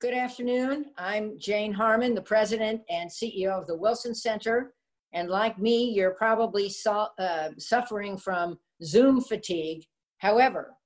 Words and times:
Good 0.00 0.14
afternoon. 0.14 0.92
I'm 0.96 1.36
Jane 1.40 1.72
Harman, 1.72 2.14
the 2.14 2.22
president 2.22 2.82
and 2.88 3.10
CEO 3.10 3.50
of 3.50 3.66
the 3.66 3.74
Wilson 3.74 4.14
Center. 4.14 4.72
And 5.12 5.28
like 5.28 5.58
me, 5.58 5.90
you're 5.90 6.12
probably 6.12 6.68
so, 6.68 7.08
uh, 7.18 7.48
suffering 7.58 8.16
from 8.16 8.60
Zoom 8.80 9.20
fatigue. 9.20 9.84
However, 10.18 10.76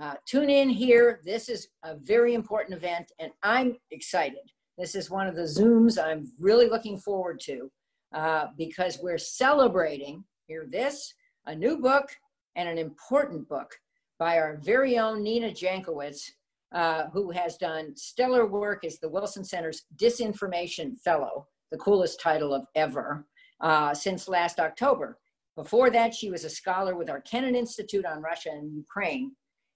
uh, 0.00 0.14
tune 0.26 0.48
in 0.48 0.70
here. 0.70 1.22
This 1.24 1.48
is 1.48 1.70
a 1.82 1.96
very 1.96 2.34
important 2.34 2.76
event, 2.76 3.10
and 3.18 3.32
I'm 3.42 3.78
excited. 3.90 4.52
This 4.78 4.94
is 4.94 5.10
one 5.10 5.26
of 5.26 5.34
the 5.34 5.42
Zooms 5.42 6.00
I'm 6.00 6.30
really 6.38 6.68
looking 6.68 6.98
forward 6.98 7.40
to 7.46 7.68
uh, 8.14 8.46
because 8.56 9.00
we're 9.02 9.18
celebrating, 9.18 10.22
hear 10.46 10.68
this, 10.70 11.12
a 11.46 11.54
new 11.56 11.78
book 11.78 12.08
and 12.54 12.68
an 12.68 12.78
important 12.78 13.48
book 13.48 13.76
by 14.20 14.38
our 14.38 14.56
very 14.58 15.00
own 15.00 15.24
Nina 15.24 15.50
Jankowicz, 15.50 16.30
uh, 16.74 17.04
who 17.12 17.30
has 17.30 17.56
done 17.56 17.96
stellar 17.96 18.46
work 18.46 18.84
as 18.84 18.98
the 18.98 19.08
Wilson 19.08 19.44
Center's 19.44 19.82
Disinformation 19.96 20.98
Fellow, 21.00 21.46
the 21.70 21.78
coolest 21.78 22.20
title 22.20 22.54
of 22.54 22.66
ever, 22.74 23.26
uh, 23.60 23.94
since 23.94 24.28
last 24.28 24.58
October. 24.58 25.18
Before 25.56 25.90
that, 25.90 26.14
she 26.14 26.30
was 26.30 26.44
a 26.44 26.50
scholar 26.50 26.96
with 26.96 27.10
our 27.10 27.20
Kennan 27.20 27.54
Institute 27.54 28.06
on 28.06 28.22
Russia 28.22 28.50
and 28.50 28.74
Ukraine. 28.74 29.32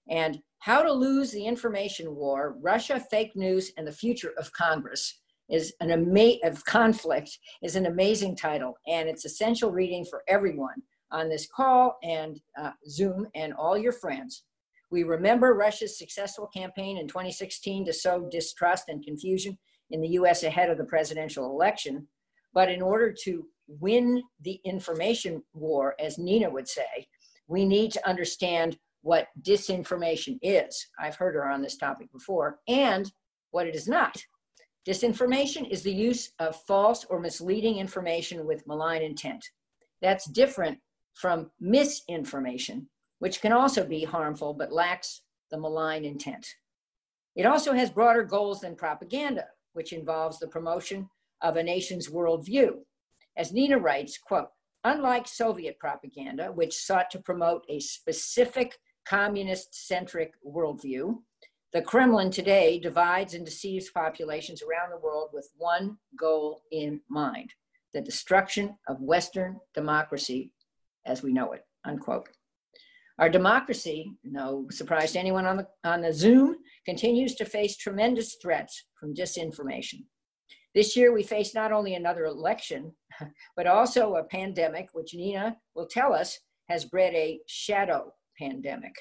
And 0.09 0.39
How 0.59 0.81
to 0.81 0.91
Lose 0.91 1.31
the 1.31 1.45
Information 1.45 2.15
War, 2.15 2.55
Russia, 2.61 2.99
Fake 3.11 3.35
News, 3.35 3.71
and 3.77 3.85
the 3.85 3.91
Future 3.91 4.33
of 4.37 4.51
Congress 4.53 5.19
is 5.49 5.73
an 5.79 5.91
ama- 5.91 6.39
of 6.43 6.63
conflict 6.65 7.37
is 7.61 7.75
an 7.75 7.85
amazing 7.85 8.35
title 8.35 8.77
and 8.87 9.07
it's 9.07 9.25
essential 9.25 9.71
reading 9.71 10.03
for 10.03 10.23
everyone 10.27 10.75
on 11.11 11.29
this 11.29 11.47
call 11.47 11.97
and 12.03 12.41
uh, 12.59 12.71
Zoom 12.89 13.27
and 13.33 13.53
all 13.53 13.77
your 13.77 13.93
friends. 13.93 14.43
We 14.89 15.03
remember 15.03 15.53
Russia's 15.53 15.97
successful 15.97 16.47
campaign 16.47 16.97
in 16.97 17.07
2016 17.07 17.85
to 17.85 17.93
sow 17.93 18.27
distrust 18.31 18.89
and 18.89 19.03
confusion 19.03 19.57
in 19.91 20.01
the 20.01 20.09
US 20.09 20.43
ahead 20.43 20.69
of 20.69 20.77
the 20.77 20.85
presidential 20.85 21.45
election. 21.45 22.07
But 22.53 22.69
in 22.69 22.81
order 22.81 23.13
to 23.23 23.47
win 23.67 24.23
the 24.41 24.59
information 24.63 25.43
war, 25.53 25.95
as 25.99 26.17
Nina 26.17 26.49
would 26.49 26.67
say, 26.67 27.07
we 27.47 27.65
need 27.65 27.91
to 27.91 28.07
understand 28.07 28.77
what 29.01 29.27
disinformation 29.41 30.39
is. 30.41 30.87
I've 30.99 31.15
heard 31.15 31.35
her 31.35 31.49
on 31.49 31.61
this 31.61 31.77
topic 31.77 32.11
before, 32.11 32.59
and 32.67 33.11
what 33.51 33.67
it 33.67 33.75
is 33.75 33.87
not. 33.87 34.21
Disinformation 34.87 35.69
is 35.69 35.83
the 35.83 35.93
use 35.93 36.31
of 36.39 36.61
false 36.67 37.05
or 37.05 37.19
misleading 37.19 37.77
information 37.77 38.45
with 38.45 38.65
malign 38.67 39.01
intent. 39.01 39.45
That's 40.01 40.25
different 40.25 40.79
from 41.13 41.51
misinformation, 41.59 42.89
which 43.19 43.41
can 43.41 43.51
also 43.51 43.85
be 43.85 44.03
harmful 44.03 44.53
but 44.53 44.71
lacks 44.71 45.21
the 45.51 45.57
malign 45.57 46.05
intent. 46.05 46.47
It 47.35 47.45
also 47.45 47.73
has 47.73 47.89
broader 47.89 48.23
goals 48.23 48.61
than 48.61 48.75
propaganda, 48.75 49.45
which 49.73 49.93
involves 49.93 50.39
the 50.39 50.47
promotion 50.47 51.09
of 51.41 51.55
a 51.55 51.63
nation's 51.63 52.09
worldview. 52.09 52.77
As 53.37 53.53
Nina 53.53 53.77
writes, 53.77 54.17
quote, 54.17 54.49
unlike 54.83 55.27
Soviet 55.27 55.77
propaganda, 55.79 56.51
which 56.51 56.75
sought 56.75 57.11
to 57.11 57.19
promote 57.19 57.63
a 57.69 57.79
specific 57.79 58.77
communist-centric 59.05 60.33
worldview, 60.45 61.15
the 61.73 61.81
Kremlin 61.81 62.31
today 62.31 62.79
divides 62.79 63.33
and 63.33 63.45
deceives 63.45 63.91
populations 63.91 64.63
around 64.63 64.89
the 64.89 65.05
world 65.05 65.29
with 65.33 65.49
one 65.57 65.97
goal 66.17 66.63
in 66.71 67.01
mind, 67.09 67.53
the 67.93 68.01
destruction 68.01 68.77
of 68.87 69.01
Western 69.01 69.59
democracy 69.73 70.51
as 71.05 71.21
we 71.21 71.31
know 71.31 71.53
it, 71.53 71.65
unquote. 71.85 72.29
Our 73.19 73.29
democracy, 73.29 74.11
no 74.23 74.67
surprise 74.69 75.13
to 75.13 75.19
anyone 75.19 75.45
on 75.45 75.57
the, 75.57 75.67
on 75.83 76.01
the 76.01 76.13
Zoom, 76.13 76.57
continues 76.85 77.33
to 77.35 77.45
face 77.45 77.75
tremendous 77.75 78.37
threats 78.41 78.85
from 78.99 79.15
disinformation. 79.15 80.01
This 80.75 80.95
year, 80.95 81.11
we 81.11 81.23
face 81.23 81.55
not 81.55 81.71
only 81.71 81.95
another 81.95 82.25
election, 82.25 82.93
but 83.55 83.65
also 83.65 84.15
a 84.15 84.23
pandemic, 84.23 84.89
which 84.93 85.15
Nina 85.15 85.57
will 85.75 85.87
tell 85.87 86.13
us 86.13 86.37
has 86.69 86.85
bred 86.85 87.15
a 87.15 87.39
shadow 87.47 88.13
pandemic 88.37 88.93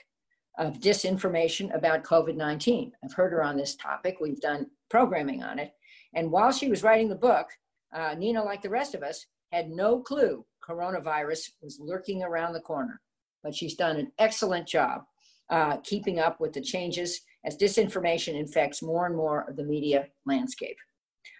of 0.58 0.80
disinformation 0.80 1.74
about 1.76 2.04
COVID 2.04 2.36
19. 2.36 2.92
I've 3.04 3.12
heard 3.12 3.32
her 3.32 3.42
on 3.42 3.58
this 3.58 3.76
topic. 3.76 4.16
We've 4.20 4.40
done 4.40 4.68
programming 4.88 5.42
on 5.42 5.58
it. 5.58 5.72
And 6.14 6.30
while 6.30 6.52
she 6.52 6.68
was 6.70 6.82
writing 6.82 7.10
the 7.10 7.14
book, 7.16 7.48
uh, 7.94 8.14
Nina, 8.14 8.42
like 8.42 8.62
the 8.62 8.70
rest 8.70 8.94
of 8.94 9.02
us, 9.02 9.26
had 9.52 9.68
no 9.68 10.00
clue 10.00 10.44
coronavirus 10.66 11.50
was 11.62 11.78
lurking 11.80 12.22
around 12.22 12.52
the 12.52 12.60
corner. 12.60 13.00
But 13.46 13.54
she's 13.54 13.76
done 13.76 13.96
an 13.96 14.10
excellent 14.18 14.66
job 14.66 15.02
uh, 15.50 15.76
keeping 15.84 16.18
up 16.18 16.40
with 16.40 16.52
the 16.52 16.60
changes 16.60 17.20
as 17.44 17.56
disinformation 17.56 18.34
infects 18.34 18.82
more 18.82 19.06
and 19.06 19.14
more 19.14 19.48
of 19.48 19.54
the 19.54 19.62
media 19.62 20.08
landscape. 20.26 20.76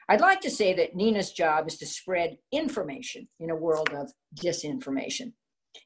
I'd 0.09 0.21
like 0.21 0.41
to 0.43 0.51
say 0.51 0.73
that 0.75 0.95
Nina's 0.95 1.33
job 1.33 1.67
is 1.67 1.79
to 1.79 1.87
spread 1.87 2.39
information 2.53 3.27
in 3.41 3.51
a 3.51 3.57
world 3.57 3.91
of 3.93 4.13
disinformation. 4.41 5.33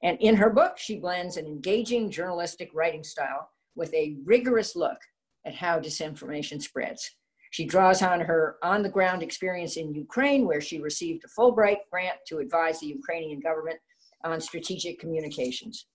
And 0.03 0.19
in 0.21 0.37
her 0.37 0.51
book, 0.51 0.77
she 0.77 0.99
blends 0.99 1.39
an 1.39 1.47
engaging 1.47 2.11
journalistic 2.11 2.69
writing 2.75 3.03
style 3.03 3.49
with 3.75 3.95
a 3.95 4.19
rigorous 4.27 4.77
look 4.77 4.99
at 5.47 5.55
how 5.55 5.81
disinformation 5.81 6.61
spreads. 6.61 7.11
She 7.51 7.65
draws 7.65 8.03
on 8.03 8.21
her 8.21 8.57
on 8.63 8.83
the 8.83 8.91
ground 8.91 9.23
experience 9.23 9.79
in 9.79 9.95
Ukraine, 9.95 10.47
where 10.47 10.61
she 10.61 10.81
received 10.81 11.25
a 11.25 11.29
Fulbright 11.29 11.79
grant 11.91 12.19
to 12.27 12.41
advise 12.41 12.79
the 12.79 12.89
Ukrainian 12.89 13.41
government 13.41 13.79
on 14.23 14.39
strategic 14.39 15.01
communications. 15.01 15.87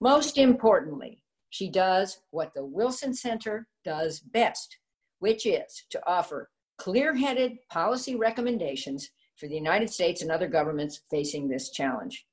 Most 0.00 0.38
importantly, 0.38 1.22
she 1.50 1.70
does 1.70 2.18
what 2.30 2.52
the 2.54 2.64
Wilson 2.64 3.14
Center 3.14 3.66
does 3.84 4.20
best, 4.20 4.78
which 5.18 5.46
is 5.46 5.84
to 5.90 6.00
offer 6.06 6.50
clear 6.78 7.14
headed 7.14 7.52
policy 7.70 8.16
recommendations 8.16 9.10
for 9.36 9.48
the 9.48 9.54
United 9.54 9.90
States 9.90 10.22
and 10.22 10.30
other 10.30 10.48
governments 10.48 11.02
facing 11.10 11.48
this 11.48 11.70
challenge. 11.70 12.26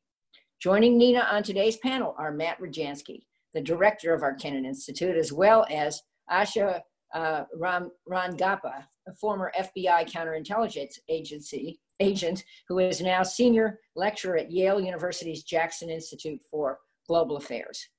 Joining 0.60 0.98
Nina 0.98 1.28
on 1.32 1.44
today's 1.44 1.78
panel 1.78 2.16
are 2.18 2.32
Matt 2.32 2.60
Rojansky, 2.60 3.24
the 3.54 3.62
director 3.62 4.14
of 4.14 4.24
our 4.24 4.36
Kennan 4.36 4.66
Institute, 4.66 5.16
as 5.16 5.31
well 5.31 5.66
as 5.70 6.02
Asha 6.31 6.81
uh, 7.14 7.44
Ram, 7.56 7.92
Rangappa, 8.10 8.84
a 9.08 9.14
former 9.16 9.52
FBI 9.58 10.10
counterintelligence 10.10 11.00
agency 11.10 11.80
agent 12.00 12.44
who 12.68 12.80
is 12.80 13.02
now 13.02 13.24
senior 13.24 13.80
lecturer 13.96 14.38
at 14.38 14.52
Yale 14.52 14.80
University's 14.80 15.44
Jackson 15.44 15.90
Institute 15.90 16.40
for 16.50 16.80
Global 17.09 17.38
Affairs. 17.38 17.90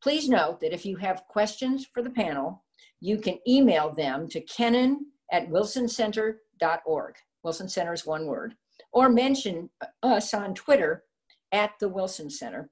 Please 0.00 0.28
note 0.28 0.60
that 0.60 0.72
if 0.72 0.86
you 0.86 0.96
have 0.96 1.24
questions 1.28 1.86
for 1.92 2.02
the 2.02 2.10
panel, 2.10 2.64
you 3.00 3.18
can 3.18 3.38
email 3.46 3.92
them 3.92 4.28
to 4.28 4.40
kennan 4.42 5.06
at 5.32 5.50
wilsoncenter.org. 5.50 7.14
Wilson 7.42 7.68
Center 7.68 7.92
is 7.92 8.06
one 8.06 8.26
word. 8.26 8.54
Or 8.92 9.08
mention 9.08 9.70
us 10.04 10.32
on 10.32 10.54
Twitter 10.54 11.02
at 11.50 11.72
the 11.80 11.88
Wilson 11.88 12.30
Center. 12.30 12.70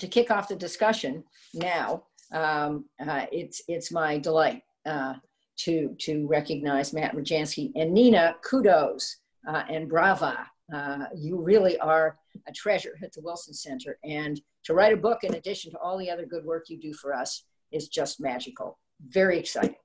To 0.00 0.08
kick 0.08 0.32
off 0.32 0.48
the 0.48 0.56
discussion 0.56 1.22
now, 1.54 2.02
um, 2.32 2.86
uh, 3.00 3.26
it's, 3.30 3.62
it's 3.68 3.92
my 3.92 4.18
delight 4.18 4.62
uh, 4.84 5.14
to, 5.58 5.94
to 6.00 6.26
recognize 6.26 6.92
Matt 6.92 7.14
Rojansky. 7.14 7.70
And 7.76 7.94
Nina, 7.94 8.34
kudos 8.42 9.18
uh, 9.46 9.62
and 9.70 9.88
brava. 9.88 10.44
Uh, 10.74 11.04
you 11.14 11.40
really 11.40 11.78
are 11.78 12.18
a 12.48 12.52
treasure 12.52 12.98
at 13.04 13.12
the 13.12 13.20
Wilson 13.20 13.54
Center. 13.54 13.96
And 14.02 14.40
to 14.64 14.74
write 14.74 14.92
a 14.92 14.96
book, 14.96 15.24
in 15.24 15.34
addition 15.34 15.70
to 15.72 15.78
all 15.78 15.98
the 15.98 16.10
other 16.10 16.26
good 16.26 16.44
work 16.44 16.64
you 16.68 16.78
do 16.78 16.92
for 16.92 17.14
us, 17.14 17.44
is 17.72 17.88
just 17.88 18.20
magical. 18.20 18.78
Very 19.08 19.38
exciting. 19.38 19.76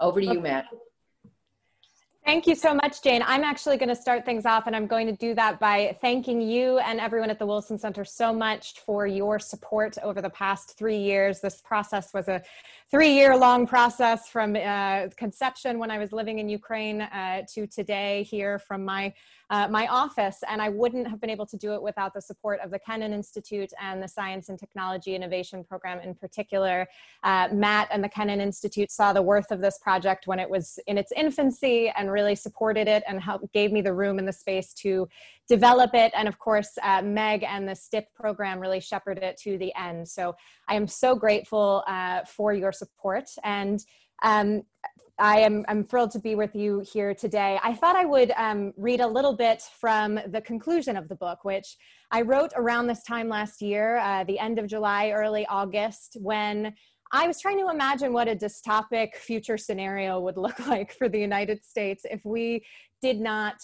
Over 0.00 0.20
to 0.20 0.26
you, 0.26 0.40
Matt. 0.40 0.66
Thank 2.24 2.46
you 2.46 2.54
so 2.54 2.72
much, 2.72 3.02
Jane. 3.02 3.20
I'm 3.26 3.42
actually 3.42 3.78
going 3.78 3.88
to 3.88 3.96
start 3.96 4.24
things 4.24 4.46
off, 4.46 4.68
and 4.68 4.76
I'm 4.76 4.86
going 4.86 5.08
to 5.08 5.12
do 5.12 5.34
that 5.34 5.58
by 5.58 5.96
thanking 6.00 6.40
you 6.40 6.78
and 6.78 7.00
everyone 7.00 7.30
at 7.30 7.40
the 7.40 7.46
Wilson 7.46 7.76
Center 7.78 8.04
so 8.04 8.32
much 8.32 8.78
for 8.86 9.08
your 9.08 9.40
support 9.40 9.98
over 10.04 10.22
the 10.22 10.30
past 10.30 10.78
three 10.78 10.98
years. 10.98 11.40
This 11.40 11.60
process 11.60 12.14
was 12.14 12.28
a 12.28 12.40
three 12.92 13.12
year 13.12 13.36
long 13.36 13.66
process 13.66 14.28
from 14.28 14.54
uh, 14.54 15.08
conception 15.16 15.80
when 15.80 15.90
I 15.90 15.98
was 15.98 16.12
living 16.12 16.38
in 16.38 16.48
Ukraine 16.48 17.02
uh, 17.02 17.42
to 17.54 17.66
today 17.66 18.22
here 18.22 18.60
from 18.60 18.84
my 18.84 19.12
uh, 19.52 19.68
my 19.68 19.86
office, 19.88 20.38
and 20.48 20.62
I 20.62 20.70
wouldn't 20.70 21.06
have 21.06 21.20
been 21.20 21.28
able 21.28 21.44
to 21.44 21.58
do 21.58 21.74
it 21.74 21.82
without 21.82 22.14
the 22.14 22.22
support 22.22 22.58
of 22.60 22.70
the 22.70 22.78
Kennan 22.78 23.12
Institute 23.12 23.70
and 23.78 24.02
the 24.02 24.08
Science 24.08 24.48
and 24.48 24.58
Technology 24.58 25.14
Innovation 25.14 25.62
Program 25.62 26.00
in 26.00 26.14
particular. 26.14 26.88
Uh, 27.22 27.48
Matt 27.52 27.88
and 27.92 28.02
the 28.02 28.08
Kennan 28.08 28.40
Institute 28.40 28.90
saw 28.90 29.12
the 29.12 29.20
worth 29.20 29.50
of 29.50 29.60
this 29.60 29.76
project 29.76 30.26
when 30.26 30.38
it 30.38 30.48
was 30.48 30.78
in 30.86 30.96
its 30.96 31.12
infancy 31.12 31.92
and 31.94 32.10
really 32.10 32.34
supported 32.34 32.88
it 32.88 33.02
and 33.06 33.20
helped, 33.20 33.52
gave 33.52 33.72
me 33.72 33.82
the 33.82 33.92
room 33.92 34.18
and 34.18 34.26
the 34.26 34.32
space 34.32 34.72
to 34.72 35.06
develop 35.48 35.90
it. 35.92 36.12
And 36.16 36.28
of 36.28 36.38
course, 36.38 36.78
uh, 36.82 37.02
Meg 37.02 37.44
and 37.44 37.68
the 37.68 37.74
STIP 37.74 38.06
program 38.14 38.58
really 38.58 38.80
shepherded 38.80 39.22
it 39.22 39.36
to 39.42 39.58
the 39.58 39.70
end. 39.78 40.08
So 40.08 40.34
I 40.66 40.76
am 40.76 40.86
so 40.86 41.14
grateful 41.14 41.84
uh, 41.86 42.22
for 42.24 42.54
your 42.54 42.72
support. 42.72 43.28
And 43.44 43.84
um, 44.22 44.62
I 45.18 45.38
am 45.38 45.64
I'm 45.68 45.84
thrilled 45.84 46.10
to 46.12 46.18
be 46.18 46.34
with 46.34 46.56
you 46.56 46.82
here 46.92 47.14
today. 47.14 47.58
I 47.62 47.74
thought 47.74 47.96
I 47.96 48.04
would 48.04 48.32
um, 48.36 48.72
read 48.76 49.00
a 49.00 49.06
little 49.06 49.36
bit 49.36 49.62
from 49.78 50.18
the 50.26 50.40
conclusion 50.40 50.96
of 50.96 51.08
the 51.08 51.14
book, 51.14 51.44
which 51.44 51.76
I 52.10 52.22
wrote 52.22 52.52
around 52.56 52.86
this 52.86 53.04
time 53.04 53.28
last 53.28 53.62
year, 53.62 53.98
uh, 53.98 54.24
the 54.24 54.38
end 54.38 54.58
of 54.58 54.66
July, 54.66 55.10
early 55.10 55.46
August, 55.46 56.16
when 56.20 56.74
I 57.12 57.26
was 57.26 57.40
trying 57.40 57.58
to 57.58 57.68
imagine 57.68 58.12
what 58.12 58.26
a 58.26 58.34
dystopic 58.34 59.14
future 59.14 59.58
scenario 59.58 60.18
would 60.18 60.38
look 60.38 60.58
like 60.66 60.92
for 60.92 61.08
the 61.08 61.20
United 61.20 61.64
States 61.64 62.04
if 62.10 62.24
we 62.24 62.64
did 63.02 63.20
not 63.20 63.56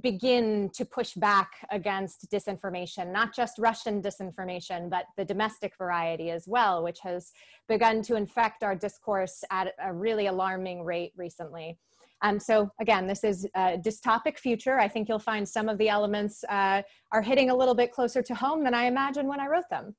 begin 0.00 0.70
to 0.74 0.84
push 0.84 1.14
back 1.14 1.52
against 1.70 2.30
disinformation, 2.30 3.12
not 3.12 3.34
just 3.34 3.58
Russian 3.58 4.02
disinformation, 4.02 4.90
but 4.90 5.06
the 5.16 5.24
domestic 5.24 5.76
variety 5.76 6.30
as 6.30 6.46
well, 6.46 6.82
which 6.82 6.98
has 7.02 7.32
begun 7.68 8.02
to 8.02 8.16
infect 8.16 8.62
our 8.62 8.74
discourse 8.74 9.42
at 9.50 9.72
a 9.82 9.92
really 9.92 10.26
alarming 10.26 10.84
rate 10.84 11.12
recently. 11.16 11.78
Um, 12.22 12.40
so 12.40 12.70
again, 12.80 13.06
this 13.06 13.24
is 13.24 13.46
a 13.54 13.78
dystopic 13.78 14.38
future. 14.38 14.78
I 14.78 14.88
think 14.88 15.08
you'll 15.08 15.18
find 15.18 15.48
some 15.48 15.68
of 15.68 15.78
the 15.78 15.88
elements 15.88 16.44
uh, 16.48 16.82
are 17.12 17.22
hitting 17.22 17.50
a 17.50 17.54
little 17.54 17.74
bit 17.74 17.92
closer 17.92 18.22
to 18.22 18.34
home 18.34 18.64
than 18.64 18.74
I 18.74 18.84
imagined 18.84 19.28
when 19.28 19.40
I 19.40 19.46
wrote 19.46 19.68
them. 19.70 19.94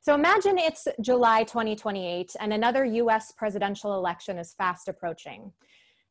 So 0.00 0.14
imagine 0.14 0.58
it's 0.58 0.88
July 1.00 1.44
2028 1.44 2.34
and 2.40 2.52
another 2.52 2.84
US 2.84 3.32
presidential 3.32 3.94
election 3.94 4.38
is 4.38 4.52
fast 4.52 4.88
approaching. 4.88 5.52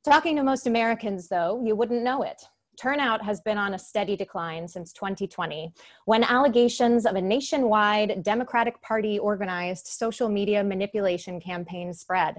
Talking 0.03 0.35
to 0.37 0.43
most 0.43 0.67
Americans, 0.67 1.27
though, 1.27 1.61
you 1.65 1.75
wouldn't 1.75 2.03
know 2.03 2.21
it. 2.21 2.43
Turnout 2.77 3.23
has 3.23 3.41
been 3.41 3.57
on 3.57 3.73
a 3.73 3.79
steady 3.79 4.15
decline 4.15 4.67
since 4.67 4.93
2020, 4.93 5.73
when 6.05 6.23
allegations 6.23 7.07
of 7.07 7.15
a 7.15 7.21
nationwide 7.21 8.21
Democratic 8.23 8.79
Party 8.83 9.17
organized 9.17 9.87
social 9.87 10.29
media 10.29 10.63
manipulation 10.63 11.39
campaign 11.39 11.91
spread. 11.91 12.35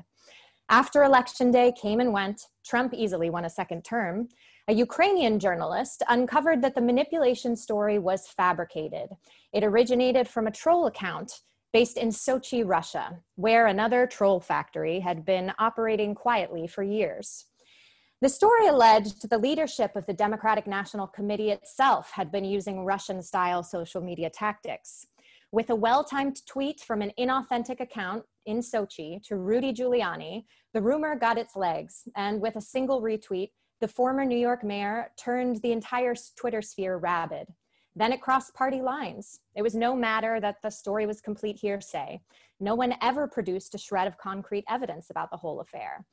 After 0.69 1.03
Election 1.03 1.51
Day 1.51 1.73
came 1.73 1.99
and 1.99 2.13
went, 2.13 2.43
Trump 2.65 2.95
easily 2.95 3.31
won 3.31 3.47
a 3.47 3.51
second 3.51 3.85
term. 3.85 4.29
A 4.69 4.75
Ukrainian 4.75 5.41
journalist 5.41 6.05
uncovered 6.09 6.63
that 6.63 6.77
the 6.77 6.83
manipulation 6.83 7.57
story 7.57 7.99
was 7.99 8.29
fabricated. 8.29 9.09
It 9.53 9.65
originated 9.65 10.29
from 10.29 10.47
a 10.47 10.53
troll 10.53 10.87
account 10.87 11.41
based 11.73 11.97
in 11.97 12.11
Sochi, 12.11 12.63
Russia, 12.65 13.19
where 13.35 13.67
another 13.67 14.07
troll 14.07 14.41
factory 14.41 15.01
had 15.01 15.25
been 15.25 15.53
operating 15.59 16.15
quietly 16.15 16.67
for 16.67 16.83
years. 16.83 17.47
The 18.21 18.29
story 18.29 18.67
alleged 18.67 19.31
the 19.31 19.39
leadership 19.39 19.95
of 19.95 20.05
the 20.07 20.13
Democratic 20.13 20.67
National 20.67 21.07
Committee 21.07 21.53
itself 21.53 22.11
had 22.11 22.33
been 22.33 22.45
using 22.45 22.85
Russian 22.85 23.23
style 23.23 23.63
social 23.63 24.01
media 24.01 24.29
tactics. 24.29 25.07
With 25.53 25.71
a 25.71 25.77
well 25.77 26.03
timed 26.03 26.45
tweet 26.45 26.81
from 26.81 27.01
an 27.01 27.13
inauthentic 27.17 27.79
account 27.79 28.25
in 28.45 28.59
Sochi 28.59 29.23
to 29.23 29.37
Rudy 29.37 29.73
Giuliani, 29.73 30.47
the 30.75 30.83
rumor 30.83 31.15
got 31.15 31.39
its 31.39 31.55
legs, 31.55 32.09
and 32.17 32.41
with 32.41 32.57
a 32.57 32.61
single 32.61 33.01
retweet, 33.01 33.51
the 33.81 33.87
former 33.87 34.25
New 34.25 34.37
York 34.37 34.65
mayor 34.65 35.13
turned 35.17 35.63
the 35.63 35.71
entire 35.71 36.17
Twitter 36.37 36.61
sphere 36.61 36.97
rabid. 36.97 37.47
Then 37.95 38.13
it 38.13 38.21
crossed 38.21 38.53
party 38.53 38.83
lines. 38.83 39.39
It 39.55 39.63
was 39.63 39.77
no 39.77 39.95
matter 39.95 40.41
that 40.41 40.61
the 40.61 40.71
story 40.71 41.07
was 41.07 41.21
complete 41.21 41.59
hearsay. 41.61 42.21
No 42.59 42.75
one 42.75 42.97
ever 43.01 43.29
produced 43.29 43.77
a 43.77 43.79
shred 43.79 44.09
of 44.09 44.19
concrete 44.19 44.65
evidence 44.69 45.09
about 45.09 45.31
the 45.31 45.37
whole 45.37 45.61
affair. 45.61 46.05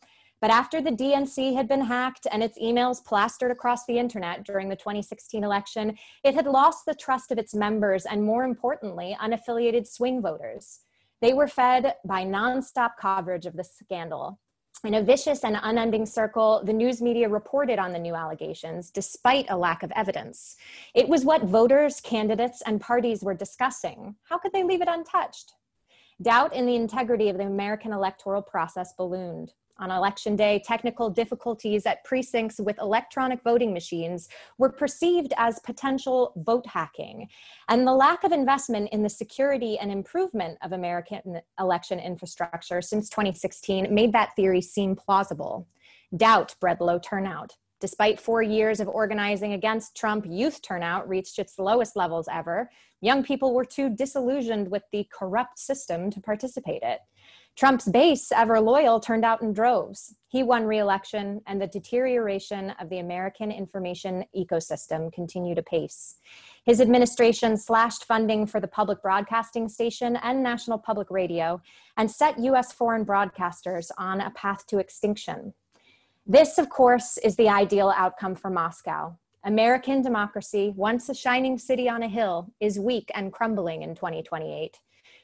But 0.41 0.51
after 0.51 0.81
the 0.81 0.91
DNC 0.91 1.55
had 1.55 1.67
been 1.67 1.81
hacked 1.81 2.27
and 2.31 2.43
its 2.43 2.59
emails 2.59 3.03
plastered 3.03 3.51
across 3.51 3.85
the 3.85 3.97
internet 3.97 4.43
during 4.43 4.69
the 4.69 4.75
2016 4.75 5.43
election, 5.43 5.97
it 6.23 6.35
had 6.35 6.45
lost 6.45 6.85
the 6.85 6.93
trust 6.93 7.31
of 7.31 7.37
its 7.37 7.55
members 7.55 8.05
and, 8.05 8.23
more 8.23 8.43
importantly, 8.43 9.17
unaffiliated 9.21 9.87
swing 9.87 10.21
voters. 10.21 10.81
They 11.21 11.33
were 11.33 11.47
fed 11.47 11.95
by 12.05 12.23
nonstop 12.23 12.91
coverage 12.99 13.45
of 13.45 13.55
the 13.55 13.63
scandal. 13.63 14.39
In 14.83 14.93
a 14.93 15.01
vicious 15.01 15.43
and 15.43 15.57
unending 15.63 16.05
circle, 16.05 16.61
the 16.63 16.73
news 16.73 17.01
media 17.01 17.27
reported 17.27 17.79
on 17.79 17.91
the 17.91 17.97
new 17.97 18.13
allegations 18.13 18.91
despite 18.91 19.47
a 19.49 19.57
lack 19.57 19.81
of 19.81 19.91
evidence. 19.95 20.57
It 20.93 21.07
was 21.07 21.25
what 21.25 21.43
voters, 21.45 21.99
candidates, 22.01 22.61
and 22.61 22.79
parties 22.79 23.23
were 23.23 23.33
discussing. 23.33 24.15
How 24.29 24.37
could 24.37 24.51
they 24.51 24.63
leave 24.63 24.81
it 24.81 24.87
untouched? 24.87 25.53
Doubt 26.21 26.53
in 26.53 26.67
the 26.67 26.75
integrity 26.75 27.29
of 27.29 27.37
the 27.37 27.45
American 27.45 27.93
electoral 27.93 28.43
process 28.43 28.93
ballooned. 28.93 29.53
On 29.77 29.91
election 29.91 30.37
day, 30.37 30.61
technical 30.65 31.09
difficulties 31.09 31.85
at 31.85 32.03
precincts 32.05 32.59
with 32.59 32.79
electronic 32.79 33.43
voting 33.43 33.73
machines 33.73 34.29
were 34.57 34.69
perceived 34.69 35.33
as 35.37 35.59
potential 35.59 36.31
vote 36.37 36.65
hacking. 36.65 37.27
And 37.67 37.85
the 37.85 37.93
lack 37.93 38.23
of 38.23 38.31
investment 38.31 38.89
in 38.93 39.03
the 39.03 39.09
security 39.09 39.77
and 39.77 39.91
improvement 39.91 40.57
of 40.61 40.71
American 40.71 41.41
election 41.59 41.99
infrastructure 41.99 42.81
since 42.81 43.09
2016 43.09 43.93
made 43.93 44.13
that 44.13 44.33
theory 44.37 44.61
seem 44.61 44.95
plausible. 44.95 45.67
Doubt 46.15 46.55
bred 46.61 46.79
low 46.79 46.97
turnout. 46.97 47.57
Despite 47.81 48.21
four 48.21 48.41
years 48.41 48.79
of 48.79 48.87
organizing 48.87 49.51
against 49.51 49.97
Trump, 49.97 50.25
youth 50.27 50.61
turnout 50.61 51.09
reached 51.09 51.37
its 51.37 51.59
lowest 51.59 51.97
levels 51.97 52.29
ever. 52.31 52.71
Young 53.01 53.23
people 53.23 53.53
were 53.53 53.65
too 53.65 53.89
disillusioned 53.89 54.71
with 54.71 54.83
the 54.93 55.05
corrupt 55.11 55.59
system 55.59 56.09
to 56.11 56.21
participate 56.21 56.81
it. 56.81 57.01
Trump's 57.55 57.87
base, 57.87 58.33
ever 58.33 58.59
loyal, 58.59 58.99
turned 58.99 59.23
out 59.23 59.41
in 59.41 59.53
droves. 59.53 60.13
He 60.27 60.43
won 60.43 60.65
re 60.65 60.79
election, 60.79 61.41
and 61.47 61.61
the 61.61 61.67
deterioration 61.67 62.71
of 62.81 62.89
the 62.89 62.99
American 62.99 63.49
information 63.49 64.25
ecosystem 64.37 65.09
continued 65.13 65.57
apace. 65.57 66.17
His 66.65 66.81
administration 66.81 67.55
slashed 67.55 68.03
funding 68.03 68.45
for 68.45 68.59
the 68.59 68.67
public 68.67 69.01
broadcasting 69.01 69.69
station 69.69 70.17
and 70.17 70.43
National 70.43 70.77
Public 70.77 71.09
Radio 71.09 71.61
and 71.95 72.11
set 72.11 72.37
U.S. 72.39 72.73
foreign 72.73 73.05
broadcasters 73.05 73.89
on 73.97 74.19
a 74.19 74.31
path 74.31 74.67
to 74.67 74.79
extinction. 74.79 75.53
This, 76.27 76.57
of 76.57 76.69
course, 76.69 77.17
is 77.19 77.37
the 77.37 77.47
ideal 77.47 77.93
outcome 77.95 78.35
for 78.35 78.49
Moscow. 78.49 79.17
American 79.45 80.01
democracy, 80.01 80.73
once 80.75 81.07
a 81.07 81.13
shining 81.13 81.57
city 81.57 81.87
on 81.87 82.03
a 82.03 82.09
hill, 82.09 82.51
is 82.59 82.79
weak 82.79 83.11
and 83.13 83.31
crumbling 83.31 83.81
in 83.81 83.95
2028. 83.95 84.79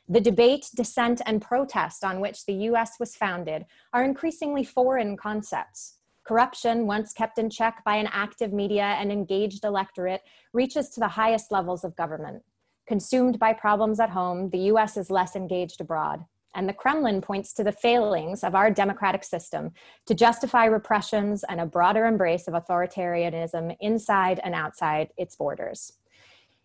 The 0.09 0.21
debate, 0.21 0.67
dissent, 0.75 1.21
and 1.25 1.41
protest 1.41 2.03
on 2.03 2.19
which 2.19 2.45
the 2.45 2.53
US 2.69 2.99
was 2.99 3.15
founded 3.15 3.65
are 3.93 4.03
increasingly 4.03 4.63
foreign 4.63 5.15
concepts. 5.15 5.95
Corruption, 6.23 6.85
once 6.85 7.13
kept 7.13 7.37
in 7.37 7.49
check 7.49 7.83
by 7.83 7.95
an 7.95 8.09
active 8.11 8.53
media 8.53 8.95
and 8.99 9.11
engaged 9.11 9.63
electorate, 9.63 10.21
reaches 10.53 10.89
to 10.89 10.99
the 10.99 11.07
highest 11.07 11.51
levels 11.51 11.83
of 11.83 11.95
government. 11.95 12.43
Consumed 12.87 13.39
by 13.39 13.53
problems 13.53 13.99
at 13.99 14.09
home, 14.09 14.49
the 14.49 14.69
US 14.71 14.97
is 14.97 15.09
less 15.09 15.35
engaged 15.35 15.81
abroad. 15.81 16.25
And 16.53 16.67
the 16.67 16.73
Kremlin 16.73 17.21
points 17.21 17.53
to 17.53 17.63
the 17.63 17.71
failings 17.71 18.43
of 18.43 18.55
our 18.55 18.69
democratic 18.69 19.23
system 19.23 19.71
to 20.05 20.13
justify 20.13 20.65
repressions 20.65 21.45
and 21.45 21.61
a 21.61 21.65
broader 21.65 22.05
embrace 22.05 22.47
of 22.47 22.53
authoritarianism 22.53 23.77
inside 23.79 24.41
and 24.43 24.53
outside 24.53 25.11
its 25.15 25.35
borders. 25.37 25.93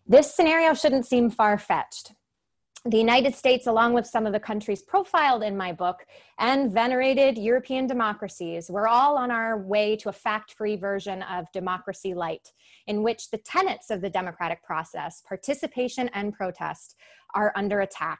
This 0.05 0.35
scenario 0.35 0.73
shouldn't 0.73 1.05
seem 1.05 1.29
far 1.29 1.57
fetched 1.57 2.13
the 2.85 2.97
United 2.97 3.35
States, 3.35 3.67
along 3.67 3.93
with 3.93 4.05
some 4.05 4.25
of 4.25 4.33
the 4.33 4.39
countries 4.39 4.81
profiled 4.81 5.43
in 5.43 5.57
my 5.57 5.71
book, 5.71 6.05
and 6.39 6.71
venerated 6.71 7.37
European 7.37 7.87
democracies, 7.87 8.69
we're 8.69 8.87
all 8.87 9.17
on 9.17 9.31
our 9.31 9.57
way 9.57 9.95
to 9.97 10.09
a 10.09 10.13
fact 10.13 10.53
free 10.53 10.75
version 10.75 11.21
of 11.23 11.51
democracy 11.51 12.13
light, 12.13 12.53
in 12.85 13.03
which 13.03 13.29
the 13.29 13.37
tenets 13.37 13.89
of 13.89 14.01
the 14.01 14.09
democratic 14.09 14.63
process, 14.63 15.21
participation 15.27 16.09
and 16.13 16.33
protest, 16.33 16.95
are 17.35 17.51
under 17.55 17.81
attack. 17.81 18.19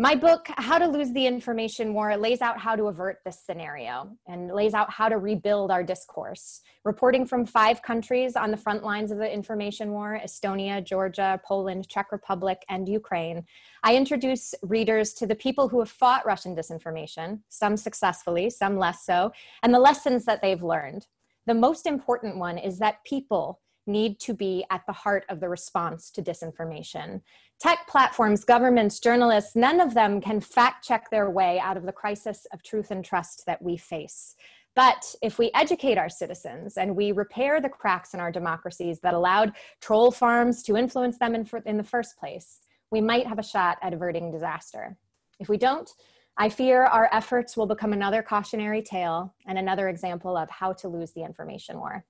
My 0.00 0.14
book, 0.14 0.48
How 0.56 0.78
to 0.78 0.86
Lose 0.86 1.12
the 1.12 1.26
Information 1.26 1.92
War, 1.92 2.16
lays 2.16 2.40
out 2.40 2.58
how 2.58 2.74
to 2.74 2.84
avert 2.84 3.18
this 3.22 3.38
scenario 3.44 4.16
and 4.26 4.50
lays 4.50 4.72
out 4.72 4.88
how 4.88 5.10
to 5.10 5.18
rebuild 5.18 5.70
our 5.70 5.82
discourse. 5.82 6.62
Reporting 6.86 7.26
from 7.26 7.44
five 7.44 7.82
countries 7.82 8.34
on 8.34 8.50
the 8.50 8.56
front 8.56 8.82
lines 8.82 9.10
of 9.10 9.18
the 9.18 9.30
information 9.30 9.90
war 9.90 10.18
Estonia, 10.24 10.82
Georgia, 10.82 11.38
Poland, 11.44 11.86
Czech 11.86 12.12
Republic, 12.12 12.64
and 12.70 12.88
Ukraine 12.88 13.44
I 13.82 13.94
introduce 13.94 14.54
readers 14.62 15.12
to 15.12 15.26
the 15.26 15.34
people 15.34 15.68
who 15.68 15.80
have 15.80 15.90
fought 15.90 16.24
Russian 16.24 16.56
disinformation, 16.56 17.40
some 17.50 17.76
successfully, 17.76 18.48
some 18.48 18.78
less 18.78 19.04
so, 19.04 19.32
and 19.62 19.74
the 19.74 19.78
lessons 19.78 20.24
that 20.24 20.40
they've 20.40 20.62
learned. 20.62 21.08
The 21.44 21.52
most 21.52 21.84
important 21.84 22.38
one 22.38 22.56
is 22.56 22.78
that 22.78 23.04
people 23.04 23.60
need 23.86 24.18
to 24.20 24.32
be 24.32 24.64
at 24.70 24.86
the 24.86 24.92
heart 24.92 25.24
of 25.28 25.40
the 25.40 25.48
response 25.48 26.10
to 26.12 26.22
disinformation. 26.22 27.20
Tech 27.60 27.86
platforms, 27.86 28.42
governments, 28.42 29.00
journalists, 29.00 29.54
none 29.54 29.80
of 29.80 29.92
them 29.92 30.18
can 30.22 30.40
fact 30.40 30.82
check 30.82 31.10
their 31.10 31.28
way 31.28 31.58
out 31.58 31.76
of 31.76 31.84
the 31.84 31.92
crisis 31.92 32.46
of 32.54 32.62
truth 32.62 32.90
and 32.90 33.04
trust 33.04 33.44
that 33.44 33.60
we 33.60 33.76
face. 33.76 34.34
But 34.74 35.14
if 35.20 35.38
we 35.38 35.50
educate 35.54 35.98
our 35.98 36.08
citizens 36.08 36.78
and 36.78 36.96
we 36.96 37.12
repair 37.12 37.60
the 37.60 37.68
cracks 37.68 38.14
in 38.14 38.20
our 38.20 38.32
democracies 38.32 39.00
that 39.00 39.12
allowed 39.12 39.52
troll 39.82 40.10
farms 40.10 40.62
to 40.62 40.76
influence 40.76 41.18
them 41.18 41.34
in, 41.34 41.46
in 41.66 41.76
the 41.76 41.84
first 41.84 42.18
place, 42.18 42.60
we 42.90 43.02
might 43.02 43.26
have 43.26 43.38
a 43.38 43.42
shot 43.42 43.76
at 43.82 43.92
averting 43.92 44.30
disaster. 44.30 44.96
If 45.38 45.50
we 45.50 45.58
don't, 45.58 45.90
I 46.38 46.48
fear 46.48 46.84
our 46.84 47.10
efforts 47.12 47.58
will 47.58 47.66
become 47.66 47.92
another 47.92 48.22
cautionary 48.22 48.80
tale 48.80 49.34
and 49.46 49.58
another 49.58 49.90
example 49.90 50.34
of 50.34 50.48
how 50.48 50.72
to 50.74 50.88
lose 50.88 51.12
the 51.12 51.24
information 51.24 51.78
war. 51.78 52.06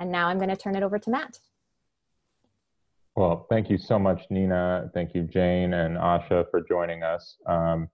And 0.00 0.10
now 0.10 0.26
I'm 0.26 0.38
going 0.38 0.50
to 0.50 0.56
turn 0.56 0.74
it 0.74 0.82
over 0.82 0.98
to 0.98 1.10
Matt. 1.10 1.38
Well, 3.16 3.46
thank 3.50 3.68
you 3.68 3.76
so 3.78 3.98
much, 3.98 4.22
Nina. 4.30 4.90
Thank 4.94 5.14
you, 5.14 5.22
Jane 5.24 5.74
and 5.74 5.96
Asha, 5.96 6.48
for 6.50 6.62
joining 6.66 7.02
us. 7.02 7.36
Um, 7.46 7.88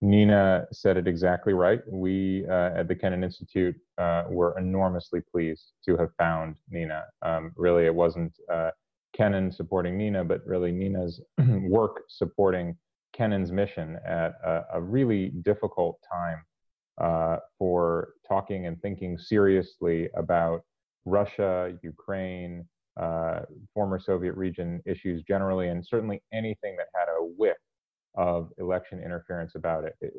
Nina 0.00 0.66
said 0.72 0.96
it 0.96 1.06
exactly 1.06 1.52
right. 1.52 1.80
We 1.86 2.44
uh, 2.48 2.70
at 2.76 2.88
the 2.88 2.94
Kennan 2.94 3.22
Institute 3.22 3.76
uh, 3.98 4.24
were 4.28 4.58
enormously 4.58 5.20
pleased 5.20 5.72
to 5.86 5.96
have 5.96 6.10
found 6.18 6.56
Nina. 6.70 7.04
Um, 7.22 7.52
really, 7.56 7.86
it 7.86 7.94
wasn't 7.94 8.32
uh, 8.52 8.70
Kennan 9.16 9.52
supporting 9.52 9.96
Nina, 9.96 10.24
but 10.24 10.44
really 10.44 10.72
Nina's 10.72 11.20
work 11.38 12.02
supporting 12.08 12.76
Kennan's 13.12 13.52
mission 13.52 13.98
at 14.06 14.34
a, 14.44 14.64
a 14.74 14.80
really 14.80 15.28
difficult 15.42 16.00
time 16.10 16.42
uh, 16.98 17.36
for 17.58 18.14
talking 18.26 18.66
and 18.66 18.80
thinking 18.82 19.18
seriously 19.18 20.08
about 20.16 20.62
Russia, 21.04 21.76
Ukraine, 21.82 22.66
uh, 23.00 23.40
former 23.72 23.98
Soviet 23.98 24.34
region 24.34 24.82
issues 24.86 25.22
generally, 25.22 25.68
and 25.68 25.86
certainly 25.86 26.22
anything 26.32 26.76
that 26.76 26.88
had 26.94 27.08
a 27.08 27.24
whiff 27.24 27.56
of 28.14 28.50
election 28.58 29.00
interference 29.00 29.54
about 29.54 29.84
it. 29.84 29.94
it 30.00 30.12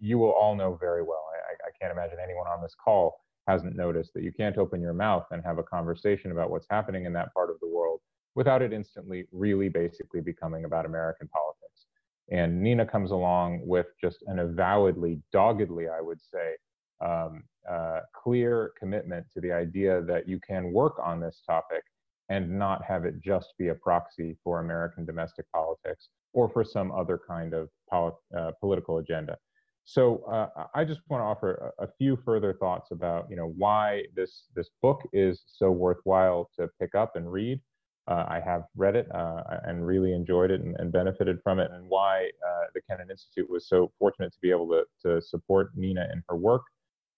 you 0.00 0.18
will 0.18 0.30
all 0.30 0.54
know 0.54 0.76
very 0.80 1.02
well. 1.02 1.24
I, 1.34 1.68
I 1.68 1.70
can't 1.80 1.92
imagine 1.92 2.18
anyone 2.22 2.46
on 2.46 2.62
this 2.62 2.76
call 2.82 3.20
hasn't 3.48 3.74
noticed 3.74 4.12
that 4.14 4.22
you 4.22 4.32
can't 4.32 4.58
open 4.58 4.80
your 4.80 4.92
mouth 4.92 5.26
and 5.30 5.42
have 5.44 5.58
a 5.58 5.62
conversation 5.62 6.30
about 6.30 6.50
what's 6.50 6.66
happening 6.70 7.06
in 7.06 7.12
that 7.14 7.32
part 7.34 7.50
of 7.50 7.56
the 7.60 7.66
world 7.66 8.00
without 8.34 8.62
it 8.62 8.72
instantly 8.72 9.26
really 9.32 9.68
basically 9.68 10.20
becoming 10.20 10.64
about 10.64 10.84
American 10.84 11.26
politics. 11.28 11.86
And 12.30 12.62
Nina 12.62 12.84
comes 12.84 13.10
along 13.10 13.62
with 13.64 13.86
just 14.00 14.18
an 14.26 14.38
avowedly, 14.38 15.20
doggedly, 15.32 15.88
I 15.88 16.00
would 16.02 16.20
say, 16.20 16.56
um, 17.00 17.42
uh, 17.70 18.00
clear 18.14 18.72
commitment 18.78 19.26
to 19.34 19.40
the 19.40 19.52
idea 19.52 20.02
that 20.02 20.28
you 20.28 20.40
can 20.46 20.72
work 20.72 20.94
on 21.02 21.20
this 21.20 21.42
topic 21.46 21.82
and 22.28 22.58
not 22.58 22.84
have 22.84 23.04
it 23.04 23.20
just 23.20 23.54
be 23.58 23.68
a 23.68 23.74
proxy 23.74 24.36
for 24.44 24.60
American 24.60 25.04
domestic 25.04 25.46
politics 25.52 26.08
or 26.32 26.48
for 26.48 26.64
some 26.64 26.92
other 26.92 27.18
kind 27.26 27.54
of 27.54 27.68
uh, 27.92 28.50
political 28.60 28.98
agenda. 28.98 29.36
So 29.84 30.22
uh, 30.30 30.66
I 30.74 30.84
just 30.84 31.00
want 31.08 31.22
to 31.22 31.24
offer 31.24 31.72
a, 31.78 31.84
a, 31.84 31.88
few 31.96 32.18
further 32.22 32.52
thoughts 32.52 32.90
about 32.90 33.26
you 33.30 33.36
know 33.36 33.54
why 33.56 34.02
this 34.14 34.44
this 34.54 34.68
book 34.82 35.00
is 35.14 35.44
so 35.46 35.70
worthwhile 35.70 36.50
to 36.58 36.68
pick 36.78 36.94
up 36.94 37.16
and 37.16 37.32
read. 37.32 37.58
Uh, 38.06 38.26
I 38.28 38.40
have 38.44 38.64
read 38.76 38.96
it 38.96 39.06
uh, 39.14 39.42
and 39.64 39.86
really 39.86 40.12
enjoyed 40.12 40.50
it 40.50 40.60
and, 40.60 40.76
and, 40.78 40.92
benefited 40.92 41.40
from 41.42 41.58
it, 41.58 41.70
and 41.72 41.88
why 41.88 42.30
uh, 42.46 42.66
the 42.74 42.82
Kennan 42.82 43.10
Institute 43.10 43.48
was 43.48 43.66
so 43.66 43.90
fortunate 43.98 44.30
to 44.32 44.38
be 44.42 44.50
able 44.50 44.68
to 44.68 44.84
to 45.04 45.22
support 45.22 45.70
Nina 45.74 46.06
in 46.12 46.22
her 46.28 46.36
work. 46.36 46.64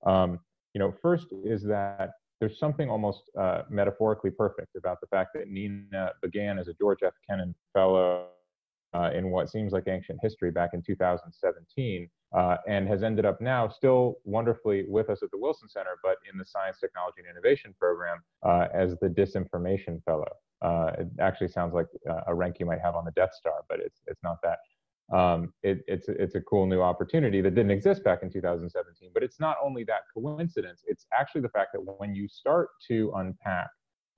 Um, 0.04 0.40
you 0.74 0.78
know, 0.78 0.94
first 1.02 1.26
is 1.44 1.62
that 1.64 2.10
there's 2.40 2.58
something 2.58 2.88
almost 2.88 3.30
uh, 3.38 3.62
metaphorically 3.68 4.30
perfect 4.30 4.76
about 4.76 5.00
the 5.00 5.06
fact 5.08 5.30
that 5.34 5.48
Nina 5.48 6.12
began 6.22 6.58
as 6.58 6.68
a 6.68 6.74
George 6.74 7.00
F. 7.04 7.12
Kennan 7.28 7.54
Fellow 7.74 8.28
uh, 8.94 9.10
in 9.14 9.30
what 9.30 9.50
seems 9.50 9.72
like 9.72 9.84
ancient 9.86 10.18
history 10.22 10.50
back 10.50 10.70
in 10.72 10.82
2017, 10.82 12.08
uh, 12.32 12.56
and 12.66 12.88
has 12.88 13.02
ended 13.02 13.24
up 13.24 13.40
now 13.40 13.68
still 13.68 14.16
wonderfully 14.24 14.84
with 14.88 15.10
us 15.10 15.22
at 15.22 15.30
the 15.30 15.38
Wilson 15.38 15.68
Center, 15.68 15.98
but 16.02 16.16
in 16.30 16.38
the 16.38 16.44
Science, 16.44 16.78
Technology, 16.80 17.18
and 17.18 17.28
Innovation 17.28 17.74
program 17.78 18.22
uh, 18.42 18.66
as 18.72 18.96
the 19.00 19.08
Disinformation 19.08 20.02
Fellow. 20.04 20.28
Uh, 20.62 20.92
it 20.98 21.08
actually 21.20 21.48
sounds 21.48 21.72
like 21.72 21.86
uh, 22.08 22.20
a 22.26 22.34
rank 22.34 22.56
you 22.58 22.66
might 22.66 22.80
have 22.80 22.94
on 22.94 23.04
the 23.04 23.12
Death 23.12 23.34
Star, 23.34 23.64
but 23.68 23.80
it's 23.80 24.00
it's 24.06 24.22
not 24.22 24.38
that. 24.42 24.58
Um, 25.12 25.52
it, 25.62 25.80
it's 25.88 26.08
it's 26.08 26.36
a 26.36 26.40
cool 26.40 26.66
new 26.66 26.80
opportunity 26.80 27.40
that 27.40 27.54
didn't 27.54 27.72
exist 27.72 28.04
back 28.04 28.22
in 28.22 28.30
2017. 28.30 29.10
But 29.12 29.22
it's 29.22 29.40
not 29.40 29.56
only 29.62 29.84
that 29.84 30.02
coincidence; 30.14 30.82
it's 30.86 31.06
actually 31.18 31.40
the 31.40 31.48
fact 31.48 31.70
that 31.72 31.80
when 31.98 32.14
you 32.14 32.28
start 32.28 32.68
to 32.88 33.12
unpack 33.16 33.68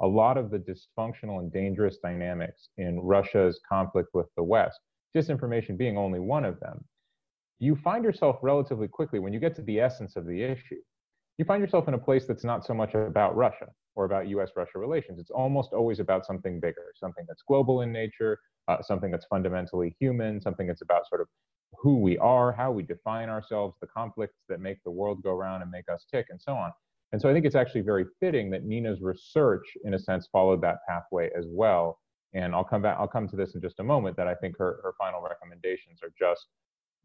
a 0.01 0.07
lot 0.07 0.37
of 0.37 0.51
the 0.51 0.59
dysfunctional 0.59 1.39
and 1.39 1.53
dangerous 1.53 1.99
dynamics 2.03 2.69
in 2.77 3.01
Russia's 3.01 3.61
conflict 3.67 4.11
with 4.13 4.27
the 4.37 4.43
West, 4.43 4.81
disinformation 5.17 5.79
being 5.79 5.97
only 5.97 6.19
one 6.19 6.45
of 6.45 6.59
them, 6.61 6.85
you 7.59 7.77
find 7.77 8.05
yourself 8.05 8.37
relatively 8.43 8.89
quickly, 8.89 9.21
when 9.21 9.33
you 9.33 9.39
get 9.39 9.55
to 9.57 9.63
the 9.63 9.81
essence 9.81 10.17
of 10.17 10.27
the 10.27 10.43
issue, 10.43 10.81
you 11.39 11.45
find 11.45 11.61
yourself 11.61 11.89
in 11.89 11.95
a 11.95 11.99
place 11.99 12.27
that's 12.27 12.45
not 12.45 12.67
so 12.67 12.75
much 12.75 12.95
about 12.95 13.37
Russia 13.37 13.69
or 13.95 14.05
about 14.05 14.29
US 14.29 14.51
Russia 14.57 14.79
relations. 14.79 15.19
It's 15.19 15.31
almost 15.31 15.73
always 15.73 16.01
about 16.01 16.27
something 16.27 16.61
bigger, 16.61 16.93
something 16.97 17.25
that's 17.29 17.43
global 17.47 17.83
in 17.83 17.93
nature, 17.93 18.39
uh, 18.69 18.83
something 18.83 19.11
that's 19.11 19.27
fundamentally 19.27 19.97
human, 19.99 20.41
something 20.41 20.67
that's 20.67 20.83
about 20.83 21.09
sort 21.09 21.21
of 21.21 21.29
who 21.79 21.99
we 21.99 22.19
are, 22.19 22.53
how 22.53 22.71
we 22.71 22.83
define 22.83 23.29
ourselves, 23.29 23.77
the 23.81 23.87
conflicts 23.87 24.37
that 24.49 24.61
make 24.61 24.83
the 24.85 24.91
world 24.91 25.23
go 25.23 25.33
round 25.33 25.63
and 25.63 25.71
make 25.71 25.89
us 25.89 26.05
tick, 26.11 26.27
and 26.31 26.41
so 26.41 26.53
on. 26.53 26.71
And 27.13 27.21
so 27.21 27.29
I 27.29 27.33
think 27.33 27.45
it's 27.45 27.55
actually 27.55 27.83
very 27.83 28.07
fitting 28.21 28.51
that 28.51 28.65
Nina's 28.65 29.01
research, 29.03 29.67
in 29.85 29.95
a 29.95 29.99
sense, 29.99 30.29
followed 30.33 30.63
that 30.63 30.79
pathway 30.89 31.31
as 31.37 31.47
well. 31.49 31.99
And 32.35 32.55
I'll 32.55 32.65
come 32.65 32.83
back, 32.83 32.97
I'll 32.99 33.09
come 33.09 33.29
to 33.29 33.37
this 33.37 33.55
in 33.55 33.61
just 33.61 33.81
a 33.81 33.85
moment, 33.85 34.17
that 34.17 34.27
I 34.27 34.35
think 34.35 34.57
her, 34.59 34.81
her 34.83 34.95
final 34.99 35.21
recommendations 35.21 36.01
are 36.03 36.13
just, 36.19 36.47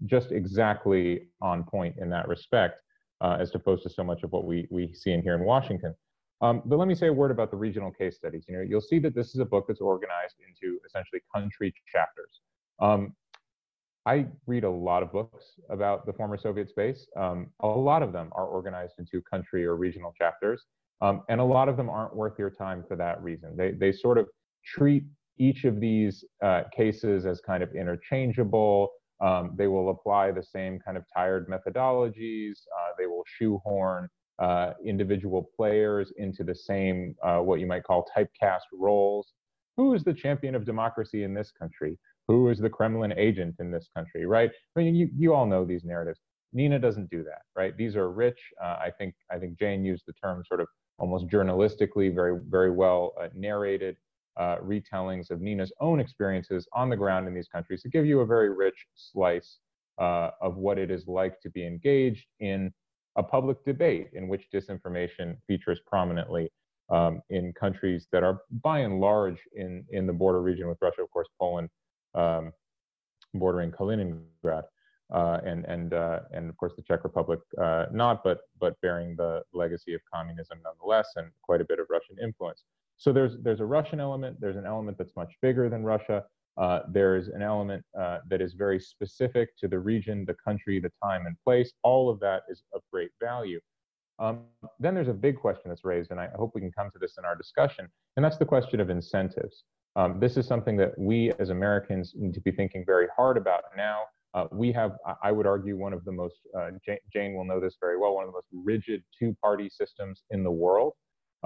just 0.06 0.32
exactly 0.32 1.28
on 1.42 1.64
point 1.64 1.96
in 2.00 2.10
that 2.12 2.28
respect, 2.28 2.80
uh, 3.20 3.38
as 3.40 3.54
opposed 3.54 3.84
to 3.84 3.90
so 3.90 4.04
much 4.04 4.24
of 4.24 4.32
what 4.32 4.46
we, 4.46 4.68
we 4.72 4.94
see 4.94 5.12
in 5.12 5.22
here 5.22 5.36
in 5.36 5.44
Washington. 5.44 5.94
Um, 6.42 6.62
but 6.66 6.78
let 6.78 6.88
me 6.88 6.96
say 6.96 7.08
a 7.08 7.14
word 7.14 7.32
about 7.32 7.52
the 7.52 7.58
regional 7.58 7.92
case 7.92 8.16
studies. 8.16 8.46
You 8.48 8.58
know, 8.58 8.62
you'll 8.62 8.82
see 8.82 9.00
that 9.00 9.16
this 9.16 9.34
is 9.34 9.40
a 9.40 9.46
book 9.46 9.66
that's 9.68 9.82
organized 9.82 10.36
into 10.48 10.80
essentially 10.86 11.22
country 11.34 11.74
chapters. 11.92 12.42
Um, 12.80 13.14
I 14.06 14.28
read 14.46 14.64
a 14.64 14.70
lot 14.70 15.04
of 15.04 15.12
books 15.12 15.46
about 15.70 16.06
the 16.06 16.14
former 16.14 16.38
Soviet 16.38 16.70
space. 16.70 17.08
Um, 17.18 17.48
a 17.60 17.68
lot 17.68 18.04
of 18.04 18.14
them 18.14 18.30
are 18.34 18.46
organized 18.46 18.94
into 19.00 19.22
country 19.22 19.66
or 19.66 19.76
regional 19.76 20.14
chapters, 20.18 20.64
um, 21.02 21.24
and 21.28 21.42
a 21.42 21.44
lot 21.44 21.68
of 21.68 21.76
them 21.76 21.90
aren't 21.90 22.16
worth 22.16 22.40
your 22.40 22.50
time 22.50 22.86
for 22.88 22.96
that 22.96 23.22
reason. 23.22 23.58
They, 23.58 23.72
they 23.72 23.92
sort 23.92 24.18
of 24.18 24.28
treat 24.64 25.04
each 25.40 25.66
of 25.66 25.80
these 25.80 26.24
uh, 26.44 26.64
cases 26.76 27.26
as 27.26 27.42
kind 27.42 27.62
of 27.62 27.76
interchangeable. 27.76 28.92
Um, 29.20 29.54
they 29.56 29.68
will 29.68 29.90
apply 29.90 30.32
the 30.32 30.44
same 30.44 30.80
kind 30.80 30.96
of 30.96 31.04
tired 31.14 31.50
methodologies. 31.50 32.60
Uh, 32.80 32.92
they 32.98 33.08
will 33.08 33.24
shoehorn 33.26 34.08
uh, 34.40 34.74
individual 34.86 35.50
players 35.56 36.14
into 36.18 36.44
the 36.44 36.56
same, 36.56 37.16
uh, 37.24 37.40
what 37.40 37.60
you 37.60 37.66
might 37.66 37.84
call 37.84 38.08
typecast 38.16 38.62
roles. 38.74 39.34
Who 39.78 39.94
is 39.94 40.04
the 40.04 40.14
champion 40.14 40.56
of 40.56 40.66
democracy 40.66 41.24
in 41.24 41.34
this 41.34 41.52
country? 41.52 41.98
who 42.28 42.50
is 42.50 42.60
the 42.60 42.70
Kremlin 42.70 43.14
agent 43.18 43.56
in 43.60 43.72
this 43.72 43.90
country, 43.96 44.26
right? 44.26 44.52
I 44.76 44.80
mean, 44.80 44.96
you, 44.96 45.10
you 45.16 45.34
all 45.34 45.46
know 45.46 45.66
these 45.66 45.84
narratives. 45.84 46.20
Nina 46.54 46.80
doesn't 46.80 47.10
do 47.10 47.24
that, 47.24 47.42
right? 47.56 47.76
These 47.78 47.96
are 47.96 48.12
rich. 48.12 48.40
Uh, 48.62 48.78
I 48.80 48.92
think 48.98 49.16
I 49.32 49.38
think 49.38 49.60
Jane 49.60 49.84
used 49.84 50.04
the 50.08 50.14
term 50.14 50.44
sort 50.48 50.62
of 50.62 50.68
almost 50.98 51.28
journalistically, 51.28 52.14
very 52.14 52.40
very 52.48 52.72
well 52.72 53.14
uh, 53.22 53.28
narrated 53.36 53.98
uh, 54.38 54.58
retellings 54.58 55.30
of 55.30 55.42
Nina's 55.42 55.74
own 55.82 56.00
experiences 56.00 56.68
on 56.74 56.90
the 56.90 56.96
ground 56.96 57.28
in 57.28 57.34
these 57.34 57.48
countries 57.48 57.82
to 57.82 57.90
give 57.90 58.06
you 58.06 58.22
a 58.22 58.26
very 58.26 58.50
rich 58.50 58.88
slice 58.96 59.58
uh, 59.98 60.32
of 60.42 60.56
what 60.56 60.78
it 60.78 60.90
is 60.90 61.08
like 61.08 61.40
to 61.42 61.50
be 61.50 61.66
engaged 61.66 62.26
in 62.40 62.74
a 63.18 63.24
public 63.24 63.64
debate 63.66 64.10
in 64.14 64.28
which 64.28 64.44
disinformation 64.54 65.38
features 65.48 65.80
prominently 65.86 66.50
um, 66.90 67.22
in 67.30 67.52
countries 67.54 68.08
that 68.12 68.24
are 68.24 68.42
by 68.64 68.80
and 68.80 69.02
large 69.02 69.40
in 69.56 69.84
in 69.90 70.08
the 70.08 70.14
border 70.14 70.42
region 70.42 70.68
with 70.68 70.78
Russia, 70.82 71.02
of 71.02 71.12
course, 71.12 71.28
Poland 71.40 71.70
um, 72.16 72.54
bordering 73.34 73.72
Kaliningrad, 73.72 74.64
uh, 75.14 75.40
and 75.46 75.66
and 75.66 75.94
uh, 75.94 76.20
and 76.32 76.50
of 76.50 76.58
course 76.58 76.74
the 76.76 76.84
Czech 76.84 77.04
Republic 77.04 77.40
uh, 77.62 77.86
not, 77.92 78.24
but 78.24 78.40
but 78.60 78.80
bearing 78.82 79.16
the 79.16 79.44
legacy 79.54 79.94
of 79.94 80.02
communism 80.12 80.60
nonetheless, 80.64 81.10
and 81.16 81.28
quite 81.42 81.62
a 81.62 81.66
bit 81.66 81.80
of 81.80 81.88
Russian 81.90 82.18
influence. 82.22 82.64
So 82.98 83.12
there's 83.12 83.38
there's 83.42 83.60
a 83.60 83.66
Russian 83.66 84.00
element. 84.00 84.40
There's 84.40 84.56
an 84.56 84.66
element 84.66 84.98
that's 84.98 85.16
much 85.16 85.34
bigger 85.42 85.70
than 85.70 85.84
Russia. 85.84 86.24
Uh, 86.58 86.80
there's 86.90 87.28
an 87.28 87.42
element 87.42 87.84
uh, 88.00 88.18
that 88.30 88.42
is 88.42 88.54
very 88.54 88.80
specific 88.80 89.56
to 89.58 89.68
the 89.68 89.78
region, 89.78 90.26
the 90.26 90.36
country, 90.44 90.80
the 90.80 90.92
time 91.04 91.26
and 91.28 91.36
place. 91.44 91.72
All 91.84 92.10
of 92.10 92.20
that 92.22 92.44
is 92.50 92.64
of 92.74 92.82
great 92.92 93.12
value. 93.22 93.60
Um, 94.20 94.46
then 94.80 94.96
there's 94.96 95.08
a 95.08 95.14
big 95.14 95.38
question 95.38 95.70
that's 95.70 95.86
raised, 95.86 96.10
and 96.10 96.20
I 96.20 96.30
hope 96.36 96.52
we 96.56 96.62
can 96.62 96.72
come 96.72 96.90
to 96.92 97.00
this 97.00 97.16
in 97.20 97.26
our 97.26 97.36
discussion, 97.36 97.88
and 98.16 98.26
that's 98.26 98.38
the 98.38 98.46
question 98.46 98.80
of 98.80 98.90
incentives. 98.90 99.64
Um, 99.96 100.20
this 100.20 100.38
is 100.38 100.48
something 100.48 100.78
that 100.78 100.98
we 100.98 101.32
as 101.40 101.50
Americans 101.50 102.14
need 102.16 102.34
to 102.34 102.42
be 102.42 102.52
thinking 102.52 102.84
very 102.86 103.08
hard 103.16 103.38
about 103.38 103.64
now. 103.76 104.02
Uh, 104.34 104.46
we 104.52 104.72
have, 104.72 104.92
I 105.24 105.32
would 105.32 105.48
argue, 105.48 105.78
one 105.78 105.94
of 105.94 106.04
the 106.06 106.12
most, 106.12 106.36
uh, 106.58 106.70
Jane, 106.86 106.98
Jane, 107.12 107.34
will 107.36 107.46
know 107.46 107.60
this 107.60 107.78
very 107.80 107.98
well, 107.98 108.14
one 108.14 108.24
of 108.26 108.30
the 108.30 108.34
most 108.34 108.48
rigid 108.52 109.04
two-party 109.18 109.70
systems 109.70 110.24
in 110.32 110.44
the 110.44 110.52
world, 110.52 110.94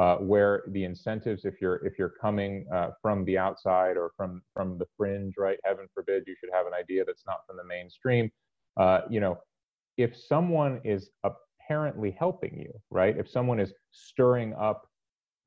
uh, 0.01 0.15
where 0.17 0.63
the 0.69 0.83
incentives, 0.83 1.45
if 1.45 1.61
you're 1.61 1.85
if 1.85 1.99
you're 1.99 2.15
coming 2.25 2.65
uh, 2.73 2.89
from 3.03 3.23
the 3.25 3.37
outside 3.37 3.97
or 3.97 4.11
from 4.17 4.41
from 4.51 4.79
the 4.79 4.87
fringe, 4.97 5.35
right? 5.37 5.59
Heaven 5.63 5.85
forbid 5.93 6.23
you 6.25 6.35
should 6.39 6.49
have 6.51 6.65
an 6.65 6.73
idea 6.73 7.05
that's 7.05 7.23
not 7.27 7.41
from 7.45 7.55
the 7.55 7.63
mainstream. 7.63 8.31
Uh, 8.77 9.01
you 9.11 9.19
know, 9.19 9.37
if 9.97 10.17
someone 10.17 10.81
is 10.83 11.11
apparently 11.23 12.09
helping 12.17 12.57
you, 12.57 12.73
right? 12.89 13.15
If 13.15 13.29
someone 13.29 13.59
is 13.59 13.73
stirring 13.91 14.55
up 14.55 14.87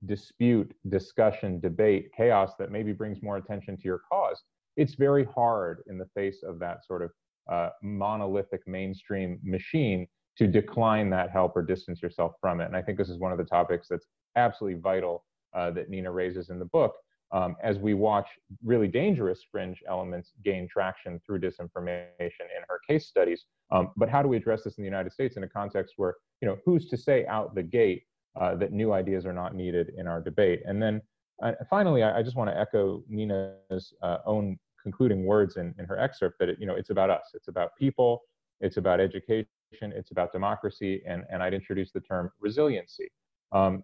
dispute, 0.07 0.73
discussion, 0.89 1.59
debate, 1.59 2.11
chaos 2.17 2.53
that 2.61 2.71
maybe 2.71 2.93
brings 2.93 3.21
more 3.23 3.39
attention 3.39 3.77
to 3.77 3.83
your 3.83 4.03
cause, 4.09 4.41
it's 4.77 4.95
very 4.95 5.25
hard 5.35 5.83
in 5.89 5.99
the 5.99 6.07
face 6.15 6.45
of 6.47 6.61
that 6.61 6.87
sort 6.87 7.03
of 7.03 7.11
uh, 7.51 7.71
monolithic 7.83 8.61
mainstream 8.69 9.41
machine 9.43 10.07
to 10.37 10.47
decline 10.47 11.11
that 11.11 11.31
help 11.31 11.57
or 11.57 11.63
distance 11.63 12.01
yourself 12.01 12.35
from 12.41 12.61
it. 12.61 12.67
And 12.67 12.77
I 12.77 12.83
think 12.83 12.99
this 12.99 13.09
is 13.09 13.19
one 13.19 13.33
of 13.33 13.39
the 13.39 13.45
topics 13.45 13.89
that's 13.89 14.07
absolutely 14.37 14.81
vital 14.81 15.25
uh, 15.55 15.71
that 15.73 15.89
Nina 15.89 16.11
raises 16.11 16.51
in 16.51 16.59
the 16.59 16.65
book. 16.65 16.95
Um, 17.33 17.57
as 17.63 17.79
we 17.79 17.95
watch 17.95 18.29
really 18.63 18.87
dangerous 18.87 19.43
fringe 19.51 19.83
elements 19.89 20.33
gain 20.45 20.69
traction 20.69 21.21
through 21.27 21.41
disinformation 21.41 22.07
in 22.21 22.63
her 22.69 22.79
case 22.89 23.09
studies. 23.09 23.47
Um, 23.73 23.91
but 23.97 24.09
how 24.09 24.23
do 24.23 24.29
we 24.29 24.37
address 24.37 24.63
this 24.63 24.79
in 24.79 24.83
the 24.83 24.89
United 24.89 25.13
States 25.13 25.37
in 25.37 25.43
a 25.43 25.49
context 25.49 25.95
where, 25.97 26.15
you 26.41 26.47
know, 26.47 26.59
who's 26.65 26.89
to 26.91 26.97
say 26.97 27.27
out 27.27 27.55
the 27.55 27.63
gate 27.63 28.05
uh, 28.41 28.55
that 28.57 28.73
new 28.73 28.93
ideas 28.93 29.27
are 29.27 29.33
not 29.33 29.55
needed 29.55 29.93
in 29.97 30.07
our 30.07 30.21
debate. 30.21 30.63
And 30.67 30.83
then 30.83 31.01
uh, 31.43 31.53
finally, 31.69 32.03
I, 32.03 32.19
I, 32.19 32.23
just 32.23 32.37
want 32.37 32.51
to 32.51 32.59
echo 32.59 33.03
Nina's 33.09 33.93
uh, 34.03 34.19
own 34.27 34.59
concluding 34.83 35.25
words 35.25 35.57
in, 35.57 35.75
in 35.79 35.85
her 35.87 35.99
excerpt 35.99 36.39
that 36.39 36.49
it, 36.49 36.59
you 36.61 36.67
know 36.67 36.75
it's 36.75 36.91
about 36.91 37.11
us. 37.11 37.31
It's 37.35 37.49
about 37.49 37.71
people. 37.79 38.23
It's 38.61 38.77
about 38.77 39.01
education. 39.01 39.47
It's 39.81 40.11
about 40.11 40.33
democracy. 40.33 41.03
And 41.07 41.25
and 41.31 41.43
I'd 41.43 41.55
introduce 41.55 41.91
the 41.93 42.01
term 42.01 42.31
resiliency. 42.41 43.09
Um, 43.53 43.83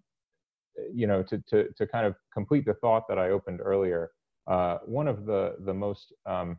you 0.93 1.07
know, 1.07 1.23
to 1.25 1.43
to 1.49 1.69
to 1.77 1.87
kind 1.87 2.07
of 2.07 2.15
complete 2.33 2.65
the 2.65 2.75
thought 2.75 3.05
that 3.09 3.19
I 3.19 3.31
opened 3.31 3.61
earlier. 3.63 4.11
Uh, 4.47 4.79
one 4.85 5.09
of 5.09 5.27
the 5.27 5.57
the 5.61 5.75
most 5.75 6.13
um, 6.27 6.59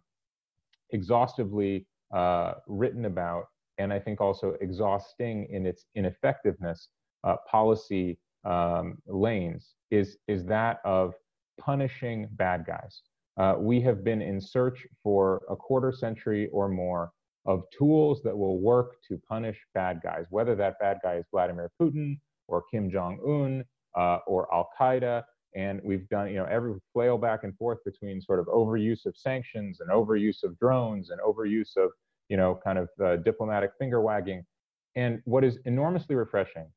exhaustively 0.91 1.88
uh, 2.13 2.53
written 2.68 3.06
about, 3.06 3.46
and 3.77 3.91
I 3.91 4.00
think 4.00 4.22
also 4.22 4.56
exhausting 4.62 5.48
in 5.50 5.65
its 5.65 5.86
ineffectiveness, 5.96 6.89
uh, 7.24 7.38
policy 7.50 8.20
um, 8.44 8.98
lanes 9.08 9.75
is 9.91 10.18
is 10.27 10.46
that 10.46 10.80
of 10.86 11.13
punishing 11.60 12.27
bad 12.32 12.65
guys. 12.65 13.01
Uh, 13.38 13.56
we 13.58 13.80
have 13.82 14.03
been 14.03 14.22
in 14.22 14.41
search 14.41 14.86
for 15.03 15.41
a 15.50 15.56
quarter 15.56 15.91
century 15.91 16.50
or 16.51 16.68
more 16.68 17.12
of 17.46 17.63
tools 17.75 18.22
that 18.24 18.38
will 18.38 18.60
work 18.60 18.98
to 19.08 19.20
punish 19.27 19.60
bad 19.74 20.01
guys, 20.03 20.25
whether 20.30 20.56
that 20.56 20.77
bad 20.80 21.00
guy 21.01 21.15
is 21.15 21.25
Vladimir 21.32 21.72
Putin 21.82 22.20
or 22.48 22.63
Kim 22.70 22.91
Jong 22.91 23.20
Un 23.25 23.63
uh, 23.96 24.20
or 24.28 24.54
Al 24.54 24.70
Qaeda. 24.80 25.24
And 25.56 25.82
we've 25.84 26.08
done, 26.10 26.30
you 26.30 26.36
know, 26.36 26.46
every 26.46 26.76
flail 26.94 27.18
back 27.18 27.44
and 27.44 27.56
forth 27.58 27.80
between 27.84 28.22
sort 28.22 28.40
of 28.40 28.46
overuse 28.48 29.06
of 29.06 29.18
sanctions 29.18 29.82
and 29.82 29.90
overuse 29.90 30.44
of 30.44 30.58
drones 30.60 31.10
and 31.10 31.20
overuse 31.20 31.76
of, 31.76 31.90
you 32.30 32.38
know, 32.38 32.60
kind 32.64 32.78
of 32.78 32.90
uh, 33.04 33.18
diplomatic 33.18 33.72
finger 33.78 34.02
wagging. 34.02 34.46
And 34.96 35.22
what 35.26 35.44
is 35.44 35.60
enormously 35.66 36.16
refreshing, 36.16 36.68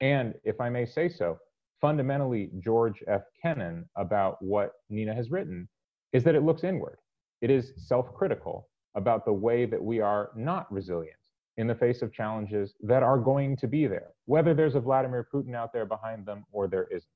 and 0.00 0.34
if 0.44 0.60
I 0.60 0.68
may 0.68 0.86
say 0.86 1.08
so, 1.08 1.38
fundamentally 1.80 2.50
George 2.60 3.02
F. 3.06 3.22
Kennan 3.40 3.88
about 3.96 4.42
what 4.42 4.72
Nina 4.90 5.14
has 5.14 5.30
written 5.30 5.68
is 6.12 6.24
that 6.24 6.34
it 6.34 6.42
looks 6.42 6.64
inward. 6.64 6.98
It 7.40 7.50
is 7.50 7.72
self 7.76 8.12
critical 8.14 8.68
about 8.94 9.24
the 9.24 9.32
way 9.32 9.64
that 9.66 9.82
we 9.82 10.00
are 10.00 10.30
not 10.34 10.70
resilient 10.72 11.17
in 11.58 11.66
the 11.66 11.74
face 11.74 12.02
of 12.02 12.12
challenges 12.12 12.74
that 12.80 13.02
are 13.02 13.18
going 13.18 13.56
to 13.56 13.66
be 13.66 13.86
there, 13.86 14.10
whether 14.24 14.54
there's 14.54 14.76
a 14.76 14.80
Vladimir 14.80 15.26
Putin 15.32 15.54
out 15.54 15.72
there 15.72 15.84
behind 15.84 16.24
them 16.24 16.44
or 16.52 16.68
there 16.68 16.86
isn't. 16.90 17.10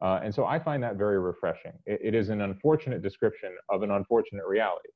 Uh, 0.00 0.20
and 0.22 0.32
so 0.32 0.44
I 0.44 0.58
find 0.58 0.80
that 0.82 0.96
very 0.96 1.18
refreshing. 1.18 1.72
It, 1.86 1.98
it 2.04 2.14
is 2.14 2.28
an 2.28 2.42
unfortunate 2.42 3.02
description 3.02 3.50
of 3.68 3.82
an 3.82 3.90
unfortunate 3.90 4.46
reality, 4.46 4.90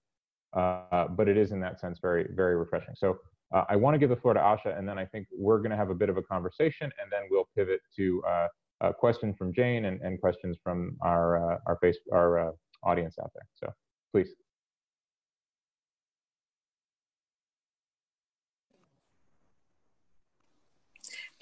uh, 0.52 1.08
but 1.08 1.26
it 1.26 1.36
is 1.36 1.50
in 1.50 1.60
that 1.60 1.80
sense 1.80 1.98
very, 2.00 2.28
very 2.34 2.54
refreshing. 2.56 2.94
So 2.94 3.18
uh, 3.52 3.64
I 3.68 3.76
want 3.76 3.94
to 3.94 3.98
give 3.98 4.10
the 4.10 4.16
floor 4.16 4.34
to 4.34 4.40
Asha, 4.40 4.78
and 4.78 4.88
then 4.88 4.98
I 4.98 5.06
think 5.06 5.26
we're 5.36 5.58
going 5.58 5.70
to 5.70 5.76
have 5.76 5.90
a 5.90 5.94
bit 5.94 6.08
of 6.08 6.18
a 6.18 6.22
conversation, 6.22 6.92
and 7.00 7.10
then 7.10 7.22
we'll 7.30 7.48
pivot 7.56 7.80
to 7.96 8.22
uh, 8.28 8.48
a 8.82 8.92
question 8.92 9.34
from 9.34 9.52
Jane 9.52 9.86
and, 9.86 10.00
and 10.02 10.20
questions 10.20 10.58
from 10.62 10.96
our 11.00 11.54
uh, 11.54 11.58
our 11.66 11.78
face 11.80 11.98
our 12.12 12.48
uh, 12.48 12.52
audience 12.84 13.16
out 13.20 13.30
there. 13.34 13.46
So 13.54 13.72
please. 14.12 14.41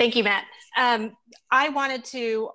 Thank 0.01 0.17
you, 0.17 0.25
Matt. 0.25 0.47
Um, 0.79 1.13
I 1.51 1.69
wanted 1.69 2.07
to 2.07 2.49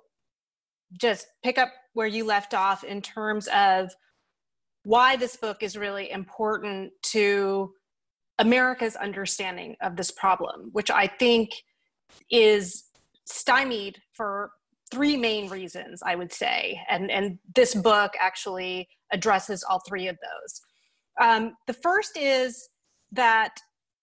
just 1.00 1.28
pick 1.44 1.58
up 1.58 1.68
where 1.92 2.08
you 2.08 2.24
left 2.24 2.54
off 2.54 2.82
in 2.82 3.00
terms 3.00 3.46
of 3.54 3.94
why 4.82 5.14
this 5.14 5.36
book 5.36 5.62
is 5.62 5.76
really 5.76 6.10
important 6.10 6.90
to 7.12 7.72
America's 8.40 8.96
understanding 8.96 9.76
of 9.80 9.94
this 9.94 10.10
problem, 10.10 10.70
which 10.72 10.90
I 10.90 11.06
think 11.06 11.50
is 12.32 12.86
stymied 13.26 14.02
for 14.12 14.50
three 14.90 15.16
main 15.16 15.48
reasons, 15.48 16.02
I 16.04 16.16
would 16.16 16.32
say. 16.32 16.80
And, 16.90 17.12
and 17.12 17.38
this 17.54 17.76
book 17.76 18.14
actually 18.18 18.88
addresses 19.12 19.62
all 19.62 19.80
three 19.86 20.08
of 20.08 20.16
those. 20.20 20.60
Um, 21.20 21.54
the 21.68 21.74
first 21.74 22.16
is 22.16 22.70
that, 23.12 23.54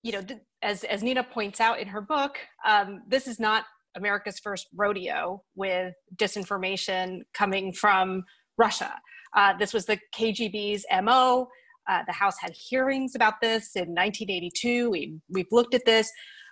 you 0.01 0.13
know, 0.13 0.21
th- 0.21 0.39
as, 0.63 0.83
as 0.85 1.03
Nina 1.03 1.23
points 1.23 1.59
out 1.59 1.79
in 1.79 1.87
her 1.87 2.01
book, 2.01 2.37
um, 2.65 3.01
this 3.07 3.27
is 3.27 3.39
not 3.39 3.65
America's 3.95 4.39
first 4.39 4.67
rodeo 4.75 5.43
with 5.55 5.93
disinformation 6.15 7.19
coming 7.33 7.73
from 7.73 8.23
Russia. 8.57 8.93
Uh, 9.35 9.53
this 9.57 9.73
was 9.73 9.85
the 9.85 9.99
KGB's 10.15 10.85
MO. 11.03 11.47
Uh, 11.89 12.01
the 12.07 12.13
House 12.13 12.35
had 12.39 12.53
hearings 12.53 13.13
about 13.13 13.35
this 13.41 13.75
in 13.75 13.89
1982. 13.89 14.89
We, 14.89 15.15
we've 15.29 15.51
looked 15.51 15.73
at 15.73 15.85
this. 15.85 16.09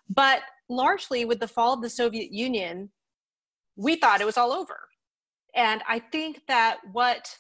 But 0.10 0.42
largely, 0.70 1.26
with 1.26 1.40
the 1.40 1.48
fall 1.48 1.74
of 1.74 1.82
the 1.82 1.90
Soviet 1.90 2.32
Union, 2.32 2.92
we 3.78 3.96
thought 3.96 4.22
it 4.22 4.26
was 4.26 4.38
all 4.38 4.52
over. 4.52 4.78
And 5.56 5.82
I 5.88 6.00
think 6.00 6.42
that 6.48 6.78
what 6.92 7.34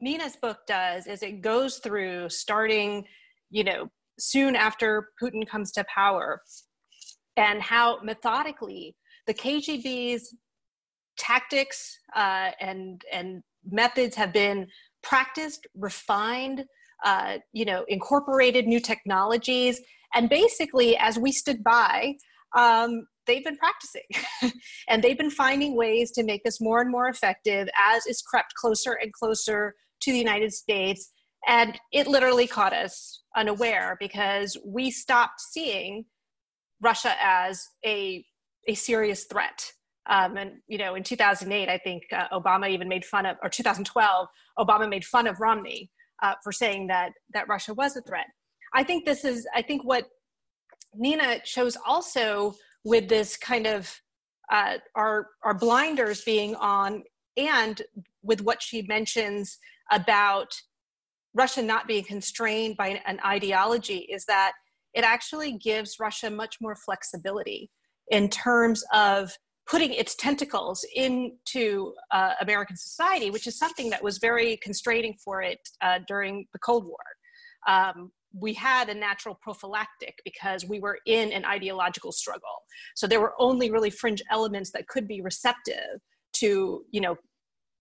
Nina's 0.00 0.36
book 0.36 0.58
does 0.66 1.06
is 1.06 1.22
it 1.22 1.42
goes 1.42 1.78
through 1.78 2.28
starting, 2.28 3.04
you 3.50 3.64
know, 3.64 3.88
soon 4.18 4.56
after 4.56 5.08
Putin 5.22 5.46
comes 5.46 5.72
to 5.72 5.84
power 5.92 6.42
and 7.36 7.62
how 7.62 7.98
methodically 8.02 8.94
the 9.26 9.34
KGB's 9.34 10.36
tactics 11.16 11.98
uh, 12.14 12.50
and, 12.60 13.02
and 13.12 13.42
methods 13.70 14.16
have 14.16 14.32
been 14.32 14.66
practiced, 15.02 15.66
refined, 15.74 16.64
uh, 17.04 17.38
you 17.52 17.64
know, 17.64 17.84
incorporated 17.88 18.66
new 18.66 18.80
technologies. 18.80 19.80
And 20.14 20.28
basically, 20.28 20.96
as 20.96 21.18
we 21.18 21.32
stood 21.32 21.62
by, 21.64 22.14
um, 22.56 23.06
they've 23.26 23.44
been 23.44 23.56
practicing 23.56 24.02
and 24.88 25.02
they've 25.02 25.18
been 25.18 25.30
finding 25.30 25.76
ways 25.76 26.10
to 26.12 26.22
make 26.22 26.42
this 26.44 26.60
more 26.60 26.80
and 26.80 26.90
more 26.90 27.08
effective 27.08 27.68
as 27.78 28.06
it's 28.06 28.22
crept 28.22 28.54
closer 28.54 28.92
and 28.92 29.12
closer 29.12 29.74
to 30.00 30.12
the 30.12 30.18
United 30.18 30.52
States. 30.52 31.12
And 31.48 31.78
it 31.92 32.06
literally 32.06 32.46
caught 32.46 32.72
us 32.72 33.22
unaware 33.36 33.96
because 33.98 34.56
we 34.64 34.90
stopped 34.90 35.40
seeing 35.40 36.04
Russia 36.80 37.14
as 37.20 37.66
a, 37.84 38.24
a 38.68 38.74
serious 38.74 39.24
threat. 39.24 39.72
Um, 40.08 40.36
and 40.36 40.52
you 40.66 40.78
know, 40.78 40.94
in 40.94 41.02
2008, 41.02 41.68
I 41.68 41.78
think 41.78 42.02
uh, 42.12 42.28
Obama 42.32 42.68
even 42.68 42.88
made 42.88 43.04
fun 43.04 43.26
of, 43.26 43.36
or 43.42 43.48
2012, 43.48 44.28
Obama 44.58 44.88
made 44.88 45.04
fun 45.04 45.26
of 45.26 45.40
Romney 45.40 45.90
uh, 46.22 46.34
for 46.42 46.52
saying 46.52 46.88
that 46.88 47.12
that 47.34 47.48
Russia 47.48 47.74
was 47.74 47.96
a 47.96 48.02
threat. 48.02 48.26
I 48.74 48.82
think 48.82 49.04
this 49.04 49.24
is, 49.24 49.46
I 49.54 49.62
think 49.62 49.84
what 49.84 50.06
Nina 50.94 51.40
shows 51.44 51.76
also 51.86 52.54
with 52.84 53.08
this 53.08 53.36
kind 53.36 53.66
of 53.66 54.00
uh, 54.50 54.78
our 54.96 55.28
our 55.44 55.54
blinders 55.54 56.22
being 56.22 56.54
on, 56.56 57.04
and 57.36 57.80
with 58.22 58.40
what 58.42 58.60
she 58.60 58.82
mentions 58.82 59.58
about 59.90 60.52
Russia 61.34 61.62
not 61.62 61.86
being 61.86 62.04
constrained 62.04 62.76
by 62.76 63.00
an 63.06 63.18
ideology, 63.24 64.06
is 64.10 64.24
that 64.26 64.52
it 64.94 65.04
actually 65.04 65.52
gives 65.52 65.96
Russia 65.98 66.30
much 66.30 66.58
more 66.60 66.76
flexibility 66.76 67.70
in 68.08 68.28
terms 68.28 68.84
of 68.92 69.32
putting 69.66 69.92
its 69.92 70.14
tentacles 70.16 70.84
into 70.94 71.94
uh, 72.10 72.32
American 72.40 72.76
society, 72.76 73.30
which 73.30 73.46
is 73.46 73.56
something 73.56 73.90
that 73.90 74.02
was 74.02 74.18
very 74.18 74.58
constraining 74.62 75.14
for 75.24 75.40
it 75.40 75.60
uh, 75.80 76.00
during 76.06 76.46
the 76.52 76.58
Cold 76.58 76.84
War. 76.84 76.96
Um, 77.68 78.10
we 78.34 78.54
had 78.54 78.88
a 78.88 78.94
natural 78.94 79.38
prophylactic 79.40 80.20
because 80.24 80.64
we 80.66 80.80
were 80.80 80.98
in 81.06 81.32
an 81.32 81.44
ideological 81.44 82.12
struggle. 82.12 82.64
So 82.96 83.06
there 83.06 83.20
were 83.20 83.34
only 83.38 83.70
really 83.70 83.90
fringe 83.90 84.22
elements 84.30 84.70
that 84.72 84.88
could 84.88 85.06
be 85.06 85.20
receptive 85.20 86.00
to, 86.34 86.84
you 86.90 87.00
know, 87.00 87.16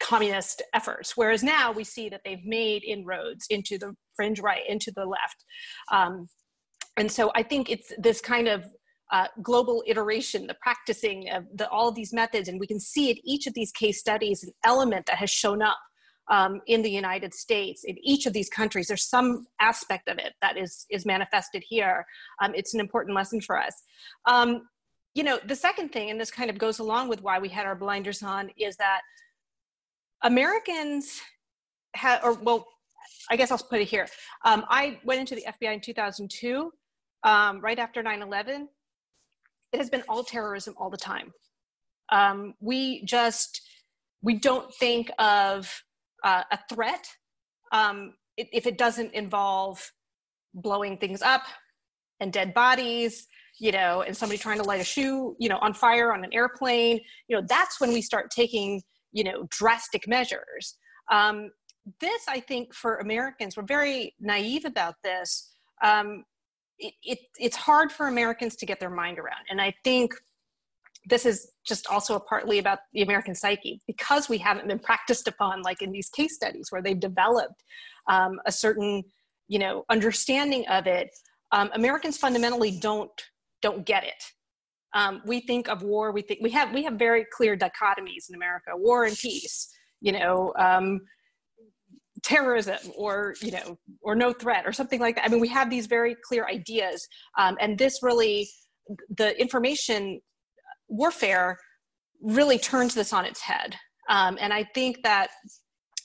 communist 0.01 0.61
efforts. 0.73 1.15
Whereas 1.15 1.43
now 1.43 1.71
we 1.71 1.83
see 1.83 2.09
that 2.09 2.21
they've 2.25 2.43
made 2.43 2.83
inroads 2.83 3.45
into 3.49 3.77
the 3.77 3.95
fringe 4.15 4.39
right, 4.39 4.63
into 4.67 4.91
the 4.91 5.05
left. 5.05 5.45
Um, 5.91 6.27
and 6.97 7.11
so 7.11 7.31
I 7.35 7.43
think 7.43 7.69
it's 7.69 7.93
this 7.97 8.19
kind 8.19 8.47
of 8.47 8.65
uh, 9.11 9.27
global 9.41 9.83
iteration, 9.87 10.47
the 10.47 10.57
practicing 10.61 11.29
of 11.29 11.45
the, 11.53 11.69
all 11.69 11.89
of 11.89 11.95
these 11.95 12.13
methods, 12.13 12.47
and 12.47 12.59
we 12.59 12.67
can 12.67 12.79
see 12.79 13.09
in 13.11 13.17
each 13.23 13.45
of 13.45 13.53
these 13.53 13.71
case 13.71 13.99
studies 13.99 14.43
an 14.43 14.51
element 14.63 15.05
that 15.05 15.17
has 15.17 15.29
shown 15.29 15.61
up 15.61 15.77
um, 16.29 16.61
in 16.67 16.81
the 16.81 16.89
United 16.89 17.33
States. 17.33 17.83
In 17.83 17.97
each 18.01 18.25
of 18.25 18.33
these 18.33 18.49
countries, 18.49 18.87
there's 18.87 19.07
some 19.07 19.47
aspect 19.59 20.07
of 20.07 20.17
it 20.17 20.33
that 20.41 20.57
is 20.57 20.85
is 20.89 21.05
manifested 21.05 21.63
here. 21.67 22.05
Um, 22.41 22.53
it's 22.55 22.73
an 22.73 22.79
important 22.79 23.15
lesson 23.15 23.41
for 23.41 23.59
us. 23.59 23.75
Um, 24.25 24.61
you 25.13 25.23
know, 25.23 25.39
the 25.45 25.55
second 25.55 25.89
thing, 25.89 26.09
and 26.09 26.19
this 26.19 26.31
kind 26.31 26.49
of 26.49 26.57
goes 26.57 26.79
along 26.79 27.09
with 27.09 27.21
why 27.21 27.37
we 27.37 27.49
had 27.49 27.65
our 27.65 27.75
blinders 27.75 28.23
on, 28.23 28.49
is 28.57 28.77
that 28.77 29.01
Americans 30.23 31.21
have, 31.95 32.23
or 32.23 32.33
well, 32.33 32.67
I 33.29 33.35
guess 33.35 33.51
I'll 33.51 33.57
put 33.57 33.81
it 33.81 33.87
here. 33.87 34.07
Um, 34.45 34.65
I 34.69 34.99
went 35.03 35.19
into 35.19 35.35
the 35.35 35.45
FBI 35.47 35.73
in 35.73 35.81
2002, 35.81 36.71
um, 37.23 37.61
right 37.61 37.79
after 37.79 38.03
9 38.03 38.21
11. 38.21 38.67
It 39.73 39.77
has 39.77 39.89
been 39.89 40.03
all 40.09 40.23
terrorism 40.23 40.73
all 40.77 40.89
the 40.89 40.97
time. 40.97 41.31
Um, 42.11 42.55
we 42.59 43.05
just, 43.05 43.61
we 44.21 44.35
don't 44.35 44.73
think 44.75 45.09
of 45.17 45.71
uh, 46.23 46.43
a 46.51 46.59
threat 46.69 47.07
um, 47.71 48.13
if 48.37 48.65
it 48.65 48.77
doesn't 48.77 49.13
involve 49.13 49.91
blowing 50.53 50.97
things 50.97 51.21
up 51.21 51.43
and 52.19 52.33
dead 52.33 52.53
bodies 52.53 53.27
you 53.59 53.71
know 53.71 54.01
and 54.01 54.15
somebody 54.15 54.37
trying 54.37 54.57
to 54.57 54.63
light 54.63 54.81
a 54.81 54.83
shoe 54.83 55.35
you 55.39 55.47
know 55.47 55.57
on 55.61 55.73
fire 55.73 56.13
on 56.13 56.23
an 56.23 56.33
airplane 56.33 56.99
you 57.27 57.35
know 57.35 57.45
that's 57.47 57.79
when 57.79 57.93
we 57.93 58.01
start 58.01 58.29
taking 58.29 58.81
you 59.11 59.23
know 59.23 59.47
drastic 59.49 60.07
measures 60.07 60.77
um, 61.11 61.51
this, 61.99 62.23
I 62.27 62.39
think, 62.39 62.73
for 62.73 62.97
Americans, 62.97 63.57
we're 63.57 63.63
very 63.63 64.15
naive 64.19 64.65
about 64.65 64.95
this. 65.03 65.51
Um, 65.83 66.23
it, 66.77 66.93
it, 67.03 67.19
it's 67.37 67.55
hard 67.55 67.91
for 67.91 68.07
Americans 68.07 68.55
to 68.57 68.65
get 68.65 68.79
their 68.79 68.89
mind 68.89 69.19
around. 69.19 69.45
And 69.49 69.61
I 69.61 69.73
think 69.83 70.13
this 71.05 71.25
is 71.25 71.51
just 71.65 71.87
also 71.87 72.19
partly 72.19 72.59
about 72.59 72.79
the 72.93 73.01
American 73.01 73.33
psyche 73.33 73.81
because 73.87 74.29
we 74.29 74.37
haven't 74.37 74.67
been 74.67 74.79
practiced 74.79 75.27
upon, 75.27 75.63
like 75.63 75.81
in 75.81 75.91
these 75.91 76.09
case 76.09 76.35
studies 76.35 76.67
where 76.69 76.81
they've 76.81 76.99
developed 76.99 77.63
um, 78.07 78.39
a 78.45 78.51
certain, 78.51 79.03
you 79.47 79.57
know, 79.57 79.83
understanding 79.89 80.65
of 80.67 80.85
it. 80.85 81.09
Um, 81.51 81.69
Americans 81.73 82.17
fundamentally 82.17 82.79
don't 82.79 83.11
don't 83.61 83.85
get 83.85 84.03
it. 84.03 84.23
Um, 84.93 85.21
we 85.25 85.39
think 85.41 85.69
of 85.69 85.83
war. 85.83 86.11
We 86.11 86.21
think 86.21 86.41
we 86.41 86.49
have 86.51 86.73
we 86.73 86.83
have 86.83 86.93
very 86.93 87.25
clear 87.31 87.57
dichotomies 87.57 88.29
in 88.29 88.35
America: 88.35 88.71
war 88.73 89.05
and 89.05 89.17
peace. 89.17 89.69
You 90.01 90.13
know, 90.13 90.53
um, 90.57 91.01
terrorism 92.23 92.91
or 92.95 93.35
you 93.41 93.51
know 93.51 93.77
or 94.01 94.15
no 94.15 94.31
threat 94.31 94.65
or 94.65 94.71
something 94.71 94.99
like 94.99 95.15
that 95.15 95.25
i 95.25 95.27
mean 95.27 95.39
we 95.39 95.47
have 95.47 95.69
these 95.69 95.87
very 95.87 96.15
clear 96.23 96.45
ideas 96.45 97.07
um, 97.37 97.57
and 97.59 97.77
this 97.77 98.03
really 98.03 98.47
the 99.17 99.39
information 99.41 100.19
warfare 100.87 101.57
really 102.21 102.59
turns 102.59 102.93
this 102.93 103.11
on 103.11 103.25
its 103.25 103.41
head 103.41 103.75
um, 104.09 104.37
and 104.39 104.53
i 104.53 104.63
think 104.75 104.97
that 105.03 105.29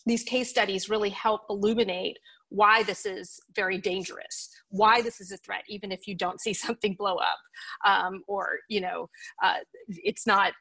these 0.06 0.22
case 0.22 0.48
studies 0.48 0.88
really 0.88 1.10
help 1.10 1.42
illuminate 1.50 2.16
why 2.48 2.82
this 2.84 3.06
is 3.06 3.40
very 3.54 3.78
dangerous 3.78 4.50
why 4.70 5.00
this 5.02 5.20
is 5.20 5.32
a 5.32 5.36
threat 5.38 5.62
even 5.68 5.90
if 5.92 6.06
you 6.06 6.14
don't 6.14 6.40
see 6.40 6.52
something 6.66 6.94
blow 6.98 7.16
up 7.16 7.38
um, 7.84 8.22
or 8.26 8.58
you 8.68 8.80
know 8.80 9.08
uh, 9.42 9.58
it's 9.88 10.26
not 10.26 10.52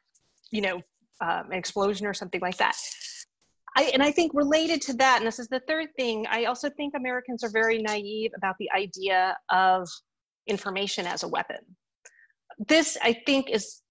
you 0.50 0.60
know 0.60 0.76
um, 1.20 1.50
an 1.50 1.54
explosion 1.54 2.06
or 2.06 2.14
something 2.14 2.40
like 2.40 2.56
that 2.56 2.76
I, 3.76 3.90
and 3.92 4.02
I 4.02 4.10
think 4.10 4.32
related 4.34 4.80
to 4.82 4.94
that, 4.94 5.18
and 5.18 5.26
this 5.26 5.38
is 5.38 5.48
the 5.48 5.60
third 5.68 5.88
thing, 5.96 6.26
I 6.30 6.46
also 6.46 6.70
think 6.70 6.94
Americans 6.96 7.44
are 7.44 7.50
very 7.50 7.76
naive 7.82 8.30
about 8.34 8.56
the 8.58 8.70
idea 8.74 9.36
of 9.50 9.86
information 10.46 11.06
as 11.06 11.24
a 11.24 11.28
weapon. 11.28 11.58
This, 12.68 12.96
I 13.02 13.20
think, 13.26 13.50
is 13.50 13.82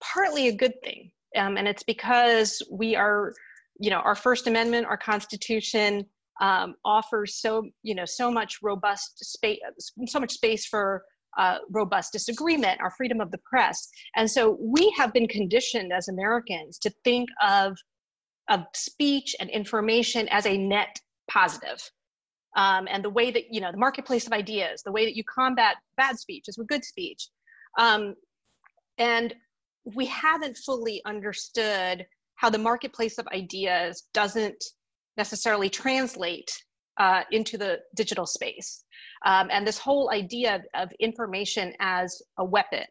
partly 0.00 0.46
a 0.46 0.54
good 0.54 0.74
thing. 0.84 1.10
Um, 1.36 1.56
and 1.56 1.66
it's 1.66 1.82
because 1.82 2.62
we 2.70 2.94
are, 2.94 3.32
you 3.80 3.90
know, 3.90 3.98
our 3.98 4.14
First 4.14 4.46
Amendment, 4.46 4.86
our 4.86 4.96
Constitution 4.96 6.06
um, 6.40 6.74
offers 6.84 7.36
so, 7.36 7.68
you 7.82 7.94
know, 7.94 8.04
so 8.04 8.30
much 8.30 8.58
robust 8.62 9.24
space, 9.24 9.58
so 10.06 10.20
much 10.20 10.32
space 10.32 10.66
for 10.66 11.02
uh, 11.38 11.58
robust 11.70 12.12
disagreement, 12.12 12.80
our 12.80 12.90
freedom 12.90 13.20
of 13.20 13.30
the 13.30 13.38
press. 13.38 13.88
And 14.16 14.30
so 14.30 14.58
we 14.60 14.92
have 14.98 15.12
been 15.12 15.28
conditioned 15.28 15.92
as 15.92 16.08
Americans 16.08 16.78
to 16.78 16.90
think 17.04 17.28
of 17.42 17.76
of 18.48 18.64
speech 18.74 19.36
and 19.38 19.48
information 19.50 20.28
as 20.28 20.46
a 20.46 20.58
net 20.58 20.98
positive. 21.30 21.80
Um, 22.56 22.86
and 22.90 23.02
the 23.02 23.08
way 23.08 23.30
that, 23.30 23.44
you 23.50 23.60
know, 23.60 23.70
the 23.70 23.78
marketplace 23.78 24.26
of 24.26 24.32
ideas, 24.32 24.82
the 24.82 24.92
way 24.92 25.04
that 25.04 25.16
you 25.16 25.22
combat 25.24 25.76
bad 25.96 26.18
speech 26.18 26.44
is 26.48 26.58
with 26.58 26.66
good 26.66 26.84
speech. 26.84 27.28
Um, 27.78 28.14
and 28.98 29.34
we 29.84 30.06
haven't 30.06 30.58
fully 30.58 31.00
understood 31.06 32.04
how 32.34 32.50
the 32.50 32.58
marketplace 32.58 33.18
of 33.18 33.26
ideas 33.28 34.04
doesn't 34.12 34.62
necessarily 35.16 35.68
translate 35.68 36.50
uh, 36.98 37.22
into 37.30 37.56
the 37.56 37.80
digital 37.96 38.26
space. 38.26 38.84
Um, 39.24 39.48
and 39.50 39.66
this 39.66 39.78
whole 39.78 40.10
idea 40.10 40.56
of, 40.56 40.62
of 40.74 40.92
information 41.00 41.72
as 41.80 42.20
a 42.38 42.44
weapon 42.44 42.84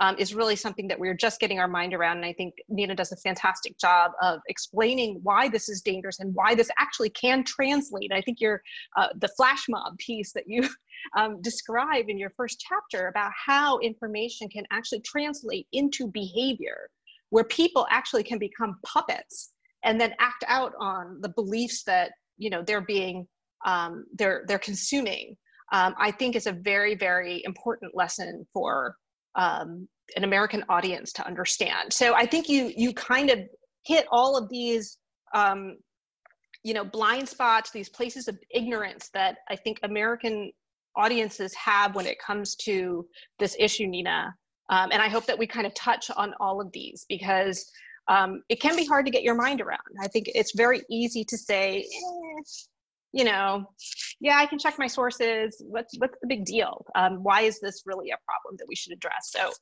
um, 0.00 0.16
is 0.18 0.34
really 0.34 0.56
something 0.56 0.88
that 0.88 0.98
we're 0.98 1.14
just 1.14 1.40
getting 1.40 1.58
our 1.58 1.68
mind 1.68 1.92
around. 1.92 2.16
And 2.16 2.26
I 2.26 2.32
think 2.32 2.54
Nina 2.68 2.94
does 2.94 3.12
a 3.12 3.16
fantastic 3.16 3.78
job 3.78 4.12
of 4.22 4.40
explaining 4.48 5.20
why 5.22 5.48
this 5.48 5.68
is 5.68 5.82
dangerous 5.82 6.20
and 6.20 6.34
why 6.34 6.54
this 6.54 6.70
actually 6.78 7.10
can 7.10 7.44
translate. 7.44 8.10
I 8.12 8.22
think 8.22 8.40
your 8.40 8.62
uh, 8.96 9.08
the 9.20 9.28
flash 9.36 9.66
mob 9.68 9.98
piece 9.98 10.32
that 10.32 10.44
you 10.46 10.68
um, 11.16 11.40
describe 11.42 12.06
in 12.08 12.18
your 12.18 12.30
first 12.30 12.64
chapter 12.66 13.08
about 13.08 13.32
how 13.46 13.78
information 13.80 14.48
can 14.48 14.64
actually 14.70 15.00
translate 15.00 15.66
into 15.72 16.08
behavior, 16.08 16.88
where 17.28 17.44
people 17.44 17.86
actually 17.90 18.22
can 18.22 18.38
become 18.38 18.78
puppets 18.84 19.52
and 19.84 20.00
then 20.00 20.12
act 20.18 20.44
out 20.46 20.72
on 20.80 21.18
the 21.20 21.30
beliefs 21.30 21.82
that 21.84 22.12
you 22.38 22.50
know 22.50 22.62
they're 22.62 22.84
being 22.84 23.26
um, 23.66 24.04
they're 24.14 24.44
they're 24.46 24.58
consuming. 24.58 25.36
Um, 25.72 25.94
I 25.98 26.10
think 26.10 26.34
is 26.34 26.46
a 26.46 26.52
very 26.52 26.94
very 26.94 27.42
important 27.44 27.92
lesson 27.94 28.46
for 28.52 28.96
um, 29.36 29.88
an 30.16 30.24
American 30.24 30.64
audience 30.68 31.12
to 31.14 31.26
understand. 31.26 31.92
So 31.92 32.14
I 32.14 32.26
think 32.26 32.48
you 32.48 32.72
you 32.76 32.92
kind 32.94 33.30
of 33.30 33.38
hit 33.84 34.06
all 34.10 34.36
of 34.36 34.48
these 34.48 34.98
um, 35.34 35.76
you 36.62 36.74
know 36.74 36.84
blind 36.84 37.28
spots, 37.28 37.70
these 37.70 37.88
places 37.88 38.28
of 38.28 38.38
ignorance 38.50 39.10
that 39.14 39.38
I 39.48 39.56
think 39.56 39.78
American 39.82 40.50
audiences 40.96 41.54
have 41.54 41.94
when 41.94 42.06
it 42.06 42.18
comes 42.24 42.56
to 42.56 43.06
this 43.38 43.56
issue, 43.58 43.86
Nina. 43.86 44.34
Um, 44.70 44.90
and 44.92 45.02
I 45.02 45.08
hope 45.08 45.26
that 45.26 45.38
we 45.38 45.46
kind 45.46 45.66
of 45.66 45.74
touch 45.74 46.10
on 46.16 46.32
all 46.40 46.60
of 46.60 46.70
these 46.72 47.04
because 47.08 47.70
um, 48.10 48.42
it 48.48 48.60
can 48.60 48.74
be 48.74 48.84
hard 48.84 49.06
to 49.06 49.12
get 49.12 49.22
your 49.22 49.36
mind 49.36 49.60
around. 49.60 49.78
I 50.02 50.08
think 50.08 50.28
it's 50.34 50.52
very 50.56 50.82
easy 50.90 51.24
to 51.24 51.38
say, 51.38 51.78
eh, 51.78 52.42
you 53.12 53.24
know, 53.24 53.64
yeah, 54.20 54.36
I 54.36 54.46
can 54.46 54.58
check 54.58 54.78
my 54.78 54.88
sources. 54.88 55.62
What's 55.64 55.96
what's 55.98 56.16
the 56.20 56.26
big 56.26 56.44
deal? 56.44 56.84
Um, 56.96 57.22
why 57.22 57.42
is 57.42 57.60
this 57.60 57.82
really 57.86 58.10
a 58.10 58.18
problem 58.26 58.56
that 58.58 58.66
we 58.68 58.74
should 58.74 58.92
address? 58.92 59.30
So, 59.30 59.52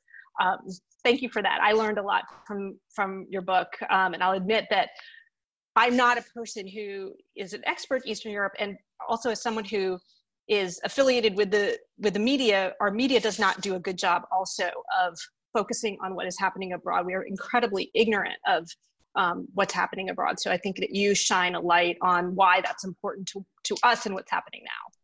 um, 0.43 0.59
thank 1.05 1.21
you 1.21 1.29
for 1.29 1.43
that. 1.43 1.61
I 1.63 1.73
learned 1.73 1.99
a 1.99 2.03
lot 2.03 2.25
from 2.47 2.79
from 2.95 3.27
your 3.29 3.43
book, 3.43 3.69
um, 3.91 4.15
and 4.15 4.23
I'll 4.23 4.33
admit 4.33 4.67
that 4.71 4.89
I'm 5.77 5.95
not 5.95 6.17
a 6.17 6.25
person 6.35 6.67
who 6.67 7.13
is 7.37 7.53
an 7.53 7.63
expert 7.67 8.03
in 8.05 8.13
Eastern 8.13 8.33
Europe, 8.33 8.55
and 8.59 8.79
also 9.09 9.31
as 9.31 9.43
someone 9.43 9.67
who 9.67 9.99
is 10.49 10.81
affiliated 10.85 11.37
with 11.37 11.51
the 11.51 11.79
with 11.99 12.15
the 12.15 12.21
media. 12.21 12.73
Our 12.81 12.91
media 12.91 13.21
does 13.21 13.39
not 13.39 13.61
do 13.61 13.75
a 13.75 13.79
good 13.79 13.99
job, 13.99 14.23
also 14.33 14.71
of 15.03 15.19
focusing 15.53 15.97
on 16.03 16.15
what 16.15 16.27
is 16.27 16.39
happening 16.39 16.73
abroad. 16.73 17.07
We 17.07 17.15
are 17.15 17.23
incredibly 17.23 17.91
ignorant 17.95 18.39
of 18.47 18.69
um, 19.15 19.49
what's 19.55 19.75
happening 19.75 20.11
abroad. 20.11 20.39
So 20.39 20.51
I 20.51 20.57
think 20.57 20.77
that 20.77 20.95
you 20.95 21.15
shine 21.15 21.55
a 21.55 21.61
light 21.61 21.97
on 22.03 22.35
why 22.35 22.61
that's 22.61 22.85
important 22.85 23.27
to, 23.29 23.45
to 23.65 23.77
us 23.83 24.07
and 24.07 24.15
what's 24.15 24.31
happening 24.31 24.63
now. 24.65 24.99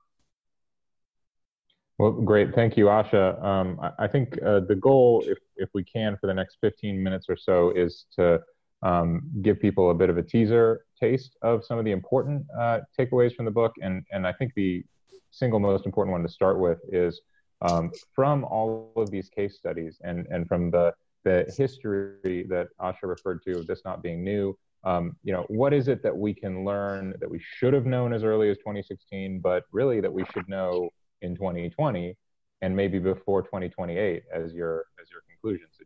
Well, 1.99 2.13
great. 2.13 2.55
Thank 2.55 2.77
you, 2.77 2.87
Asha. 2.87 3.43
Um, 3.43 3.79
I, 3.81 4.05
I, 4.05 4.09
think 4.09 4.37
uh, 4.45 4.61
the 4.61 4.75
goal, 4.75 5.25
if, 5.27 5.39
if 5.57 5.69
we 5.75 5.85
can, 5.85 6.17
for 6.21 6.27
the 6.27 6.35
next 6.35 6.59
15 6.61 7.01
minutes 7.01 7.27
or 7.29 7.37
so, 7.37 7.71
is 7.71 8.07
to 8.19 8.41
um, 8.83 9.23
give 9.43 9.61
people 9.61 9.91
a 9.91 9.95
bit 9.95 10.11
of 10.11 10.19
a 10.19 10.23
teaser 10.23 10.85
taste 11.01 11.37
of 11.43 11.65
some 11.65 11.79
of 11.79 11.85
the 11.85 11.93
important 11.93 12.45
uh, 12.59 12.81
takeaways 12.99 13.35
from 13.35 13.45
the 13.45 13.51
book. 13.51 13.73
And, 13.81 14.05
and 14.11 14.27
I 14.27 14.33
think 14.33 14.53
the 14.55 14.85
single 15.31 15.61
most 15.61 15.87
important 15.87 16.13
one 16.13 16.23
to 16.23 16.29
start 16.29 16.59
with 16.59 16.79
is 16.93 17.21
um, 17.62 17.90
from 18.14 18.45
all 18.45 18.93
of 18.97 19.11
these 19.11 19.29
case 19.29 19.57
studies 19.57 20.01
and, 20.05 20.27
and 20.31 20.47
from 20.49 20.71
the 20.71 20.95
the 21.25 21.51
history 21.57 22.45
that 22.49 22.69
Asha 22.81 23.05
referred 23.05 23.43
to 23.45 23.59
of 23.59 23.67
this 23.67 23.81
not 23.85 24.03
being 24.03 24.23
new. 24.23 24.57
Um, 24.85 25.17
you 25.23 25.33
know, 25.33 25.47
what 25.49 25.73
is 25.73 25.88
it 25.88 26.03
that 26.03 26.14
we 26.14 26.35
can 26.35 26.64
learn 26.64 27.14
that 27.19 27.31
we 27.31 27.40
should 27.40 27.73
have 27.73 27.87
known 27.87 28.12
as 28.12 28.23
early 28.23 28.51
as 28.51 28.59
2016, 28.59 29.40
but 29.40 29.64
really 29.73 30.01
that 30.01 30.12
we 30.12 30.25
should 30.35 30.47
know 30.49 30.90
in 31.23 31.35
2020 31.35 32.14
and 32.61 32.77
maybe 32.77 32.99
before 32.99 33.43
2028, 33.43 34.23
as 34.33 34.53
your 34.53 34.85
as 35.01 35.11
your 35.11 35.23
conclusion 35.29 35.67
suggests? 35.73 35.84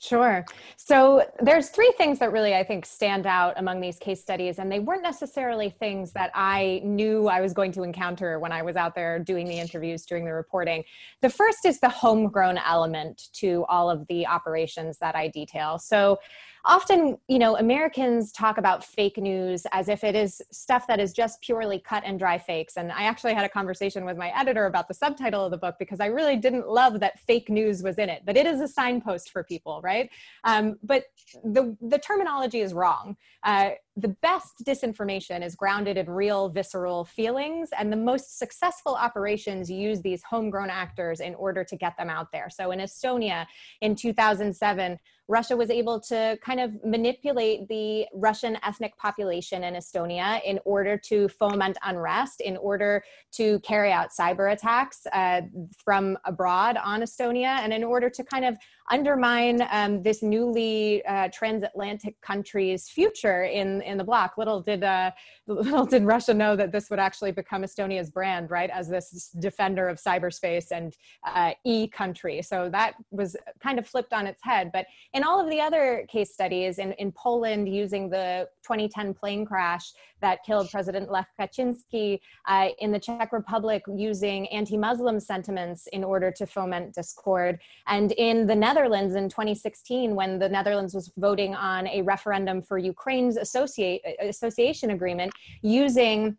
Sure. 0.00 0.44
So 0.76 1.24
there's 1.40 1.70
three 1.70 1.92
things 1.96 2.18
that 2.18 2.30
really 2.30 2.54
I 2.54 2.62
think 2.62 2.84
stand 2.84 3.26
out 3.26 3.54
among 3.56 3.80
these 3.80 3.98
case 3.98 4.20
studies, 4.20 4.58
and 4.58 4.70
they 4.70 4.78
weren't 4.80 5.02
necessarily 5.02 5.70
things 5.70 6.12
that 6.12 6.30
I 6.34 6.82
knew 6.84 7.28
I 7.28 7.40
was 7.40 7.54
going 7.54 7.72
to 7.72 7.82
encounter 7.84 8.38
when 8.38 8.52
I 8.52 8.62
was 8.62 8.76
out 8.76 8.94
there 8.94 9.18
doing 9.18 9.46
the 9.46 9.58
interviews, 9.58 10.04
doing 10.04 10.26
the 10.26 10.32
reporting. 10.34 10.84
The 11.22 11.30
first 11.30 11.64
is 11.64 11.80
the 11.80 11.88
homegrown 11.88 12.58
element 12.58 13.28
to 13.34 13.64
all 13.68 13.88
of 13.88 14.06
the 14.08 14.26
operations 14.26 14.98
that 14.98 15.16
I 15.16 15.28
detail. 15.28 15.78
So 15.78 16.18
often 16.64 17.16
you 17.28 17.38
know 17.38 17.56
americans 17.56 18.32
talk 18.32 18.58
about 18.58 18.84
fake 18.84 19.18
news 19.18 19.66
as 19.72 19.88
if 19.88 20.02
it 20.02 20.14
is 20.14 20.42
stuff 20.50 20.86
that 20.86 20.98
is 20.98 21.12
just 21.12 21.40
purely 21.40 21.78
cut 21.78 22.02
and 22.04 22.18
dry 22.18 22.38
fakes. 22.38 22.76
And 22.76 22.90
i 22.90 23.04
actually 23.04 23.34
had 23.34 23.44
a 23.44 23.48
conversation 23.48 24.04
with 24.04 24.16
my 24.16 24.30
editor 24.36 24.66
about 24.66 24.88
the 24.88 24.94
subtitle 24.94 25.44
of 25.44 25.50
the 25.50 25.58
book 25.58 25.76
because 25.78 26.00
i 26.00 26.06
really 26.06 26.36
didn't 26.36 26.68
love 26.68 27.00
that 27.00 27.20
fake 27.20 27.48
news 27.48 27.82
was 27.82 27.98
in 27.98 28.08
it 28.08 28.22
but 28.24 28.36
it 28.36 28.46
is 28.46 28.60
a 28.60 28.68
signpost 28.68 29.30
for 29.30 29.44
people 29.44 29.80
right? 29.82 30.10
Um, 30.44 30.78
but 30.82 31.04
the 31.44 31.76
the 31.80 31.98
terminology 31.98 32.60
is 32.60 32.72
wrong. 32.72 33.16
Uh, 33.42 33.70
the 33.96 34.08
best 34.08 34.64
disinformation 34.64 35.44
is 35.44 35.54
grounded 35.54 35.96
in 35.96 36.10
real 36.10 36.48
visceral 36.48 37.04
feelings 37.04 37.68
and 37.78 37.92
the 37.92 37.96
most 37.96 38.38
successful 38.38 38.94
operations 38.94 39.70
use 39.70 40.02
these 40.02 40.22
homegrown 40.24 40.70
actors 40.70 41.20
in 41.20 41.34
order 41.36 41.62
to 41.62 41.76
get 41.76 41.96
them 41.96 42.10
out 42.10 42.32
there. 42.32 42.48
So 42.50 42.72
in 42.72 42.80
estonia 42.80 43.46
in 43.80 43.94
2007 43.94 44.98
Russia 45.28 45.56
was 45.56 45.70
able 45.70 46.00
to 46.00 46.38
kind 46.42 46.53
of 46.60 46.84
manipulate 46.84 47.68
the 47.68 48.06
Russian 48.14 48.58
ethnic 48.62 48.96
population 48.96 49.64
in 49.64 49.74
Estonia 49.74 50.40
in 50.44 50.60
order 50.64 50.96
to 50.98 51.28
foment 51.28 51.76
unrest, 51.84 52.40
in 52.40 52.56
order 52.56 53.02
to 53.32 53.60
carry 53.60 53.92
out 53.92 54.08
cyber 54.18 54.52
attacks 54.52 55.06
uh, 55.12 55.42
from 55.82 56.18
abroad 56.24 56.76
on 56.76 57.00
Estonia, 57.00 57.58
and 57.60 57.72
in 57.72 57.84
order 57.84 58.10
to 58.10 58.24
kind 58.24 58.44
of 58.44 58.56
undermine 58.90 59.66
um, 59.70 60.02
this 60.02 60.22
newly 60.22 61.04
uh, 61.06 61.28
transatlantic 61.32 62.20
country's 62.20 62.88
future 62.88 63.44
in, 63.44 63.80
in 63.82 63.96
the 63.96 64.04
bloc. 64.04 64.36
Little 64.36 64.60
did 64.60 64.84
uh, 64.84 65.10
little 65.46 65.86
did 65.86 66.04
Russia 66.04 66.34
know 66.34 66.56
that 66.56 66.72
this 66.72 66.90
would 66.90 66.98
actually 66.98 67.32
become 67.32 67.62
Estonia's 67.62 68.10
brand, 68.10 68.50
right, 68.50 68.70
as 68.70 68.88
this 68.88 69.30
defender 69.38 69.88
of 69.88 69.98
cyberspace 69.98 70.70
and 70.70 70.96
uh, 71.26 71.52
e 71.64 71.88
country. 71.88 72.42
So 72.42 72.68
that 72.70 72.94
was 73.10 73.36
kind 73.62 73.78
of 73.78 73.86
flipped 73.86 74.12
on 74.12 74.26
its 74.26 74.42
head. 74.42 74.70
But 74.72 74.86
in 75.12 75.24
all 75.24 75.40
of 75.40 75.50
the 75.50 75.60
other 75.60 76.06
case 76.08 76.32
studies, 76.32 76.78
in, 76.78 76.92
in 76.92 77.12
Poland 77.12 77.68
using 77.68 78.10
the 78.10 78.48
2010 78.64 79.14
plane 79.14 79.44
crash 79.44 79.92
that 80.24 80.42
killed 80.42 80.70
President 80.70 81.10
Lech 81.10 81.28
Kaczynski, 81.38 82.18
uh, 82.48 82.68
in 82.78 82.92
the 82.92 82.98
Czech 82.98 83.30
Republic 83.30 83.82
using 83.94 84.48
anti-Muslim 84.48 85.20
sentiments 85.20 85.86
in 85.88 86.02
order 86.02 86.30
to 86.30 86.46
foment 86.46 86.94
discord, 86.94 87.60
and 87.86 88.12
in 88.12 88.46
the 88.46 88.54
Netherlands 88.54 89.14
in 89.14 89.28
2016 89.28 90.14
when 90.14 90.38
the 90.38 90.48
Netherlands 90.48 90.94
was 90.94 91.12
voting 91.18 91.54
on 91.54 91.86
a 91.88 92.00
referendum 92.00 92.62
for 92.62 92.78
Ukraine's 92.78 93.36
associate, 93.36 94.00
association 94.18 94.90
agreement 94.90 95.30
using 95.60 96.38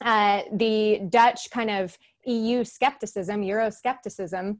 uh, 0.00 0.42
the 0.52 1.02
Dutch 1.10 1.50
kind 1.50 1.70
of 1.70 1.98
EU 2.24 2.64
skepticism, 2.64 3.42
Euroscepticism, 3.42 4.58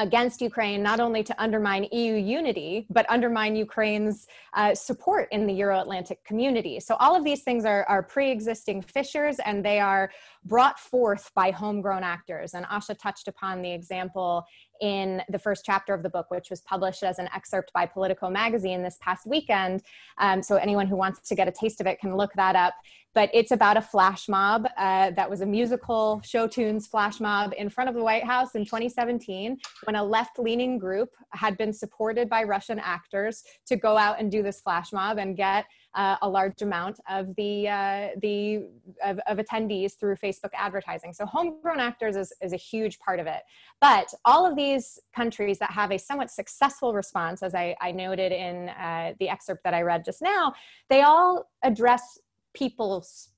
against 0.00 0.40
Ukraine, 0.40 0.82
not 0.82 0.98
only 0.98 1.22
to 1.22 1.34
undermine 1.40 1.84
EU 1.92 2.14
unity, 2.14 2.86
but 2.88 3.04
undermine 3.10 3.54
Ukraine's 3.54 4.26
uh, 4.54 4.74
support 4.74 5.28
in 5.30 5.46
the 5.46 5.52
Euro 5.54 5.78
Atlantic 5.78 6.24
community. 6.24 6.80
So, 6.80 6.96
all 6.96 7.14
of 7.14 7.22
these 7.22 7.42
things 7.42 7.64
are, 7.66 7.84
are 7.84 8.02
pre 8.02 8.30
existing 8.30 8.82
fissures 8.82 9.38
and 9.44 9.62
they 9.62 9.78
are 9.78 10.10
brought 10.44 10.80
forth 10.80 11.30
by 11.34 11.50
homegrown 11.50 12.02
actors. 12.02 12.54
And 12.54 12.64
Asha 12.66 12.98
touched 12.98 13.28
upon 13.28 13.60
the 13.60 13.72
example 13.72 14.46
in 14.80 15.22
the 15.28 15.38
first 15.38 15.64
chapter 15.64 15.94
of 15.94 16.02
the 16.02 16.10
book, 16.10 16.30
which 16.30 16.50
was 16.50 16.60
published 16.62 17.02
as 17.02 17.18
an 17.18 17.28
excerpt 17.34 17.72
by 17.72 17.86
Politico 17.86 18.30
magazine 18.30 18.82
this 18.82 18.98
past 19.00 19.26
weekend. 19.26 19.82
Um, 20.18 20.42
so, 20.42 20.56
anyone 20.56 20.86
who 20.86 20.96
wants 20.96 21.20
to 21.28 21.34
get 21.34 21.48
a 21.48 21.52
taste 21.52 21.80
of 21.80 21.86
it 21.86 22.00
can 22.00 22.16
look 22.16 22.32
that 22.34 22.56
up 22.56 22.74
but 23.14 23.28
it's 23.32 23.50
about 23.50 23.76
a 23.76 23.82
flash 23.82 24.28
mob 24.28 24.66
uh, 24.76 25.10
that 25.10 25.28
was 25.28 25.40
a 25.40 25.46
musical 25.46 26.20
show 26.24 26.46
tunes 26.46 26.86
flash 26.86 27.20
mob 27.20 27.52
in 27.56 27.68
front 27.68 27.88
of 27.88 27.96
the 27.96 28.02
White 28.02 28.24
House 28.24 28.54
in 28.54 28.64
2017 28.64 29.58
when 29.84 29.96
a 29.96 30.04
left 30.04 30.38
leaning 30.38 30.78
group 30.78 31.10
had 31.32 31.56
been 31.56 31.72
supported 31.72 32.28
by 32.28 32.44
Russian 32.44 32.78
actors 32.78 33.42
to 33.66 33.76
go 33.76 33.96
out 33.96 34.20
and 34.20 34.30
do 34.30 34.42
this 34.42 34.60
flash 34.60 34.92
mob 34.92 35.18
and 35.18 35.36
get 35.36 35.66
uh, 35.94 36.16
a 36.22 36.28
large 36.28 36.62
amount 36.62 37.00
of 37.08 37.34
the 37.36 37.68
uh, 37.68 38.08
the 38.22 38.68
of, 39.04 39.18
of, 39.26 39.38
attendees 39.38 39.98
through 39.98 40.16
Facebook 40.16 40.50
advertising. 40.54 41.12
So 41.12 41.26
homegrown 41.26 41.80
actors 41.80 42.16
is, 42.16 42.32
is 42.40 42.52
a 42.52 42.56
huge 42.56 42.98
part 43.00 43.18
of 43.18 43.26
it. 43.26 43.42
But 43.80 44.12
all 44.24 44.46
of 44.46 44.56
these 44.56 45.00
countries 45.14 45.58
that 45.58 45.72
have 45.72 45.90
a 45.90 45.98
somewhat 45.98 46.30
successful 46.30 46.92
response, 46.94 47.42
as 47.42 47.54
I, 47.54 47.74
I 47.80 47.90
noted 47.90 48.30
in 48.30 48.68
uh, 48.68 49.14
the 49.18 49.28
excerpt 49.28 49.64
that 49.64 49.74
I 49.74 49.82
read 49.82 50.04
just 50.04 50.22
now, 50.22 50.54
they 50.88 51.02
all 51.02 51.50
address 51.62 52.18
people's 52.54 53.30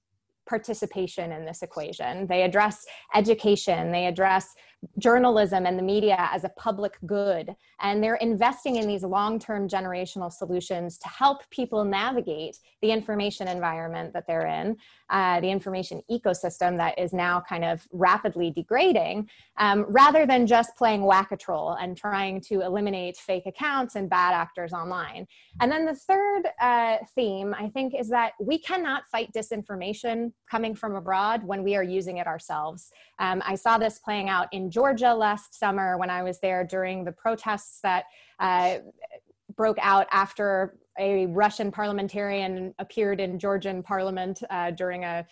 participation 0.47 1.33
in 1.33 1.47
this 1.47 1.63
equation. 1.63 2.27
They 2.27 2.43
address 2.43 2.85
education, 3.15 3.93
they 3.93 4.07
address 4.07 4.55
journalism 4.99 5.67
and 5.67 5.79
the 5.79 5.83
media 5.83 6.29
as 6.33 6.45
a 6.45 6.49
public 6.51 6.99
good. 7.07 7.55
And 7.81 8.03
they're 8.03 8.17
investing 8.17 8.77
in 8.77 8.87
these 8.87 9.03
long 9.03 9.39
term 9.39 9.69
generational 9.69 10.33
solutions 10.33 10.99
to 10.99 11.09
help 11.09 11.49
people 11.51 11.85
navigate 11.85 12.59
the 12.81 12.91
information 12.91 13.49
environment 13.49 14.13
that 14.13 14.27
they're 14.27 14.47
in, 14.47 14.77
uh, 15.11 15.41
the 15.41 15.51
information 15.51 16.03
ecosystem 16.11 16.77
that 16.79 16.99
is 16.99 17.13
now 17.13 17.43
kind 17.49 17.65
of 17.65 17.87
rapidly 17.93 18.51
degrading, 18.51 19.29
um, 19.57 19.85
rather 19.89 20.27
than 20.27 20.47
just 20.47 20.77
playing 20.77 21.03
whack 21.03 21.31
a 21.33 21.37
troll 21.37 21.73
and 21.81 21.97
trying 21.97 22.41
to 22.41 22.61
eliminate 22.63 23.17
fake 23.17 23.47
accounts 23.47 23.95
and 23.95 24.11
bad 24.11 24.35
actors 24.35 24.73
online. 24.73 25.27
And 25.61 25.71
then 25.71 25.87
the 25.87 25.95
third 25.95 26.43
uh, 26.61 26.99
theme, 27.15 27.55
I 27.59 27.69
think, 27.69 27.95
is 27.99 28.09
that 28.09 28.33
we 28.41 28.59
cannot 28.59 29.05
fight 29.07 29.31
disinformation 29.33 30.33
coming 30.51 30.75
from 30.75 30.95
abroad 30.95 31.45
when 31.45 31.63
we 31.63 31.77
are 31.77 31.83
using 31.83 32.19
it 32.19 32.27
ourselves. 32.27 32.91
Um, 33.19 33.43
I 33.47 33.55
saw 33.55 33.79
this 33.79 33.99
playing 33.99 34.29
out 34.29 34.49
in 34.53 34.71
Georgia 34.73 35.15
last 35.15 35.59
summer 35.59 35.99
when 35.99 36.11
I 36.11 36.23
was 36.23 36.41
there 36.41 36.65
during 36.65 37.05
the 37.05 37.13
protests 37.13 37.81
that 37.83 38.07
uh, 38.41 38.79
broke 39.55 39.79
out 39.81 40.07
after 40.11 40.77
a 40.99 41.27
Russian 41.27 41.71
parliamentarian 41.71 42.75
appeared 42.79 43.21
in 43.21 43.39
Georgian 43.39 43.83
parliament 43.83 44.43
uh, 44.51 44.71
during 44.71 45.05
a 45.05 45.27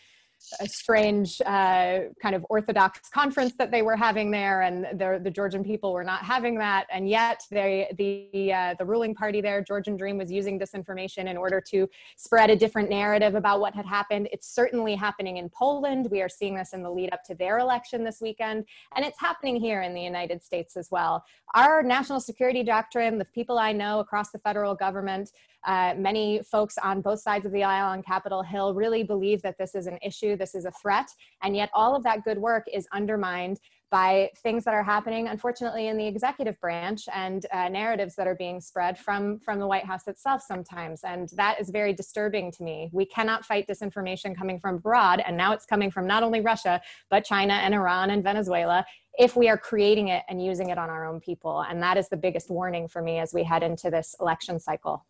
a 0.61 0.67
strange 0.69 1.41
uh, 1.43 2.01
kind 2.21 2.35
of 2.35 2.45
orthodox 2.49 3.09
conference 3.11 3.53
that 3.59 3.71
they 3.71 3.83
were 3.83 3.97
having 3.97 4.31
there, 4.31 4.63
and 4.63 4.87
the, 4.99 5.21
the 5.23 5.31
Georgian 5.31 5.63
people 5.63 5.93
were 5.93 6.05
not 6.05 6.23
having 6.23 6.59
that. 6.59 6.87
And 6.91 7.09
yet, 7.09 7.43
they, 7.51 7.89
the 7.97 8.53
uh, 8.53 8.75
the 8.79 8.85
ruling 8.85 9.15
party 9.15 9.41
there, 9.41 9.63
Georgian 9.63 9.97
Dream, 9.97 10.19
was 10.19 10.31
using 10.31 10.59
disinformation 10.59 11.27
in 11.27 11.37
order 11.37 11.61
to 11.69 11.89
spread 12.17 12.51
a 12.51 12.57
different 12.57 12.91
narrative 12.91 13.35
about 13.35 13.61
what 13.61 13.75
had 13.75 13.87
happened. 13.87 14.29
It's 14.33 14.49
certainly 14.53 14.95
happening 14.95 15.37
in 15.37 15.49
Poland. 15.51 16.09
We 16.11 16.23
are 16.23 16.29
seeing 16.29 16.55
this 16.55 16.73
in 16.73 16.83
the 16.83 16.91
lead 16.91 17.13
up 17.13 17.23
to 17.25 17.35
their 17.35 17.59
election 17.59 18.05
this 18.05 18.21
weekend, 18.21 18.65
and 18.97 19.05
it's 19.05 19.21
happening 19.21 19.57
here 19.61 19.83
in 19.83 19.95
the 19.95 20.03
United 20.03 20.43
States 20.43 20.77
as 20.77 20.91
well. 20.91 21.25
Our 21.55 21.83
national 21.83 22.21
security 22.21 22.63
doctrine, 22.63 23.19
the 23.19 23.25
people 23.25 23.59
I 23.59 23.73
know 23.73 24.01
across 24.01 24.31
the 24.31 24.39
federal 24.39 24.75
government, 24.75 25.33
uh, 25.65 25.95
many 25.97 26.41
folks 26.43 26.79
on 26.79 27.03
both 27.03 27.21
sides 27.21 27.45
of 27.45 27.53
the 27.53 27.65
aisle 27.65 27.89
on 27.89 28.03
Capitol 28.03 28.43
Hill 28.43 28.73
really 28.73 29.03
believe 29.03 29.43
that 29.43 29.59
this 29.59 29.75
is 29.75 29.87
an 29.87 29.99
issue, 30.03 30.30
this 30.37 30.55
is 30.55 30.65
a 30.65 30.71
threat, 30.71 31.09
and 31.43 31.57
yet 31.57 31.71
all 31.75 31.95
of 31.95 32.03
that 32.05 32.25
good 32.25 32.39
work 32.39 32.65
is 32.73 32.87
undermined 32.93 33.61
by 33.91 34.31
things 34.37 34.65
that 34.65 34.73
are 34.73 34.85
happening, 34.85 35.27
unfortunately, 35.27 35.89
in 35.89 35.97
the 35.97 36.07
executive 36.07 36.59
branch 36.61 37.09
and 37.13 37.47
uh, 37.53 37.69
narratives 37.69 38.15
that 38.15 38.29
are 38.29 38.37
being 38.37 38.61
spread 38.61 38.97
from, 38.97 39.41
from 39.41 39.59
the 39.59 39.67
White 39.67 39.85
House 39.85 40.07
itself 40.07 40.43
sometimes. 40.47 41.03
And 41.03 41.29
that 41.31 41.61
is 41.61 41.71
very 41.71 41.93
disturbing 41.93 42.53
to 42.53 42.63
me. 42.63 42.89
We 42.93 43.05
cannot 43.05 43.45
fight 43.45 43.67
disinformation 43.67 44.37
coming 44.37 44.61
from 44.61 44.77
abroad, 44.77 45.23
and 45.27 45.37
now 45.37 45.53
it's 45.53 45.67
coming 45.67 45.91
from 45.91 46.07
not 46.07 46.23
only 46.23 46.41
Russia, 46.41 46.81
but 47.11 47.25
China 47.25 47.55
and 47.55 47.75
Iran 47.75 48.11
and 48.11 48.23
Venezuela 48.23 48.87
if 49.19 49.37
we 49.37 49.49
are 49.49 49.59
creating 49.59 50.09
it 50.09 50.23
and 50.29 50.43
using 50.43 50.71
it 50.71 50.79
on 50.79 50.89
our 50.89 51.05
own 51.05 51.21
people. 51.21 51.63
And 51.69 51.83
that 51.83 51.97
is 51.97 52.09
the 52.09 52.17
biggest 52.17 52.49
warning 52.49 52.89
for 52.89 53.03
me 53.03 53.19
as 53.19 53.35
we 53.35 53.43
head 53.43 53.63
into 53.63 53.91
this 53.91 54.15
election 54.21 54.59
cycle. 54.61 55.05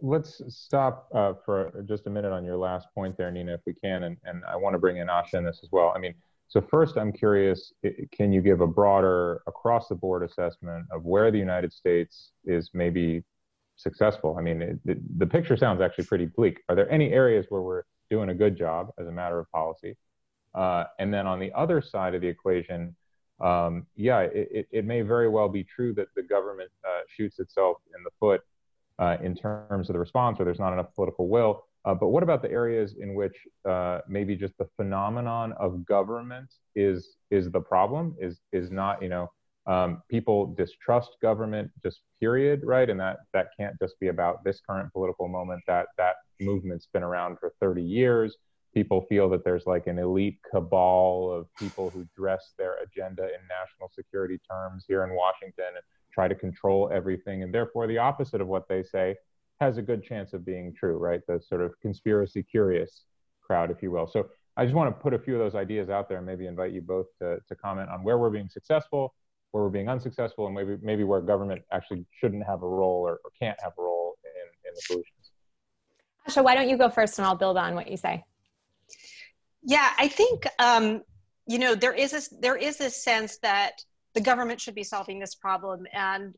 Let, 0.00 0.22
us 0.22 0.40
stop 0.48 1.08
uh, 1.14 1.34
for 1.44 1.84
just 1.86 2.06
a 2.06 2.10
minute 2.10 2.32
on 2.32 2.42
your 2.42 2.56
last 2.56 2.88
point 2.94 3.18
there, 3.18 3.30
Nina, 3.30 3.52
if 3.52 3.60
we 3.66 3.74
can, 3.74 4.04
and, 4.04 4.16
and 4.24 4.42
I 4.46 4.56
want 4.56 4.72
to 4.72 4.78
bring 4.78 4.96
in 4.96 5.08
Asha 5.08 5.34
in 5.34 5.44
this 5.44 5.60
as 5.62 5.68
well. 5.70 5.92
I 5.94 5.98
mean, 5.98 6.14
so 6.48 6.62
first, 6.62 6.96
I'm 6.96 7.12
curious, 7.12 7.74
can 8.10 8.32
you 8.32 8.40
give 8.40 8.62
a 8.62 8.66
broader, 8.66 9.42
across-the-board 9.46 10.22
assessment 10.22 10.86
of 10.90 11.04
where 11.04 11.30
the 11.30 11.36
United 11.36 11.74
States 11.74 12.30
is 12.46 12.70
maybe 12.72 13.22
successful? 13.76 14.36
I 14.38 14.42
mean, 14.42 14.62
it, 14.62 14.78
it, 14.86 15.18
the 15.18 15.26
picture 15.26 15.54
sounds 15.58 15.82
actually 15.82 16.06
pretty 16.06 16.24
bleak. 16.24 16.62
Are 16.70 16.74
there 16.74 16.90
any 16.90 17.12
areas 17.12 17.44
where 17.50 17.60
we're 17.60 17.82
doing 18.08 18.30
a 18.30 18.34
good 18.34 18.56
job 18.56 18.90
as 18.98 19.06
a 19.06 19.12
matter 19.12 19.38
of 19.38 19.50
policy? 19.50 19.98
Uh, 20.54 20.84
and 20.98 21.12
then 21.12 21.26
on 21.26 21.38
the 21.38 21.52
other 21.52 21.82
side 21.82 22.14
of 22.14 22.22
the 22.22 22.28
equation, 22.28 22.96
um, 23.38 23.86
yeah, 23.96 24.20
it, 24.20 24.66
it, 24.70 24.84
may 24.86 25.02
very 25.02 25.28
well 25.28 25.50
be 25.50 25.62
true 25.62 25.92
that 25.94 26.08
the 26.16 26.22
government 26.22 26.70
uh, 26.84 27.00
shoots 27.06 27.38
itself 27.38 27.76
in 27.94 28.02
the 28.02 28.10
foot 28.18 28.40
in 29.22 29.34
terms 29.34 29.88
of 29.88 29.92
the 29.92 29.98
response 29.98 30.38
or 30.40 30.44
there's 30.44 30.58
not 30.58 30.72
enough 30.72 30.94
political 30.94 31.28
will. 31.28 31.64
Uh, 31.84 31.94
but 31.94 32.08
what 32.08 32.22
about 32.22 32.42
the 32.42 32.50
areas 32.50 32.96
in 33.00 33.14
which 33.14 33.34
uh, 33.68 34.00
maybe 34.08 34.36
just 34.36 34.56
the 34.58 34.68
phenomenon 34.76 35.52
of 35.52 35.86
government 35.86 36.52
is 36.74 37.16
is 37.30 37.50
the 37.50 37.60
problem? 37.60 38.14
Is 38.20 38.40
is 38.52 38.70
not 38.70 39.02
you 39.02 39.08
know 39.08 39.30
um, 39.66 40.02
people 40.10 40.54
distrust 40.54 41.10
government 41.22 41.70
just 41.82 42.00
period 42.20 42.60
right? 42.64 42.90
And 42.90 42.98
that 43.00 43.18
that 43.32 43.48
can't 43.58 43.74
just 43.80 43.98
be 44.00 44.08
about 44.08 44.44
this 44.44 44.60
current 44.68 44.92
political 44.92 45.28
moment. 45.28 45.62
That 45.66 45.86
that 45.96 46.16
movement's 46.40 46.88
been 46.92 47.02
around 47.02 47.38
for 47.38 47.52
30 47.60 47.82
years. 47.82 48.36
People 48.74 49.06
feel 49.08 49.28
that 49.30 49.44
there's 49.44 49.66
like 49.66 49.86
an 49.86 49.98
elite 49.98 50.38
cabal 50.50 51.32
of 51.32 51.46
people 51.58 51.90
who 51.90 52.06
dress 52.14 52.52
their 52.58 52.74
agenda 52.82 53.24
in 53.24 53.40
national 53.48 53.90
security 53.94 54.38
terms 54.50 54.84
here 54.86 55.04
in 55.04 55.14
Washington 55.14 55.72
try 56.12 56.28
to 56.28 56.34
control 56.34 56.90
everything. 56.92 57.42
And 57.42 57.52
therefore, 57.52 57.86
the 57.86 57.98
opposite 57.98 58.40
of 58.40 58.48
what 58.48 58.68
they 58.68 58.82
say 58.82 59.16
has 59.60 59.76
a 59.78 59.82
good 59.82 60.02
chance 60.02 60.32
of 60.32 60.44
being 60.44 60.74
true, 60.74 60.96
right? 60.96 61.20
The 61.26 61.40
sort 61.40 61.60
of 61.60 61.78
conspiracy 61.80 62.42
curious 62.42 63.04
crowd, 63.42 63.70
if 63.70 63.82
you 63.82 63.90
will. 63.90 64.06
So 64.06 64.28
I 64.56 64.64
just 64.64 64.74
want 64.74 64.94
to 64.94 65.02
put 65.02 65.14
a 65.14 65.18
few 65.18 65.34
of 65.34 65.40
those 65.40 65.54
ideas 65.54 65.88
out 65.88 66.08
there 66.08 66.18
and 66.18 66.26
maybe 66.26 66.46
invite 66.46 66.72
you 66.72 66.80
both 66.80 67.06
to, 67.20 67.38
to 67.48 67.54
comment 67.54 67.88
on 67.90 68.02
where 68.02 68.18
we're 68.18 68.30
being 68.30 68.48
successful, 68.48 69.14
where 69.52 69.64
we're 69.64 69.70
being 69.70 69.88
unsuccessful, 69.88 70.46
and 70.46 70.54
maybe 70.54 70.76
maybe 70.82 71.04
where 71.04 71.20
government 71.20 71.62
actually 71.72 72.04
shouldn't 72.20 72.44
have 72.44 72.62
a 72.62 72.68
role 72.68 73.02
or, 73.06 73.20
or 73.24 73.30
can't 73.40 73.58
have 73.62 73.72
a 73.78 73.82
role 73.82 74.16
in, 74.24 74.68
in 74.68 74.74
the 74.74 74.80
solutions. 74.80 75.30
Asha, 76.28 76.44
why 76.44 76.54
don't 76.54 76.68
you 76.68 76.76
go 76.76 76.88
first 76.88 77.18
and 77.18 77.26
I'll 77.26 77.36
build 77.36 77.56
on 77.56 77.74
what 77.74 77.90
you 77.90 77.96
say. 77.96 78.24
Yeah, 79.62 79.90
I 79.98 80.08
think 80.08 80.46
um, 80.58 81.02
you 81.46 81.58
know 81.58 81.74
there 81.74 81.94
is 81.94 82.10
this 82.10 82.28
there 82.40 82.56
is 82.56 82.76
this 82.76 83.02
sense 83.02 83.38
that 83.38 83.82
the 84.14 84.20
government 84.20 84.60
should 84.60 84.74
be 84.74 84.84
solving 84.84 85.18
this 85.18 85.34
problem 85.34 85.86
and 85.92 86.34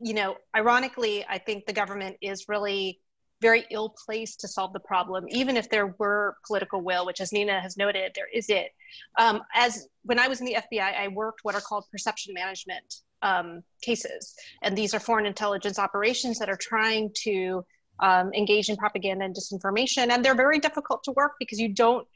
you 0.00 0.14
know, 0.14 0.36
ironically, 0.54 1.24
I 1.28 1.38
think 1.38 1.66
the 1.66 1.72
government 1.72 2.16
is 2.20 2.48
really 2.48 3.00
very 3.42 3.66
ill 3.70 3.94
placed 4.04 4.40
to 4.40 4.48
solve 4.48 4.72
the 4.72 4.80
problem, 4.80 5.26
even 5.28 5.56
if 5.56 5.68
there 5.68 5.94
were 5.98 6.36
political 6.46 6.80
will, 6.80 7.04
which, 7.04 7.20
as 7.20 7.32
Nina 7.32 7.60
has 7.60 7.76
noted, 7.76 8.12
there 8.14 8.28
is 8.32 8.48
it. 8.48 8.70
Um, 9.18 9.42
as 9.54 9.88
when 10.04 10.18
I 10.18 10.28
was 10.28 10.40
in 10.40 10.46
the 10.46 10.56
FBI, 10.56 10.96
I 10.96 11.08
worked 11.08 11.40
what 11.42 11.54
are 11.54 11.60
called 11.60 11.84
perception 11.90 12.32
management 12.32 12.94
um, 13.20 13.62
cases, 13.82 14.34
and 14.62 14.76
these 14.76 14.94
are 14.94 15.00
foreign 15.00 15.26
intelligence 15.26 15.78
operations 15.78 16.38
that 16.38 16.48
are 16.48 16.56
trying 16.56 17.10
to 17.24 17.64
um, 18.00 18.32
engage 18.32 18.70
in 18.70 18.76
propaganda 18.76 19.26
and 19.26 19.36
disinformation, 19.36 20.10
and 20.10 20.24
they're 20.24 20.34
very 20.34 20.58
difficult 20.58 21.04
to 21.04 21.12
work 21.12 21.32
because 21.38 21.60
you 21.60 21.68
don't. 21.68 22.06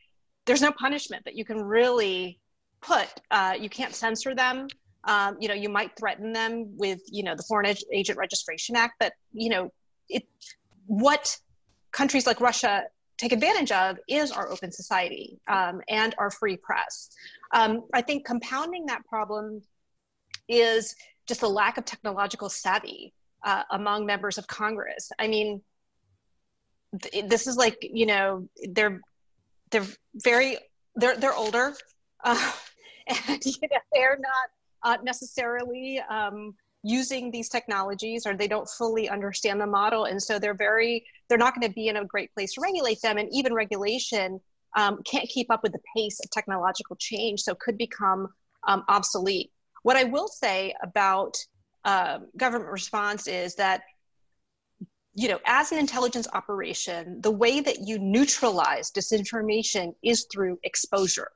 There's 0.47 0.63
no 0.63 0.73
punishment 0.73 1.27
that 1.27 1.37
you 1.37 1.45
can 1.45 1.63
really 1.63 2.41
put. 2.81 3.09
Uh, 3.31 3.55
you 3.61 3.69
can't 3.69 3.95
censor 3.95 4.35
them. 4.35 4.69
Um, 5.05 5.37
you 5.41 5.49
know, 5.49 5.55
you 5.55 5.69
might 5.69 5.97
threaten 5.97 6.33
them 6.33 6.77
with, 6.77 7.01
you 7.11 7.23
know, 7.23 7.35
the 7.35 7.43
Foreign 7.43 7.75
Agent 7.93 8.19
Registration 8.19 8.77
Act, 8.77 8.95
but 9.01 9.13
you 9.33 9.49
know, 9.49 9.73
it 10.09 10.25
what 10.87 11.37
countries 11.93 12.27
like 12.27 12.41
Russia 12.41 12.85
take 13.17 13.33
advantage 13.33 13.71
of 13.71 13.99
is 14.09 14.33
our 14.33 14.51
open 14.51 14.73
society 14.73 15.39
um, 15.49 15.81
and 15.89 16.15
our 16.19 16.31
free 16.31 16.57
press. 16.57 17.11
Um, 17.53 17.85
I 17.93 18.01
think 18.01 18.25
compounding 18.25 18.87
that 18.87 19.05
problem 19.07 19.63
is 20.49 20.95
just 21.27 21.41
the 21.41 21.49
lack 21.49 21.79
of 21.79 21.85
technological 21.85 22.49
savvy 22.49 23.13
uh, 23.45 23.63
among 23.71 24.07
members 24.07 24.39
of 24.39 24.47
Congress. 24.47 25.13
I 25.19 25.29
mean, 25.29 25.61
th- 27.03 27.27
this 27.27 27.47
is 27.47 27.57
like 27.57 27.77
you 27.81 28.07
know 28.07 28.49
they're 28.71 29.01
they're 29.71 29.87
very 30.15 30.59
they're 30.97 31.17
they're 31.17 31.35
older, 31.35 31.75
uh, 32.25 32.53
and 33.29 33.45
you 33.45 33.69
know 33.71 33.79
they're 33.93 34.19
not 34.21 34.51
uh, 34.83 34.97
necessarily 35.03 36.01
um, 36.11 36.55
using 36.83 37.31
these 37.31 37.49
technologies 37.49 38.27
or 38.27 38.35
they 38.35 38.49
don't 38.49 38.69
fully 38.69 39.09
understand 39.09 39.61
the 39.61 39.67
model. 39.67 40.07
And 40.07 40.23
so 40.23 40.39
they're 40.39 40.55
very 40.55 41.05
they're 41.29 41.39
not 41.39 41.55
going 41.55 41.69
to 41.69 41.75
be 41.75 41.89
in 41.89 41.97
a 41.97 42.05
great 42.05 42.33
place 42.35 42.55
to 42.55 42.61
regulate 42.61 43.01
them. 43.03 43.19
And 43.19 43.29
even 43.33 43.55
regulation 43.55 44.41
um, 44.77 45.01
can't 45.05 45.29
keep 45.29 45.51
up 45.51 45.63
with 45.63 45.73
the 45.73 45.81
pace 45.97 46.21
of 46.23 46.31
technological 46.31 46.97
change 46.97 47.41
so 47.41 47.55
could 47.55 47.77
become 47.77 48.29
um, 48.67 48.85
obsolete. 48.89 49.51
What 49.83 49.97
i 49.97 50.05
will 50.05 50.29
say 50.29 50.75
about 50.83 51.37
uh, 51.85 52.19
government 52.37 52.71
response 52.71 53.27
is 53.27 53.55
that 53.57 53.83
you 55.15 55.29
know 55.29 55.41
as 55.47 55.73
an 55.73 55.79
intelligence 55.79 56.29
operation 56.35 57.21
the 57.21 57.31
way 57.31 57.61
that 57.61 57.81
you 57.81 57.99
neutralize 57.99 58.91
disinformation 58.91 59.93
is 60.03 60.27
through 60.31 60.59
exposure 60.63 61.31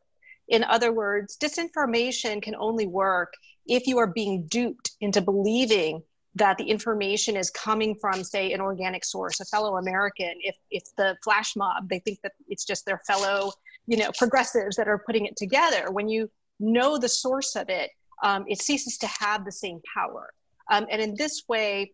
in 0.48 0.64
other 0.64 0.92
words 0.92 1.36
disinformation 1.36 2.42
can 2.42 2.54
only 2.56 2.86
work 2.86 3.32
if 3.66 3.86
you 3.86 3.98
are 3.98 4.06
being 4.06 4.46
duped 4.46 4.92
into 5.00 5.20
believing 5.20 6.02
that 6.36 6.58
the 6.58 6.64
information 6.64 7.36
is 7.36 7.50
coming 7.50 7.94
from 8.00 8.24
say 8.24 8.52
an 8.52 8.60
organic 8.60 9.04
source 9.04 9.40
a 9.40 9.44
fellow 9.44 9.76
american. 9.76 10.34
If 10.40 10.56
if 10.70 10.84
the 10.96 11.16
flash 11.22 11.56
mob 11.56 11.88
they 11.88 12.00
think 12.00 12.20
that 12.22 12.32
it's 12.48 12.64
just 12.64 12.84
their 12.86 13.00
fellow 13.06 13.52
you 13.86 13.96
know 13.96 14.10
progressives 14.18 14.76
that 14.76 14.88
are 14.88 14.98
putting 14.98 15.26
it 15.26 15.36
together. 15.36 15.90
When 15.90 16.08
you 16.08 16.30
know 16.60 16.98
the 16.98 17.08
source 17.08 17.56
of 17.56 17.68
it 17.68 17.90
um, 18.22 18.44
it 18.48 18.60
ceases 18.60 18.98
to 18.98 19.06
have 19.06 19.44
the 19.44 19.52
same 19.52 19.80
power. 19.94 20.32
Um, 20.70 20.86
and 20.90 21.00
in 21.00 21.14
this 21.16 21.44
way 21.48 21.92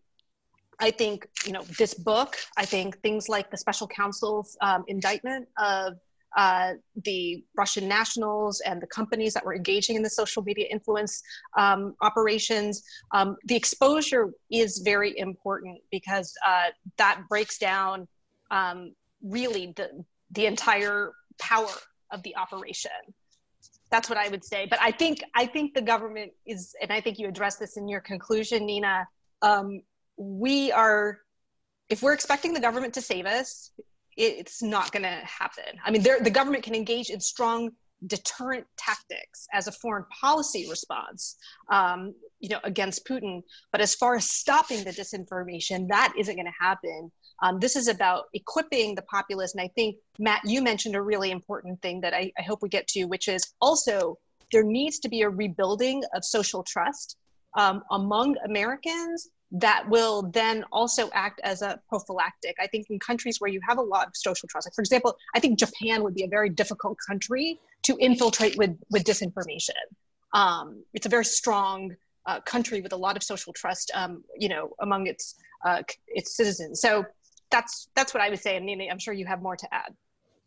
i 0.79 0.89
think 0.89 1.27
you 1.45 1.51
know 1.51 1.63
this 1.77 1.93
book 1.93 2.37
i 2.57 2.65
think 2.65 2.97
things 3.01 3.27
like 3.27 3.51
the 3.51 3.57
special 3.57 3.87
counsel's 3.87 4.57
um, 4.61 4.85
indictment 4.87 5.47
of 5.57 5.97
uh, 6.37 6.73
the 7.03 7.43
Russian 7.57 7.87
nationals 7.87 8.61
and 8.61 8.81
the 8.81 8.87
companies 8.87 9.33
that 9.33 9.45
were 9.45 9.55
engaging 9.55 9.95
in 9.95 10.03
the 10.03 10.09
social 10.09 10.41
media 10.43 10.65
influence 10.71 11.21
um, 11.57 11.95
operations. 12.01 12.83
Um, 13.11 13.37
the 13.45 13.55
exposure 13.55 14.31
is 14.49 14.79
very 14.79 15.17
important 15.17 15.79
because 15.91 16.33
uh, 16.45 16.69
that 16.97 17.21
breaks 17.29 17.57
down 17.57 18.07
um, 18.49 18.93
really 19.23 19.73
the, 19.75 20.03
the 20.31 20.45
entire 20.45 21.11
power 21.39 21.69
of 22.11 22.23
the 22.23 22.35
operation. 22.35 22.91
That's 23.89 24.09
what 24.09 24.17
I 24.17 24.29
would 24.29 24.43
say. 24.43 24.67
But 24.69 24.79
I 24.81 24.91
think 24.91 25.21
I 25.35 25.45
think 25.45 25.73
the 25.73 25.81
government 25.81 26.31
is, 26.45 26.73
and 26.81 26.93
I 26.93 27.01
think 27.01 27.19
you 27.19 27.27
addressed 27.27 27.59
this 27.59 27.75
in 27.75 27.89
your 27.89 27.99
conclusion, 27.99 28.65
Nina. 28.65 29.05
Um, 29.41 29.81
we 30.17 30.71
are, 30.71 31.19
if 31.89 32.01
we're 32.01 32.13
expecting 32.13 32.53
the 32.53 32.59
government 32.59 32.93
to 32.93 33.01
save 33.01 33.25
us, 33.25 33.71
it's 34.17 34.61
not 34.61 34.91
going 34.91 35.03
to 35.03 35.09
happen. 35.25 35.79
I 35.83 35.91
mean, 35.91 36.03
the 36.03 36.29
government 36.29 36.63
can 36.63 36.75
engage 36.75 37.09
in 37.09 37.19
strong 37.19 37.71
deterrent 38.07 38.65
tactics 38.77 39.47
as 39.53 39.67
a 39.67 39.71
foreign 39.71 40.05
policy 40.19 40.67
response, 40.69 41.37
um, 41.71 42.13
you 42.39 42.49
know, 42.49 42.59
against 42.63 43.05
Putin. 43.05 43.43
But 43.71 43.81
as 43.81 43.95
far 43.95 44.15
as 44.15 44.29
stopping 44.29 44.83
the 44.83 44.91
disinformation, 44.91 45.87
that 45.89 46.13
isn't 46.17 46.35
going 46.35 46.45
to 46.45 46.65
happen. 46.65 47.11
Um, 47.43 47.59
this 47.59 47.75
is 47.75 47.87
about 47.87 48.25
equipping 48.33 48.95
the 48.95 49.01
populace. 49.03 49.53
And 49.53 49.61
I 49.61 49.69
think, 49.75 49.97
Matt, 50.19 50.41
you 50.45 50.61
mentioned 50.61 50.95
a 50.95 51.01
really 51.01 51.31
important 51.31 51.81
thing 51.81 52.01
that 52.01 52.13
I, 52.13 52.31
I 52.37 52.41
hope 52.41 52.61
we 52.61 52.69
get 52.69 52.87
to, 52.89 53.05
which 53.05 53.27
is 53.27 53.53
also 53.61 54.17
there 54.51 54.63
needs 54.63 54.99
to 54.99 55.09
be 55.09 55.21
a 55.21 55.29
rebuilding 55.29 56.03
of 56.15 56.25
social 56.25 56.63
trust 56.63 57.17
um, 57.57 57.83
among 57.91 58.35
Americans 58.45 59.29
that 59.51 59.87
will 59.89 60.23
then 60.23 60.63
also 60.71 61.09
act 61.13 61.41
as 61.43 61.61
a 61.61 61.79
prophylactic. 61.89 62.55
I 62.59 62.67
think 62.67 62.87
in 62.89 62.99
countries 62.99 63.39
where 63.39 63.51
you 63.51 63.59
have 63.67 63.77
a 63.77 63.81
lot 63.81 64.07
of 64.07 64.15
social 64.15 64.47
trust, 64.47 64.67
like 64.67 64.73
for 64.73 64.81
example, 64.81 65.17
I 65.35 65.39
think 65.39 65.59
Japan 65.59 66.03
would 66.03 66.15
be 66.15 66.23
a 66.23 66.27
very 66.27 66.49
difficult 66.49 66.97
country 67.05 67.59
to 67.83 67.97
infiltrate 67.99 68.57
with, 68.57 68.77
with 68.89 69.03
disinformation. 69.03 69.71
Um, 70.33 70.83
it's 70.93 71.05
a 71.05 71.09
very 71.09 71.25
strong 71.25 71.95
uh, 72.25 72.39
country 72.41 72.81
with 72.81 72.93
a 72.93 72.97
lot 72.97 73.17
of 73.17 73.23
social 73.23 73.51
trust, 73.53 73.91
um, 73.93 74.23
you 74.37 74.47
know, 74.47 74.71
among 74.79 75.07
its 75.07 75.35
uh, 75.65 75.81
its 76.07 76.35
citizens. 76.35 76.79
So 76.79 77.05
that's 77.49 77.89
that's 77.95 78.13
what 78.13 78.21
I 78.23 78.29
would 78.29 78.39
say. 78.39 78.55
And 78.55 78.65
Nina, 78.65 78.85
I'm 78.89 78.99
sure 78.99 79.13
you 79.13 79.25
have 79.25 79.41
more 79.41 79.55
to 79.57 79.73
add. 79.73 79.93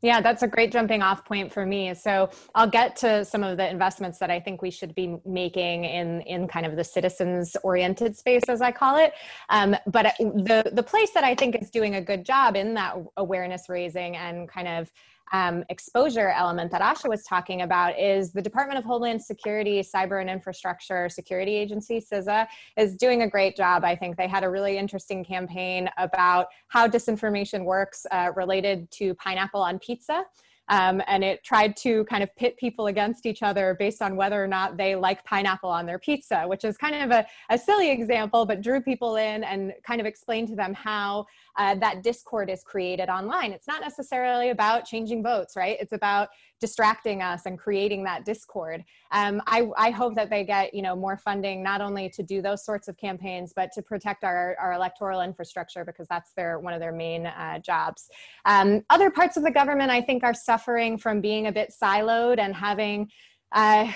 Yeah, 0.04 0.20
that's 0.20 0.42
a 0.42 0.46
great 0.46 0.70
jumping 0.70 1.00
off 1.00 1.24
point 1.24 1.50
for 1.50 1.64
me. 1.64 1.94
So 1.94 2.28
I'll 2.54 2.68
get 2.68 2.94
to 2.96 3.24
some 3.24 3.42
of 3.42 3.56
the 3.56 3.66
investments 3.66 4.18
that 4.18 4.30
I 4.30 4.38
think 4.38 4.60
we 4.60 4.70
should 4.70 4.94
be 4.94 5.16
making 5.24 5.86
in 5.86 6.20
in 6.22 6.46
kind 6.46 6.66
of 6.66 6.76
the 6.76 6.84
citizens 6.84 7.56
oriented 7.62 8.14
space, 8.14 8.42
as 8.50 8.60
I 8.60 8.70
call 8.70 8.98
it. 8.98 9.14
Um, 9.48 9.74
but 9.86 10.14
the 10.18 10.70
the 10.74 10.82
place 10.82 11.12
that 11.12 11.24
I 11.24 11.34
think 11.34 11.56
is 11.60 11.70
doing 11.70 11.94
a 11.94 12.02
good 12.02 12.26
job 12.26 12.54
in 12.54 12.74
that 12.74 12.96
awareness 13.16 13.70
raising 13.70 14.14
and 14.14 14.46
kind 14.46 14.68
of 14.68 14.92
um, 15.32 15.64
exposure 15.68 16.28
element 16.28 16.70
that 16.70 16.82
Asha 16.82 17.08
was 17.08 17.22
talking 17.24 17.62
about 17.62 17.98
is 17.98 18.32
the 18.32 18.42
Department 18.42 18.78
of 18.78 18.84
Homeland 18.84 19.22
Security 19.22 19.80
Cyber 19.80 20.20
and 20.20 20.28
Infrastructure 20.28 21.08
Security 21.08 21.54
Agency, 21.56 22.00
CISA, 22.00 22.46
is 22.76 22.96
doing 22.96 23.22
a 23.22 23.28
great 23.28 23.56
job. 23.56 23.84
I 23.84 23.96
think 23.96 24.16
they 24.16 24.28
had 24.28 24.44
a 24.44 24.50
really 24.50 24.76
interesting 24.78 25.24
campaign 25.24 25.88
about 25.96 26.48
how 26.68 26.86
disinformation 26.86 27.64
works 27.64 28.06
uh, 28.10 28.32
related 28.36 28.90
to 28.92 29.14
pineapple 29.14 29.62
on 29.62 29.78
pizza. 29.78 30.24
Um, 30.68 31.02
and 31.06 31.22
it 31.22 31.44
tried 31.44 31.76
to 31.78 32.04
kind 32.04 32.22
of 32.22 32.34
pit 32.36 32.56
people 32.56 32.86
against 32.86 33.26
each 33.26 33.42
other 33.42 33.76
based 33.78 34.00
on 34.00 34.16
whether 34.16 34.42
or 34.42 34.46
not 34.46 34.76
they 34.76 34.96
like 34.96 35.24
pineapple 35.24 35.68
on 35.68 35.84
their 35.84 35.98
pizza, 35.98 36.44
which 36.46 36.64
is 36.64 36.76
kind 36.78 36.94
of 36.94 37.10
a, 37.10 37.26
a 37.50 37.58
silly 37.58 37.90
example, 37.90 38.46
but 38.46 38.62
drew 38.62 38.80
people 38.80 39.16
in 39.16 39.44
and 39.44 39.74
kind 39.86 40.00
of 40.00 40.06
explained 40.06 40.48
to 40.48 40.56
them 40.56 40.72
how 40.72 41.26
uh, 41.56 41.74
that 41.76 42.02
discord 42.02 42.50
is 42.50 42.62
created 42.62 43.08
online. 43.08 43.52
It's 43.52 43.68
not 43.68 43.80
necessarily 43.80 44.50
about 44.50 44.84
changing 44.84 45.22
votes, 45.22 45.56
right? 45.56 45.76
It's 45.80 45.92
about 45.92 46.28
distracting 46.60 47.22
us 47.22 47.46
and 47.46 47.58
creating 47.58 48.04
that 48.04 48.24
discord. 48.24 48.84
Um, 49.12 49.42
I, 49.46 49.68
I, 49.76 49.90
hope 49.90 50.14
that 50.14 50.30
they 50.30 50.44
get 50.44 50.72
you 50.72 50.82
know 50.82 50.96
more 50.96 51.16
funding 51.16 51.62
not 51.62 51.80
only 51.80 52.08
to 52.10 52.22
do 52.22 52.40
those 52.40 52.64
sorts 52.64 52.88
of 52.88 52.96
campaigns, 52.96 53.52
but 53.54 53.70
to 53.72 53.82
protect 53.82 54.24
our, 54.24 54.56
our 54.60 54.72
electoral 54.72 55.20
infrastructure 55.20 55.84
because 55.84 56.08
that's 56.08 56.32
their 56.32 56.58
one 56.58 56.72
of 56.72 56.80
their 56.80 56.92
main 56.92 57.26
uh, 57.26 57.58
jobs. 57.58 58.08
Um, 58.44 58.82
other 58.90 59.10
parts 59.10 59.36
of 59.36 59.42
the 59.42 59.50
government, 59.50 59.90
I 59.90 60.00
think, 60.00 60.24
are 60.24 60.34
suffering 60.34 60.98
from 60.98 61.20
being 61.20 61.46
a 61.46 61.52
bit 61.52 61.72
siloed 61.80 62.38
and 62.38 62.54
having 62.54 63.10
uh, 63.54 63.90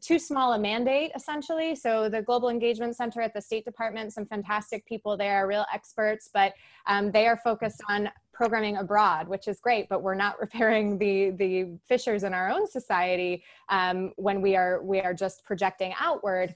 too 0.00 0.18
small 0.18 0.54
a 0.54 0.58
mandate 0.58 1.12
essentially. 1.14 1.74
So 1.74 2.08
the 2.08 2.22
global 2.22 2.48
engagement 2.48 2.96
center 2.96 3.20
at 3.20 3.34
the 3.34 3.40
state 3.40 3.64
department 3.64 4.12
some 4.12 4.26
fantastic 4.26 4.86
people 4.86 5.16
there 5.16 5.46
real 5.46 5.66
experts 5.72 6.28
but 6.32 6.54
um, 6.86 7.12
they 7.12 7.26
are 7.26 7.36
focused 7.36 7.82
on 7.88 8.08
programming 8.32 8.76
abroad 8.76 9.28
which 9.28 9.48
is 9.48 9.60
great 9.60 9.88
but 9.88 10.02
we're 10.02 10.14
not 10.14 10.38
repairing 10.40 10.98
the 10.98 11.30
the 11.32 11.78
fissures 11.86 12.24
in 12.24 12.34
our 12.34 12.50
own 12.50 12.66
society 12.66 13.44
um, 13.68 14.12
when 14.16 14.40
we 14.40 14.56
are 14.56 14.82
we 14.82 15.00
are 15.00 15.14
just 15.14 15.44
projecting 15.44 15.94
outward 16.00 16.54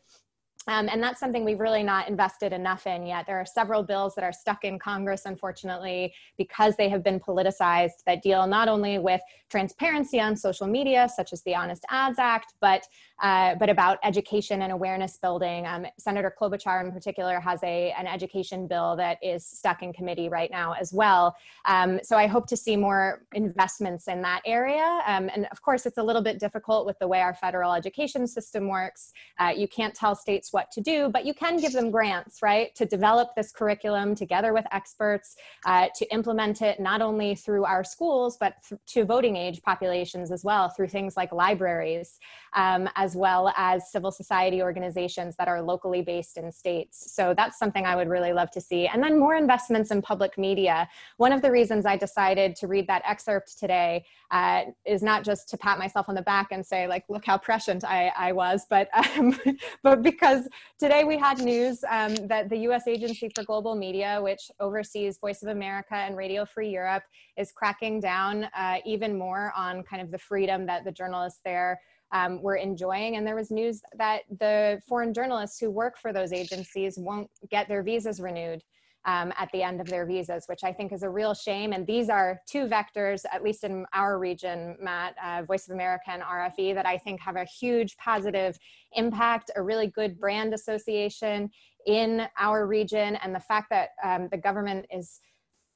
um, 0.67 0.89
and 0.91 1.03
that's 1.03 1.19
something 1.19 1.45
we've 1.45 1.61
really 1.61 1.83
not 1.83 2.09
invested 2.09 2.53
enough 2.53 2.87
in 2.87 3.07
yet. 3.07 3.27
There 3.27 3.39
are 3.41 3.47
several 3.47 3.83
bills 3.83 4.15
that 4.15 4.25
are 4.25 4.33
stuck 4.33 4.65
in 4.65 4.79
Congress, 4.79 5.23
unfortunately, 5.25 6.13
because 6.37 6.77
they 6.77 6.89
have 6.91 7.03
been 7.03 7.19
politicized 7.19 8.05
that 8.07 8.23
deal 8.23 8.47
not 8.47 8.69
only 8.69 8.99
with 8.99 9.21
transparency 9.49 10.21
on 10.21 10.37
social 10.37 10.67
media, 10.67 11.09
such 11.15 11.33
as 11.33 11.43
the 11.43 11.55
Honest 11.55 11.85
Ads 11.91 12.19
Act, 12.19 12.55
but 12.61 12.87
uh, 13.21 13.55
but 13.57 13.69
about 13.69 13.99
education 14.03 14.63
and 14.63 14.73
awareness 14.73 15.17
building. 15.17 15.67
Um, 15.67 15.87
Senator 15.99 16.35
Klobuchar, 16.39 16.85
in 16.85 16.93
particular, 16.93 17.41
has 17.41 17.63
a 17.63 17.93
an 17.99 18.07
education 18.07 18.67
bill 18.67 18.97
that 18.97 19.19
is 19.23 19.47
stuck 19.47 19.83
in 19.83 19.93
committee 19.93 20.29
right 20.29 20.51
now 20.51 20.75
as 20.81 20.93
well. 20.93 21.37
Um, 21.67 22.01
so 22.03 22.17
I 22.17 22.27
hope 22.27 22.47
to 22.49 22.57
see 22.57 22.77
more 22.77 23.23
investments 23.33 24.09
in 24.09 24.23
that 24.23 24.41
area. 24.47 25.01
Um, 25.07 25.31
and 25.35 25.47
of 25.51 25.63
course, 25.63 25.87
it's 25.87 25.99
a 25.99 26.03
little 26.03 26.23
bit 26.23 26.39
difficult 26.39 26.87
with 26.87 26.99
the 26.99 27.09
way 27.09 27.21
our 27.21 27.35
federal 27.35 27.73
education 27.73 28.27
system 28.27 28.69
works. 28.69 29.13
Uh, 29.39 29.53
you 29.57 29.69
can't 29.69 29.95
tell 29.95 30.15
states 30.15 30.53
what 30.53 30.71
to 30.73 30.81
do, 30.81 31.09
but 31.09 31.25
you 31.25 31.35
can 31.35 31.59
give 31.59 31.73
them 31.73 31.91
grants, 31.91 32.43
right, 32.43 32.75
to 32.75 32.87
develop 32.87 33.29
this 33.37 33.53
curriculum 33.53 34.15
together 34.15 34.53
with 34.53 34.65
experts, 34.73 35.37
uh, 35.67 35.89
to 35.95 36.11
implement 36.13 36.63
it 36.63 36.81
not 36.81 37.03
only 37.03 37.35
through 37.35 37.65
our 37.65 37.85
schools, 37.85 38.37
but 38.39 38.55
th- 38.69 38.81
to 38.87 39.05
voting 39.05 39.37
age 39.37 39.63
populations 39.63 40.31
as 40.31 40.45
well, 40.45 40.69
through 40.69 40.89
things 40.89 41.17
like 41.17 41.33
libraries, 41.33 42.19
um, 42.55 42.89
as 43.11 43.17
well 43.17 43.53
as 43.57 43.91
civil 43.91 44.13
society 44.13 44.63
organizations 44.63 45.35
that 45.37 45.49
are 45.49 45.61
locally 45.61 46.01
based 46.01 46.37
in 46.37 46.53
states. 46.53 47.13
So 47.13 47.35
that's 47.37 47.59
something 47.59 47.85
I 47.85 47.97
would 47.97 48.09
really 48.09 48.33
love 48.33 48.53
to 48.53 48.61
see. 48.61 48.87
And 48.87 49.03
then 49.03 49.19
more 49.19 49.35
investments 49.35 49.91
in 49.91 50.01
public 50.01 50.39
media. 50.39 50.89
One 51.17 51.33
of 51.33 51.43
the 51.43 51.51
reasons 51.51 51.87
I 51.87 51.97
decided 51.97 52.55
to 52.57 52.69
read 52.69 52.87
that 52.87 53.03
excerpt 53.05 53.59
today 53.59 54.05
uh, 54.31 54.63
is 54.87 55.03
not 55.03 55.25
just 55.25 55.49
to 55.49 55.59
pat 55.59 55.77
myself 55.77 56.09
on 56.09 56.15
the 56.15 56.23
back 56.23 56.49
and 56.53 56.65
say, 56.65 56.87
like, 56.87 57.05
look 57.09 57.25
how 57.27 57.37
prescient 57.37 57.83
I, 57.85 58.13
I 58.17 58.31
was, 58.31 58.65
but, 58.71 58.89
um, 59.19 59.37
but 59.83 60.03
because 60.03 60.47
today 60.79 61.03
we 61.03 61.19
had 61.19 61.39
news 61.41 61.83
um, 61.91 62.15
that 62.29 62.49
the 62.49 62.59
US 62.69 62.87
Agency 62.87 63.29
for 63.35 63.43
Global 63.43 63.75
Media, 63.75 64.21
which 64.23 64.53
oversees 64.61 65.19
Voice 65.19 65.43
of 65.43 65.49
America 65.49 65.97
and 65.97 66.17
Radio 66.17 66.45
Free 66.45 66.71
Europe, 66.71 67.03
is 67.37 67.51
cracking 67.51 67.99
down 67.99 68.45
uh, 68.57 68.77
even 68.85 69.19
more 69.19 69.53
on 69.57 69.83
kind 69.83 70.01
of 70.01 70.13
the 70.13 70.19
freedom 70.19 70.65
that 70.67 70.85
the 70.85 70.93
journalists 70.93 71.41
there 71.45 71.81
um, 72.13 72.43
were 72.43 72.57
enjoying. 72.57 73.17
And 73.17 73.27
there 73.27 73.37
was 73.37 73.51
news 73.51 73.83
that 73.97 74.23
the 74.39 74.81
foreign 74.89 75.15
journalists 75.15 75.59
who 75.59 75.71
work 75.71 75.99
for 75.99 76.13
those 76.13 76.33
agencies 76.33 76.99
won't 76.99 77.31
get 77.51 77.69
their 77.69 77.83
visas 77.83 78.21
renewed. 78.21 78.63
Um, 79.07 79.33
at 79.39 79.49
the 79.53 79.63
end 79.63 79.81
of 79.81 79.87
their 79.87 80.05
visas, 80.05 80.45
which 80.47 80.63
I 80.63 80.75
think 80.75 80.93
is 80.93 81.03
a 81.03 81.09
real 81.09 81.33
shame. 81.33 81.73
And 81.73 81.87
these 81.87 82.11
are 82.11 82.39
two 82.47 82.67
vectors, 82.67 83.25
at 83.33 83.43
least 83.43 83.65
in 83.65 83.87
our 83.95 84.19
region, 84.19 84.77
Matt, 84.79 85.15
uh, 85.25 85.43
Voice 85.43 85.67
of 85.67 85.73
America 85.73 86.11
and 86.11 86.23
RFE, 86.23 86.75
that 86.75 86.85
I 86.85 86.99
think 86.99 87.19
have 87.23 87.37
a 87.37 87.47
huge 87.47 87.97
positive 87.97 88.59
impact, 88.93 89.51
a 89.57 89.63
really 89.63 89.87
good 89.87 90.21
brand 90.21 90.53
association 90.53 91.49
in 91.87 92.29
our 92.39 92.67
region. 92.67 93.17
And 93.17 93.35
the 93.35 93.41
fact 93.41 93.71
that 93.71 93.89
um, 94.05 94.29
the 94.31 94.37
government 94.37 94.85
is 94.91 95.21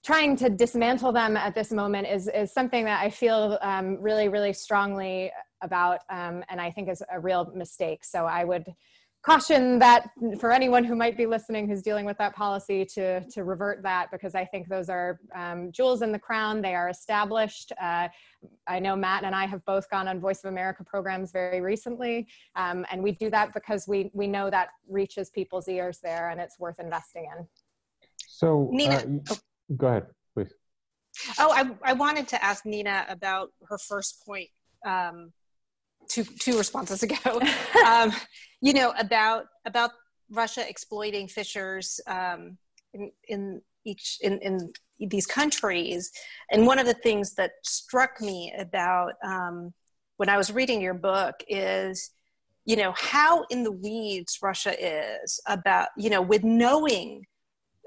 trying 0.04 0.36
to 0.36 0.50
dismantle 0.50 1.12
them 1.12 1.36
at 1.36 1.54
this 1.54 1.72
moment 1.72 2.06
is, 2.06 2.28
is 2.28 2.52
something 2.52 2.84
that 2.84 3.02
I 3.02 3.08
feel 3.08 3.58
um, 3.62 4.00
really, 4.00 4.28
really 4.28 4.52
strongly 4.52 5.32
about, 5.62 6.00
um, 6.10 6.44
and 6.50 6.60
I 6.60 6.70
think 6.70 6.90
is 6.90 7.02
a 7.10 7.18
real 7.18 7.50
mistake. 7.54 8.04
So 8.04 8.26
I 8.26 8.44
would 8.44 8.66
caution 9.22 9.78
that 9.78 10.10
for 10.38 10.52
anyone 10.52 10.84
who 10.84 10.94
might 10.94 11.16
be 11.16 11.24
listening 11.24 11.66
who's 11.66 11.80
dealing 11.80 12.04
with 12.04 12.18
that 12.18 12.36
policy 12.36 12.84
to, 12.84 13.26
to 13.30 13.44
revert 13.44 13.82
that 13.82 14.10
because 14.12 14.34
I 14.34 14.44
think 14.44 14.68
those 14.68 14.90
are 14.90 15.18
um, 15.34 15.72
jewels 15.72 16.02
in 16.02 16.12
the 16.12 16.18
crown. 16.18 16.60
They 16.60 16.74
are 16.74 16.90
established. 16.90 17.72
Uh, 17.80 18.08
I 18.68 18.78
know 18.80 18.94
Matt 18.94 19.24
and 19.24 19.34
I 19.34 19.46
have 19.46 19.64
both 19.64 19.88
gone 19.88 20.06
on 20.06 20.20
Voice 20.20 20.44
of 20.44 20.50
America 20.50 20.84
programs 20.84 21.32
very 21.32 21.62
recently, 21.62 22.28
um, 22.56 22.84
and 22.90 23.02
we 23.02 23.12
do 23.12 23.30
that 23.30 23.54
because 23.54 23.88
we, 23.88 24.10
we 24.12 24.26
know 24.26 24.50
that 24.50 24.68
reaches 24.86 25.30
people's 25.30 25.66
ears 25.66 25.98
there 26.02 26.28
and 26.28 26.38
it's 26.38 26.58
worth 26.58 26.78
investing 26.78 27.26
in. 27.34 27.46
So, 28.28 28.68
Nina, 28.70 28.96
uh, 28.96 29.06
oh. 29.30 29.36
Go 29.76 29.86
ahead, 29.86 30.06
please. 30.34 30.52
Oh, 31.38 31.52
I, 31.52 31.90
I 31.90 31.92
wanted 31.92 32.28
to 32.28 32.44
ask 32.44 32.66
Nina 32.66 33.06
about 33.08 33.50
her 33.68 33.78
first 33.78 34.24
point 34.26 34.48
um, 34.84 35.32
two 36.08 36.24
two 36.24 36.58
responses 36.58 37.02
ago. 37.02 37.40
um, 37.86 38.12
you 38.60 38.72
know 38.72 38.92
about 38.98 39.46
about 39.64 39.90
Russia 40.30 40.68
exploiting 40.68 41.28
fissures 41.28 42.00
um, 42.06 42.58
in 42.92 43.10
in 43.28 43.62
each 43.84 44.18
in 44.22 44.38
in 44.40 44.72
these 44.98 45.26
countries, 45.26 46.10
and 46.50 46.66
one 46.66 46.78
of 46.78 46.86
the 46.86 46.94
things 46.94 47.34
that 47.34 47.52
struck 47.62 48.20
me 48.20 48.52
about 48.58 49.12
um, 49.24 49.72
when 50.16 50.28
I 50.28 50.36
was 50.36 50.52
reading 50.52 50.80
your 50.80 50.94
book 50.94 51.36
is 51.48 52.10
you 52.64 52.76
know 52.76 52.92
how 52.96 53.44
in 53.50 53.62
the 53.62 53.72
weeds 53.72 54.38
Russia 54.42 54.74
is 54.78 55.40
about 55.46 55.88
you 55.96 56.10
know 56.10 56.22
with 56.22 56.44
knowing 56.44 57.24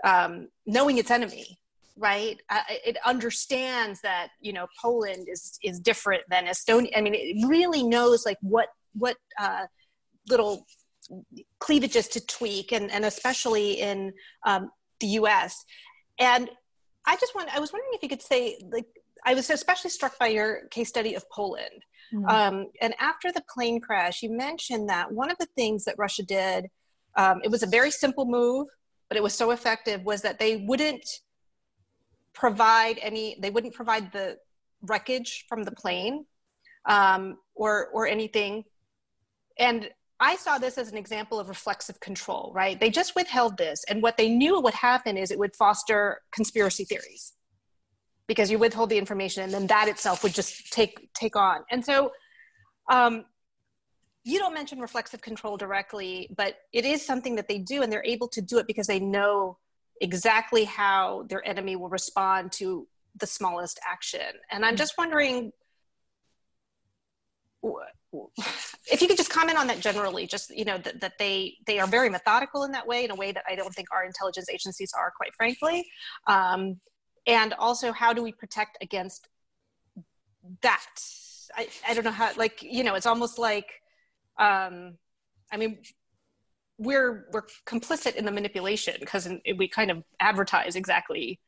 um, 0.04 0.48
knowing 0.66 0.98
its 0.98 1.12
enemy 1.12 1.60
right? 1.98 2.40
Uh, 2.50 2.62
it 2.70 2.98
understands 3.06 4.02
that 4.02 4.30
you 4.40 4.54
know 4.54 4.68
poland 4.82 5.28
is 5.30 5.58
is 5.64 5.80
different 5.80 6.24
than 6.30 6.46
estonia. 6.46 6.92
I 6.96 7.02
mean 7.02 7.16
it 7.16 7.48
really 7.48 7.84
knows 7.84 8.26
like 8.26 8.38
what 8.42 8.70
what 8.94 9.18
uh, 9.40 9.66
little 10.30 10.66
cleavages 11.60 12.08
to 12.10 12.26
tweak 12.26 12.72
and 12.72 12.92
and 12.92 13.06
especially 13.06 13.74
in 13.74 14.14
um, 14.46 14.70
the 15.00 15.08
us 15.08 15.64
and 16.20 16.50
i 17.06 17.16
just 17.16 17.34
want 17.36 17.54
i 17.56 17.60
was 17.60 17.72
wondering 17.72 17.92
if 17.94 18.04
you 18.04 18.10
could 18.10 18.22
say 18.22 18.58
like 18.72 18.86
i 19.26 19.34
was 19.34 19.50
especially 19.50 19.90
struck 19.90 20.18
by 20.20 20.28
your 20.28 20.68
case 20.72 20.90
study 20.90 21.16
of 21.16 21.30
poland. 21.30 21.84
Mm-hmm. 22.14 22.26
um, 22.30 22.68
and 22.82 22.94
after 23.00 23.32
the 23.32 23.44
plane 23.54 23.80
crash 23.80 24.22
you 24.22 24.32
mentioned 24.32 24.90
that 24.90 25.12
one 25.12 25.30
of 25.30 25.38
the 25.38 25.48
things 25.56 25.86
that 25.86 25.96
russia 25.98 26.24
did 26.24 26.68
um, 27.16 27.42
it 27.44 27.52
was 27.52 27.64
a 27.64 27.68
very 27.68 27.92
simple 27.92 28.26
move 28.26 28.68
but 29.10 29.18
it 29.18 29.24
was 29.24 29.34
so 29.34 29.52
effective 29.52 30.04
was 30.04 30.22
that 30.22 30.40
they 30.40 30.58
wouldn't 30.68 31.06
provide 32.38 33.00
any 33.02 33.36
they 33.40 33.50
wouldn't 33.50 33.74
provide 33.74 34.12
the 34.12 34.38
wreckage 34.84 35.46
from 35.50 35.64
the 35.64 35.72
plane 35.72 36.26
um, 36.86 37.38
or 37.56 37.88
or 37.94 38.08
anything. 38.08 38.64
And 39.60 39.90
i 40.20 40.36
saw 40.36 40.58
this 40.58 40.80
as 40.80 40.92
an 40.92 40.98
example 40.98 41.40
of 41.40 41.50
reflexive 41.50 42.00
control 42.00 42.52
right? 42.56 42.80
They 42.80 42.90
just 42.90 43.16
withheld 43.16 43.58
this 43.58 43.84
and 43.90 44.02
what 44.02 44.18
they 44.18 44.30
knew 44.30 44.60
would 44.62 44.74
happen 44.74 45.18
is 45.18 45.32
it 45.32 45.40
would 45.40 45.56
foster 45.56 46.22
conspiracy 46.32 46.86
theories. 46.86 47.34
Because 48.28 48.52
you 48.52 48.60
withhold 48.60 48.90
the 48.90 48.98
information 48.98 49.44
and 49.44 49.54
then 49.54 49.68
that 49.68 49.88
itself 49.88 50.22
would 50.24 50.34
just 50.34 50.72
take 50.72 51.10
take 51.14 51.36
on. 51.36 51.64
And 51.72 51.84
so 51.84 52.12
um, 52.90 53.26
you 54.24 54.38
don't 54.38 54.54
mention 54.54 54.80
reflexive 54.80 55.22
control 55.22 55.58
directly 55.58 56.30
but 56.36 56.56
it 56.72 56.86
is 56.86 57.04
something 57.04 57.36
that 57.36 57.48
they 57.48 57.58
do 57.58 57.82
and 57.82 57.92
they're 57.92 58.12
able 58.16 58.28
to 58.28 58.42
do 58.42 58.60
it 58.60 58.68
because 58.68 58.88
they 58.88 59.00
know 59.00 59.58
exactly 60.02 60.64
how 60.64 61.26
their 61.30 61.46
enemy 61.48 61.76
will 61.76 61.90
respond 61.90 62.52
to 62.54 62.88
the 63.16 63.28
smallest 63.28 63.80
action. 63.88 64.22
And 64.52 64.66
I'm 64.66 64.76
just 64.76 64.98
wondering 64.98 65.52
if 68.92 69.02
you 69.02 69.08
could 69.08 69.18
just 69.18 69.30
comment 69.30 69.58
on 69.58 69.68
that 69.68 69.80
generally, 69.80 70.28
just 70.28 70.56
you 70.56 70.66
know 70.66 70.78
that, 70.78 71.02
that 71.02 71.14
they 71.20 71.56
they 71.66 71.80
are 71.80 71.88
very 71.88 72.10
methodical 72.10 72.64
in 72.64 72.72
that 72.72 72.88
way, 72.88 73.04
in 73.04 73.12
a 73.12 73.16
way 73.16 73.32
that 73.32 73.44
I 73.48 73.56
don't 73.56 73.74
think 73.74 73.88
our 73.92 74.06
intelligence 74.06 74.50
agencies 74.50 74.92
are, 74.98 75.12
quite 75.16 75.34
frankly. 75.36 75.86
Um, 76.28 76.80
and 77.26 77.54
also, 77.56 77.92
how 77.92 78.14
do 78.14 78.24
we 78.24 78.32
protect 78.32 78.78
against 78.82 79.28
that? 80.62 80.86
I, 81.56 81.68
I 81.88 81.94
don't 81.94 82.06
know 82.06 82.12
how. 82.12 82.32
Like 82.38 82.64
you 82.64 82.84
know, 82.84 82.96
it's 82.96 83.06
almost 83.06 83.38
like 83.38 83.68
um, 84.38 84.98
I 85.52 85.58
mean, 85.58 85.80
we're 86.78 87.28
we're 87.32 87.44
complicit 87.66 88.16
in 88.16 88.26
the 88.26 88.32
manipulation 88.32 88.96
because 89.00 89.28
we 89.58 89.68
kind 89.68 89.92
of 89.92 90.04
advertise 90.20 90.76
exactly 90.76 91.40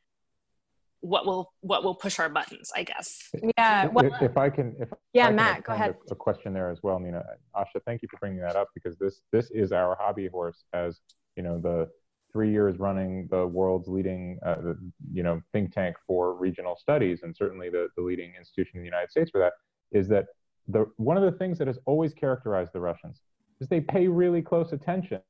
what 1.00 1.24
will 1.24 1.52
what 1.60 1.82
will 1.82 1.94
push 1.94 2.18
our 2.18 2.28
buttons 2.28 2.70
i 2.76 2.82
guess. 2.82 3.30
Yeah 3.56 3.86
well, 3.86 4.04
if, 4.06 4.22
if, 4.22 4.36
i 4.36 4.50
can 4.50 4.74
if 4.78 4.88
yeah 5.14 5.28
I 5.28 5.32
matt 5.32 5.64
go 5.64 5.72
ahead. 5.72 5.96
a, 6.10 6.12
a, 6.12 6.16
question 6.16 6.52
there 6.52 6.70
as 6.70 6.82
well 6.82 6.98
nina. 6.98 7.24
Asha 7.56 7.80
thank 7.86 8.02
you 8.02 8.08
for 8.10 8.18
bringing 8.18 8.40
that 8.40 8.56
up 8.56 8.68
because 8.74 8.96
this 8.98 9.22
this 9.32 9.50
is 9.50 9.72
our 9.72 9.96
hobby 9.98 10.28
horse 10.28 10.64
as 10.74 11.00
you 11.36 11.42
know 11.42 11.58
the 11.58 11.88
three 12.32 12.50
years 12.50 12.78
running 12.78 13.28
the 13.30 13.46
world's 13.46 13.88
leading 13.88 14.38
uh, 14.44 14.56
the, 14.56 14.78
you 15.12 15.22
know 15.22 15.40
think 15.52 15.72
tank 15.72 15.96
for 16.06 16.34
regional 16.34 16.76
studies 16.76 17.20
and 17.22 17.34
certainly 17.34 17.70
the, 17.70 17.88
the 17.96 18.02
leading 18.02 18.34
institution 18.38 18.72
in 18.76 18.80
the 18.82 18.86
united 18.86 19.10
states 19.10 19.30
for 19.30 19.38
that 19.38 19.52
is 19.92 20.06
that 20.08 20.26
the 20.68 20.84
one 20.96 21.16
of 21.16 21.22
the 21.22 21.32
things 21.38 21.58
that 21.58 21.66
has 21.66 21.78
always 21.86 22.12
characterized 22.12 22.72
the 22.72 22.80
russians 22.80 23.22
is 23.60 23.68
they 23.68 23.80
pay 23.80 24.08
really 24.08 24.42
close 24.42 24.72
attention 24.72 25.20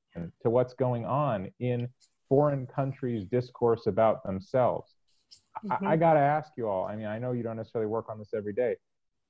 to 0.43 0.51
what's 0.51 0.74
going 0.74 1.05
on 1.05 1.51
in 1.61 1.89
foreign 2.28 2.66
countries' 2.66 3.24
discourse 3.24 3.87
about 3.87 4.24
themselves. 4.24 4.95
Mm-hmm. 5.64 5.87
I, 5.87 5.93
I 5.93 5.97
got 5.97 6.14
to 6.14 6.20
ask 6.20 6.53
you 6.57 6.68
all. 6.68 6.87
I 6.87 6.97
mean, 6.97 7.07
I 7.07 7.18
know 7.18 7.33
you 7.33 7.43
don't 7.43 7.57
necessarily 7.57 7.89
work 7.89 8.07
on 8.09 8.18
this 8.18 8.31
every 8.35 8.53
day, 8.53 8.76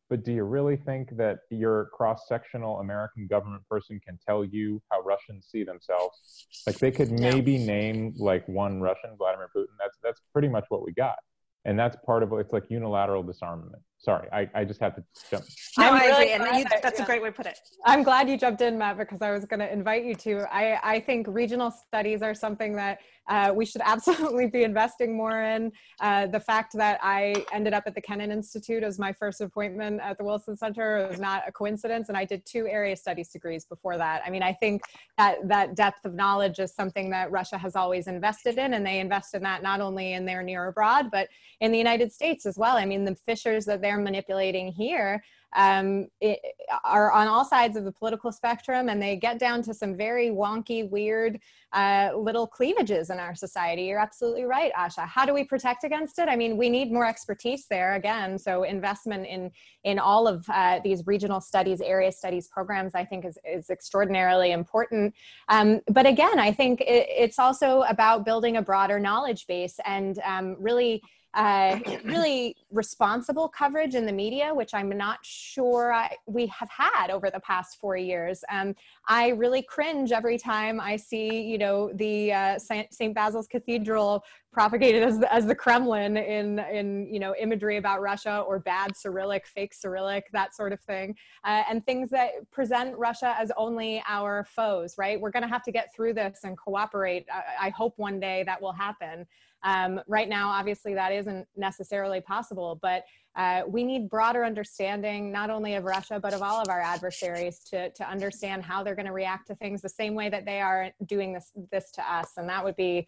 but 0.09 0.25
do 0.25 0.33
you 0.33 0.45
really 0.45 0.77
think 0.77 1.17
that 1.17 1.41
your 1.51 1.87
cross-sectional 1.95 2.81
American 2.81 3.27
government 3.27 3.63
person 3.69 4.01
can 4.07 4.19
tell 4.27 4.45
you 4.45 4.83
how 4.91 5.01
Russians 5.03 5.47
see 5.51 5.65
themselves? 5.65 6.47
Like 6.67 6.79
they 6.79 6.91
could 6.91 7.11
maybe 7.11 7.59
name 7.59 8.15
like 8.19 8.47
one 8.49 8.81
Russian, 8.81 9.17
Vladimir 9.17 9.49
Putin. 9.57 9.75
That's 9.79 9.99
that's 10.03 10.21
pretty 10.33 10.49
much 10.49 10.67
what 10.69 10.85
we 10.85 10.93
got, 10.93 11.17
and 11.65 11.79
that's 11.79 11.97
part 12.05 12.23
of 12.23 12.33
it's 12.35 12.53
like 12.53 12.65
unilateral 12.69 13.23
disarmament 13.23 13.83
sorry, 14.01 14.29
I, 14.33 14.49
I 14.55 14.65
just 14.65 14.81
have 14.81 14.95
to 14.97 15.05
jump. 15.31 15.45
No, 15.79 15.89
I'm 15.89 15.95
I 15.95 16.07
really 16.07 16.33
agree. 16.33 16.49
And 16.49 16.59
you, 16.59 16.65
that's 16.83 16.99
yeah. 16.99 17.05
a 17.05 17.07
great 17.07 17.23
way 17.23 17.29
to 17.29 17.35
put 17.35 17.47
it. 17.47 17.59
I'm 17.85 18.03
glad 18.03 18.29
you 18.29 18.37
jumped 18.37 18.63
in, 18.63 18.79
Matt, 18.79 18.99
because 18.99 19.23
I 19.23 19.31
was 19.31 19.45
going 19.45 19.61
to 19.61 19.71
invite 19.71 20.05
you 20.05 20.15
to. 20.17 20.47
I, 20.53 20.79
I 20.83 21.01
think 21.01 21.27
regional 21.29 21.71
studies 21.71 22.23
are 22.23 22.35
something 22.35 22.75
that 22.77 23.01
uh, 23.29 23.53
we 23.55 23.65
should 23.65 23.83
absolutely 23.85 24.49
be 24.49 24.65
investing 24.65 25.17
more 25.17 25.41
in. 25.41 25.73
Uh, 26.01 26.27
the 26.27 26.41
fact 26.41 26.73
that 26.75 26.99
I 27.03 27.45
ended 27.53 27.73
up 27.73 27.85
at 27.87 27.95
the 27.95 28.01
Kennan 28.01 28.33
Institute 28.33 28.83
as 28.83 28.99
my 28.99 29.13
first 29.13 29.41
appointment 29.41 30.01
at 30.03 30.19
the 30.19 30.25
Wilson 30.25 30.57
Center 30.57 31.07
was 31.09 31.21
not 31.21 31.45
a 31.47 31.53
coincidence, 31.53 32.09
and 32.09 32.17
I 32.17 32.25
did 32.25 32.45
two 32.47 32.67
area 32.67 32.97
studies 32.97 33.29
degrees 33.29 33.65
before 33.65 33.97
that. 33.99 34.23
I 34.27 34.31
mean, 34.31 34.43
I 34.43 34.53
think 34.55 34.83
that 35.19 35.47
that 35.49 35.77
depth 35.77 36.05
of 36.05 36.15
knowledge 36.15 36.59
is 36.59 36.75
something 36.75 37.11
that 37.11 37.31
Russia 37.31 37.59
has 37.59 37.77
always 37.77 38.09
invested 38.09 38.59
in, 38.59 38.75
and 38.75 38.85
they 38.85 38.99
invest 38.99 39.35
in 39.35 39.43
that 39.43 39.63
not 39.63 39.81
only 39.81 40.15
in 40.15 40.25
their 40.25 40.43
near 40.43 40.67
abroad, 40.67 41.11
but 41.11 41.29
in 41.61 41.71
the 41.71 41.79
United 41.79 42.13
States 42.13 42.47
as 42.47 42.59
well. 42.59 42.77
I 42.77 42.85
mean, 42.85 43.05
the 43.05 43.15
fissures 43.15 43.65
that 43.67 43.81
they're 43.91 44.01
manipulating 44.01 44.71
here 44.71 45.21
um, 45.57 46.07
it, 46.21 46.39
are 46.85 47.11
on 47.11 47.27
all 47.27 47.45
sides 47.45 47.77
of 47.77 47.85
the 47.85 47.91
political 47.91 48.31
spectrum 48.31 48.89
and 48.89 49.03
they 49.03 49.17
get 49.17 49.39
down 49.39 49.63
to 49.63 49.75
some 49.75 49.97
very 49.97 50.29
wonky, 50.29 50.89
weird 50.89 51.41
uh, 51.73 52.11
little 52.17 52.47
cleavages 52.47 53.11
in 53.11 53.19
our 53.19 53.35
society. 53.35 53.83
You're 53.83 53.99
absolutely 53.99 54.45
right, 54.45 54.73
Asha. 54.75 55.07
How 55.07 55.25
do 55.25 55.35
we 55.35 55.45
protect 55.45 55.85
against 55.85 56.19
it? 56.19 56.29
I 56.29 56.37
mean, 56.37 56.57
we 56.57 56.69
need 56.69 56.93
more 56.93 57.07
expertise 57.07 57.67
there 57.69 57.95
again. 57.95 58.39
So 58.39 58.63
investment 58.63 59.27
in 59.27 59.51
in 59.83 59.99
all 59.99 60.29
of 60.29 60.45
uh, 60.51 60.81
these 60.85 61.07
regional 61.07 61.41
studies, 61.41 61.81
area 61.81 62.13
studies 62.13 62.49
programs, 62.49 62.95
I 62.95 63.05
think 63.05 63.25
is, 63.25 63.39
is 63.49 63.71
extraordinarily 63.71 64.53
important. 64.53 65.15
Um, 65.49 65.81
but 65.89 66.07
again, 66.07 66.39
I 66.39 66.53
think 66.53 66.83
it, 66.83 67.07
it's 67.09 67.39
also 67.39 67.83
about 67.83 68.25
building 68.25 68.59
a 68.59 68.63
broader 68.63 68.99
knowledge 69.01 69.47
base 69.47 69.79
and 69.87 70.19
um, 70.25 70.57
really 70.61 71.03
uh, 71.35 71.79
really 72.05 72.57
responsible 72.73 73.49
coverage 73.49 73.95
in 73.95 74.07
the 74.07 74.13
media, 74.13 74.53
which 74.55 74.75
I'm 74.75 74.89
not 74.91 75.19
sure 75.23 75.93
I, 75.93 76.17
we 76.27 76.47
have 76.47 76.69
had 76.71 77.11
over 77.11 77.31
the 77.31 77.41
past 77.41 77.79
four 77.81 77.97
years. 77.97 78.43
Um, 78.51 78.75
I 79.07 79.29
really 79.31 79.63
cringe 79.63 80.13
every 80.13 80.39
time 80.39 80.81
I 80.81 80.97
see, 80.97 81.43
you 81.43 81.59
know, 81.59 81.93
the 81.95 82.33
uh, 82.33 82.59
St. 82.59 83.15
Basil's 83.15 83.47
Cathedral 83.47 84.25
propagated 84.53 85.03
as 85.03 85.19
the, 85.19 85.33
as 85.33 85.47
the 85.47 85.55
Kremlin 85.55 86.17
in 86.17 86.59
in 86.59 87.07
you 87.13 87.21
know 87.21 87.35
imagery 87.39 87.77
about 87.77 88.01
Russia 88.01 88.41
or 88.47 88.59
bad 88.59 88.97
Cyrillic, 88.97 89.47
fake 89.47 89.73
Cyrillic, 89.73 90.31
that 90.33 90.55
sort 90.55 90.73
of 90.73 90.81
thing, 90.81 91.17
uh, 91.45 91.63
and 91.71 91.85
things 91.87 92.11
that 92.11 92.51
present 92.51 92.97
Russia 92.99 93.35
as 93.39 93.53
only 93.57 94.03
our 94.09 94.45
foes. 94.45 94.97
Right? 94.99 95.21
We're 95.21 95.31
going 95.31 95.45
to 95.45 95.49
have 95.49 95.63
to 95.65 95.73
get 95.73 95.95
through 95.95 96.15
this 96.15 96.41
and 96.45 96.57
cooperate. 96.57 97.27
I, 97.33 97.67
I 97.67 97.71
hope 97.71 97.95
one 97.97 98.19
day 98.19 98.43
that 98.45 98.61
will 98.61 98.73
happen. 98.73 99.27
Um, 99.63 100.01
right 100.07 100.29
now, 100.29 100.49
obviously, 100.49 100.95
that 100.95 101.13
isn't 101.13 101.47
necessarily 101.57 102.21
possible, 102.21 102.79
but 102.81 103.05
uh, 103.37 103.63
we 103.69 103.85
need 103.85 104.09
broader 104.09 104.45
understanding 104.45 105.31
not 105.31 105.51
only 105.51 105.75
of 105.75 105.85
Russia, 105.85 106.19
but 106.21 106.35
of 106.35 106.43
all 106.43 106.61
of 106.61 106.69
our 106.69 106.81
adversaries 106.81 107.61
to, 107.71 107.91
to 107.91 108.09
understand 108.09 108.65
how 108.65 108.83
they're 108.83 108.97
going 108.97 109.07
to 109.07 109.13
react 109.13 109.47
to 109.47 109.55
things 109.55 109.81
the 109.83 109.89
same 109.89 110.15
way 110.15 110.29
that 110.29 110.45
they 110.45 110.61
are 110.61 110.91
doing 111.07 111.33
this, 111.33 111.53
this 111.71 111.91
to 111.93 112.13
us. 112.13 112.33
And 112.37 112.49
that 112.49 112.65
would 112.65 112.77
be 112.77 113.07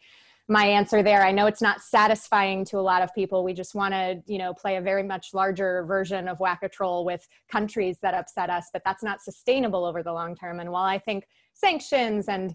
my 0.49 0.67
answer 0.67 1.03
there. 1.03 1.25
I 1.25 1.33
know 1.33 1.47
it's 1.47 1.63
not 1.63 1.81
satisfying 1.81 2.65
to 2.67 2.79
a 2.79 2.81
lot 2.81 3.03
of 3.03 3.15
people. 3.15 3.43
We 3.43 3.53
just 3.53 3.75
want 3.75 3.95
to, 3.95 4.23
you 4.27 4.39
know, 4.39 4.53
play 4.53 4.77
a 4.77 4.81
very 4.81 5.03
much 5.03 5.35
larger 5.35 5.85
version 5.85 6.29
of 6.29 6.41
whack-a-troll 6.41 7.05
with 7.05 7.27
countries 7.51 7.99
that 8.03 8.15
upset 8.15 8.51
us, 8.51 8.69
but 8.73 8.83
that's 8.85 9.03
not 9.03 9.23
sustainable 9.23 9.85
over 9.85 10.03
the 10.03 10.13
long 10.13 10.37
term. 10.37 10.61
And 10.61 10.71
while 10.71 10.85
I 10.85 10.99
think 10.99 11.27
sanctions 11.55 12.29
and 12.29 12.55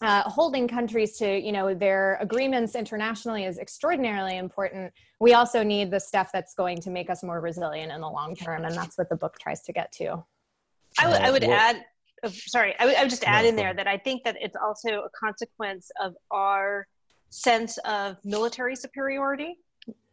uh, 0.00 0.22
holding 0.22 0.66
countries 0.66 1.16
to 1.18 1.38
you 1.38 1.52
know 1.52 1.74
their 1.74 2.18
agreements 2.20 2.74
internationally 2.74 3.44
is 3.44 3.58
extraordinarily 3.58 4.36
important. 4.36 4.92
We 5.20 5.34
also 5.34 5.62
need 5.62 5.90
the 5.90 6.00
stuff 6.00 6.30
that's 6.32 6.54
going 6.54 6.80
to 6.80 6.90
make 6.90 7.10
us 7.10 7.22
more 7.22 7.40
resilient 7.40 7.92
in 7.92 8.00
the 8.00 8.08
long 8.08 8.34
term 8.34 8.64
and 8.64 8.74
that's 8.74 8.98
what 8.98 9.08
the 9.08 9.16
book 9.16 9.38
tries 9.38 9.62
to 9.62 9.72
get 9.72 9.92
to. 9.92 10.24
I 10.98 11.08
would, 11.08 11.20
I 11.20 11.30
would 11.30 11.44
add 11.44 11.84
oh, 12.24 12.28
sorry 12.28 12.74
I 12.78 12.86
would, 12.86 12.96
would 13.00 13.10
just 13.10 13.24
add 13.24 13.42
no, 13.42 13.48
in 13.48 13.56
there 13.56 13.72
that 13.72 13.86
i 13.86 13.96
think 13.96 14.24
that 14.24 14.36
it's 14.38 14.56
also 14.56 14.88
a 15.00 15.08
consequence 15.18 15.90
of 16.02 16.14
our 16.30 16.86
sense 17.32 17.78
of 17.78 18.18
military 18.24 18.76
superiority. 18.76 19.56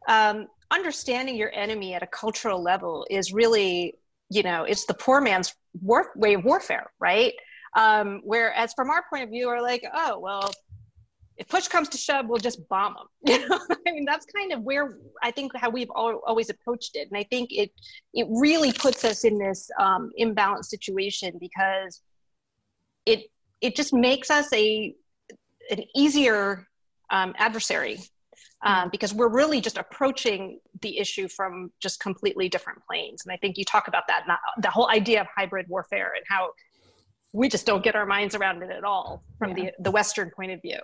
Um, 0.07 0.47
understanding 0.71 1.35
your 1.35 1.51
enemy 1.53 1.93
at 1.93 2.01
a 2.01 2.07
cultural 2.07 2.61
level 2.61 3.05
is 3.09 3.33
really 3.33 3.95
you 4.29 4.43
know 4.43 4.63
it's 4.63 4.85
the 4.85 4.93
poor 4.93 5.19
man's 5.19 5.55
war- 5.81 6.11
way 6.15 6.35
of 6.35 6.45
warfare 6.45 6.91
right 6.99 7.33
um, 7.75 8.21
whereas 8.23 8.73
from 8.73 8.89
our 8.89 9.03
point 9.09 9.23
of 9.23 9.29
view, 9.29 9.47
we're 9.47 9.61
like, 9.61 9.83
oh, 9.93 10.19
well, 10.19 10.51
if 11.37 11.47
push 11.47 11.67
comes 11.67 11.87
to 11.89 11.97
shove, 11.97 12.27
we'll 12.27 12.37
just 12.37 12.67
bomb 12.67 12.95
them. 12.95 13.07
You 13.39 13.47
know, 13.47 13.59
I 13.87 13.91
mean, 13.91 14.05
that's 14.05 14.25
kind 14.25 14.51
of 14.51 14.61
where 14.61 14.97
I 15.23 15.31
think 15.31 15.55
how 15.55 15.69
we've 15.69 15.89
always 15.89 16.49
approached 16.49 16.95
it, 16.95 17.07
and 17.09 17.17
I 17.17 17.23
think 17.23 17.49
it 17.51 17.71
it 18.13 18.27
really 18.29 18.73
puts 18.73 19.05
us 19.05 19.23
in 19.23 19.37
this 19.37 19.69
um, 19.79 20.11
imbalanced 20.19 20.65
situation 20.65 21.37
because 21.39 22.01
it 23.05 23.31
it 23.61 23.75
just 23.75 23.93
makes 23.93 24.29
us 24.29 24.51
a 24.53 24.93
an 25.71 25.83
easier 25.95 26.67
um, 27.11 27.33
adversary 27.37 27.99
um, 28.63 28.89
because 28.91 29.13
we're 29.13 29.29
really 29.29 29.61
just 29.61 29.77
approaching 29.77 30.59
the 30.81 30.97
issue 30.97 31.27
from 31.27 31.71
just 31.79 31.99
completely 31.99 32.49
different 32.49 32.79
planes. 32.85 33.23
And 33.25 33.31
I 33.31 33.37
think 33.37 33.57
you 33.57 33.63
talk 33.63 33.87
about 33.87 34.03
that, 34.07 34.25
the 34.61 34.69
whole 34.69 34.89
idea 34.89 35.21
of 35.21 35.27
hybrid 35.35 35.67
warfare 35.69 36.13
and 36.15 36.25
how 36.27 36.51
we 37.33 37.49
just 37.49 37.65
don't 37.65 37.83
get 37.83 37.95
our 37.95 38.05
minds 38.05 38.35
around 38.35 38.63
it 38.63 38.71
at 38.71 38.83
all 38.83 39.23
from 39.37 39.55
yeah. 39.55 39.71
the 39.77 39.83
the 39.83 39.91
Western 39.91 40.31
point 40.31 40.51
of 40.51 40.61
view. 40.61 40.79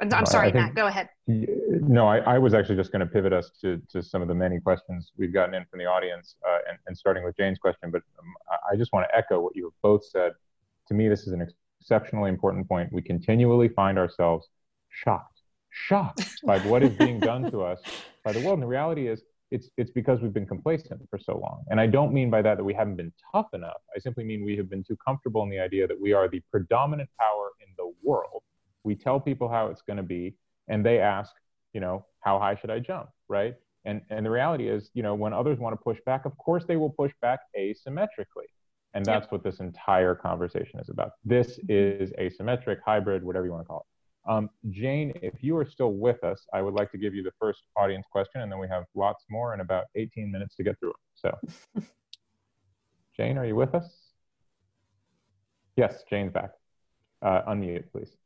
I'm, 0.00 0.12
I'm 0.12 0.26
sorry, 0.26 0.50
think, 0.50 0.56
Matt. 0.56 0.74
Go 0.74 0.86
ahead. 0.86 1.08
No, 1.26 2.08
I, 2.08 2.18
I 2.18 2.38
was 2.38 2.52
actually 2.52 2.76
just 2.76 2.90
going 2.90 3.00
to 3.00 3.06
pivot 3.06 3.32
us 3.32 3.50
to, 3.60 3.80
to 3.90 4.02
some 4.02 4.22
of 4.22 4.28
the 4.28 4.34
many 4.34 4.58
questions 4.58 5.12
we've 5.16 5.32
gotten 5.32 5.54
in 5.54 5.64
from 5.70 5.78
the 5.78 5.86
audience, 5.86 6.34
uh, 6.46 6.58
and, 6.68 6.78
and 6.86 6.98
starting 6.98 7.24
with 7.24 7.36
Jane's 7.36 7.58
question. 7.58 7.90
But 7.92 8.02
um, 8.18 8.58
I 8.70 8.76
just 8.76 8.92
want 8.92 9.06
to 9.08 9.16
echo 9.16 9.40
what 9.40 9.54
you 9.54 9.64
have 9.64 9.72
both 9.82 10.04
said. 10.04 10.32
To 10.88 10.94
me, 10.94 11.08
this 11.08 11.26
is 11.26 11.32
an 11.32 11.46
exceptionally 11.80 12.28
important 12.28 12.68
point. 12.68 12.92
We 12.92 13.02
continually 13.02 13.68
find 13.68 13.98
ourselves 13.98 14.48
shocked, 14.90 15.42
shocked 15.70 16.40
by 16.44 16.58
what 16.60 16.82
is 16.82 16.94
being 16.96 17.20
done 17.20 17.50
to 17.52 17.62
us 17.62 17.80
by 18.24 18.32
the 18.32 18.40
world. 18.40 18.54
And 18.54 18.62
the 18.62 18.66
reality 18.66 19.06
is, 19.06 19.22
it's 19.50 19.70
it's 19.76 19.90
because 19.90 20.20
we've 20.20 20.32
been 20.32 20.46
complacent 20.46 21.00
for 21.10 21.18
so 21.18 21.38
long. 21.38 21.64
And 21.70 21.80
I 21.80 21.86
don't 21.86 22.12
mean 22.12 22.30
by 22.30 22.42
that 22.42 22.56
that 22.56 22.64
we 22.64 22.74
haven't 22.74 22.96
been 22.96 23.12
tough 23.32 23.48
enough. 23.52 23.80
I 23.94 23.98
simply 23.98 24.24
mean 24.24 24.44
we 24.44 24.56
have 24.56 24.68
been 24.68 24.82
too 24.82 24.96
comfortable 24.96 25.42
in 25.42 25.50
the 25.50 25.58
idea 25.58 25.86
that 25.86 26.00
we 26.00 26.12
are 26.12 26.28
the 26.28 26.42
predominant 26.50 27.10
power 27.20 27.50
in 27.60 27.72
the 27.76 27.92
world. 28.02 28.42
We 28.82 28.94
tell 28.94 29.20
people 29.20 29.48
how 29.48 29.68
it's 29.68 29.82
going 29.82 29.96
to 29.96 30.02
be, 30.02 30.34
and 30.68 30.84
they 30.84 30.98
ask, 30.98 31.32
you 31.72 31.80
know, 31.80 32.06
how 32.20 32.38
high 32.38 32.56
should 32.56 32.70
I 32.70 32.78
jump, 32.78 33.08
right? 33.28 33.54
And 33.84 34.00
and 34.10 34.24
the 34.24 34.30
reality 34.30 34.68
is, 34.68 34.90
you 34.94 35.02
know, 35.02 35.14
when 35.14 35.32
others 35.32 35.58
want 35.58 35.72
to 35.74 35.82
push 35.82 35.98
back, 36.06 36.24
of 36.24 36.36
course 36.38 36.64
they 36.66 36.76
will 36.76 36.90
push 36.90 37.12
back 37.20 37.40
asymmetrically. 37.58 38.48
And 38.94 39.04
that's 39.04 39.24
yep. 39.24 39.32
what 39.32 39.42
this 39.42 39.58
entire 39.58 40.14
conversation 40.14 40.78
is 40.78 40.88
about. 40.88 41.12
This 41.24 41.58
is 41.68 42.12
asymmetric, 42.12 42.78
hybrid, 42.86 43.24
whatever 43.24 43.44
you 43.44 43.52
want 43.52 43.64
to 43.64 43.66
call 43.66 43.80
it. 43.80 43.93
Um, 44.26 44.48
Jane, 44.70 45.12
if 45.22 45.42
you 45.42 45.56
are 45.58 45.66
still 45.66 45.92
with 45.92 46.24
us, 46.24 46.46
I 46.54 46.62
would 46.62 46.74
like 46.74 46.90
to 46.92 46.98
give 46.98 47.14
you 47.14 47.22
the 47.22 47.32
first 47.38 47.60
audience 47.76 48.06
question, 48.10 48.40
and 48.40 48.50
then 48.50 48.58
we 48.58 48.68
have 48.68 48.84
lots 48.94 49.24
more 49.28 49.52
in 49.52 49.60
about 49.60 49.84
18 49.96 50.30
minutes 50.30 50.56
to 50.56 50.62
get 50.62 50.78
through 50.80 50.94
So, 51.14 51.36
Jane, 53.16 53.36
are 53.36 53.44
you 53.44 53.54
with 53.54 53.74
us? 53.74 53.98
Yes, 55.76 56.04
Jane's 56.08 56.32
back. 56.32 56.52
Uh, 57.20 57.42
unmute, 57.48 57.84
please. 57.92 58.16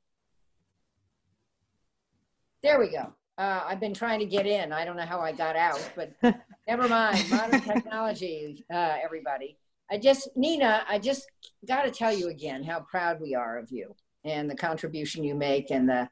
There 2.62 2.78
we 2.78 2.90
go. 2.90 3.12
Uh, 3.36 3.62
I've 3.66 3.80
been 3.80 3.94
trying 3.94 4.20
to 4.20 4.26
get 4.26 4.46
in. 4.46 4.72
I 4.72 4.84
don't 4.84 4.96
know 4.96 5.06
how 5.06 5.20
I 5.20 5.32
got 5.32 5.56
out, 5.56 5.90
but 5.96 6.12
never 6.68 6.88
mind. 6.88 7.28
Modern 7.30 7.60
technology, 7.60 8.64
uh, 8.72 8.96
everybody. 9.02 9.56
I 9.90 9.98
just, 9.98 10.28
Nina, 10.36 10.84
I 10.88 10.98
just 10.98 11.26
got 11.66 11.82
to 11.82 11.90
tell 11.90 12.12
you 12.12 12.28
again 12.28 12.62
how 12.62 12.80
proud 12.80 13.20
we 13.20 13.34
are 13.34 13.58
of 13.58 13.70
you 13.70 13.94
and 14.28 14.50
the 14.50 14.56
contribution 14.56 15.24
you 15.24 15.34
make 15.34 15.70
and 15.70 15.88
the 15.88 16.08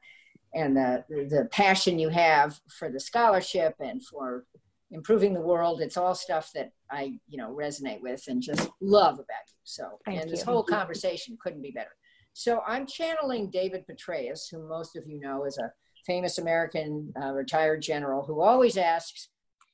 and 0.53 0.75
the 0.75 1.03
the 1.09 1.47
passion 1.51 1.99
you 1.99 2.09
have 2.09 2.59
for 2.79 2.89
the 2.89 2.99
scholarship 2.99 3.75
and 3.79 4.03
for 4.05 4.45
improving 4.91 5.33
the 5.33 5.41
world 5.41 5.81
it's 5.81 5.97
all 5.97 6.15
stuff 6.15 6.49
that 6.55 6.71
i 6.91 7.19
you 7.27 7.37
know 7.37 7.53
resonate 7.53 8.01
with 8.01 8.23
and 8.27 8.41
just 8.41 8.69
love 8.81 9.15
about 9.15 9.45
you. 9.47 9.53
So 9.63 9.99
Thank 10.05 10.21
and 10.21 10.29
you. 10.29 10.35
this 10.35 10.45
whole 10.45 10.63
conversation 10.63 11.37
couldn't 11.41 11.61
be 11.61 11.71
better. 11.71 11.95
So 12.33 12.61
i'm 12.65 12.85
channeling 12.85 13.49
david 13.49 13.85
petraeus 13.87 14.47
who 14.49 14.67
most 14.67 14.95
of 14.95 15.07
you 15.07 15.19
know 15.19 15.45
is 15.45 15.57
a 15.57 15.71
famous 16.05 16.37
american 16.37 17.11
uh, 17.21 17.33
retired 17.33 17.81
general 17.81 18.23
who 18.25 18.41
always 18.41 18.77
asks 18.77 19.29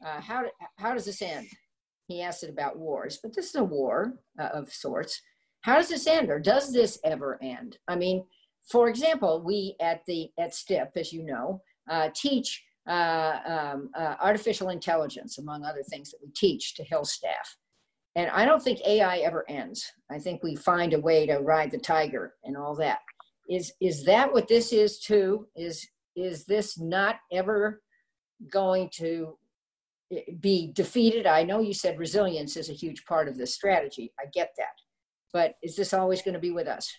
uh, 0.05 0.19
how, 0.19 0.43
how 0.77 0.93
does 0.93 1.05
this 1.05 1.21
end? 1.21 1.47
He 2.07 2.21
asks 2.21 2.43
it 2.43 2.49
about 2.49 2.77
wars 2.77 3.19
but 3.21 3.35
this 3.35 3.49
is 3.49 3.55
a 3.55 3.63
war 3.63 4.15
uh, 4.39 4.49
of 4.53 4.71
sorts 4.71 5.21
how 5.63 5.75
does 5.75 5.89
this 5.89 6.07
end 6.07 6.29
or 6.29 6.39
does 6.39 6.71
this 6.71 6.99
ever 7.03 7.39
end? 7.41 7.77
I 7.87 7.95
mean, 7.95 8.25
for 8.69 8.89
example, 8.89 9.41
we 9.43 9.75
at 9.81 10.01
the 10.05 10.29
at 10.37 10.53
STIP, 10.53 10.91
as 10.95 11.11
you 11.11 11.23
know, 11.23 11.61
uh, 11.89 12.09
teach 12.15 12.63
uh, 12.87 13.39
um, 13.45 13.89
uh, 13.97 14.15
artificial 14.21 14.69
intelligence, 14.69 15.37
among 15.37 15.63
other 15.63 15.83
things 15.83 16.11
that 16.11 16.19
we 16.21 16.31
teach 16.35 16.75
to 16.75 16.83
Hill 16.83 17.05
staff. 17.05 17.57
And 18.15 18.29
I 18.29 18.45
don't 18.45 18.61
think 18.61 18.79
AI 18.85 19.19
ever 19.19 19.45
ends. 19.49 19.89
I 20.11 20.19
think 20.19 20.43
we 20.43 20.55
find 20.55 20.93
a 20.93 20.99
way 20.99 21.25
to 21.25 21.39
ride 21.39 21.71
the 21.71 21.79
tiger 21.79 22.35
and 22.43 22.55
all 22.55 22.75
that. 22.75 22.99
Is 23.49 23.73
is 23.81 24.03
that 24.05 24.31
what 24.31 24.47
this 24.47 24.73
is 24.73 24.99
too? 24.99 25.47
Is 25.55 25.87
is 26.15 26.45
this 26.45 26.77
not 26.77 27.15
ever 27.31 27.81
going 28.51 28.89
to 28.95 29.37
eh, 30.11 30.21
be 30.41 30.71
defeated? 30.73 31.25
I 31.25 31.43
know 31.43 31.61
you 31.61 31.73
said 31.73 31.97
resilience 31.97 32.57
is 32.57 32.69
a 32.69 32.73
huge 32.73 33.05
part 33.05 33.29
of 33.29 33.37
this 33.37 33.55
strategy. 33.55 34.13
I 34.19 34.25
get 34.33 34.51
that 34.57 34.82
but 35.33 35.55
is 35.61 35.75
this 35.75 35.93
always 35.93 36.21
going 36.21 36.35
to 36.35 36.39
be 36.39 36.51
with 36.51 36.67
us? 36.67 36.95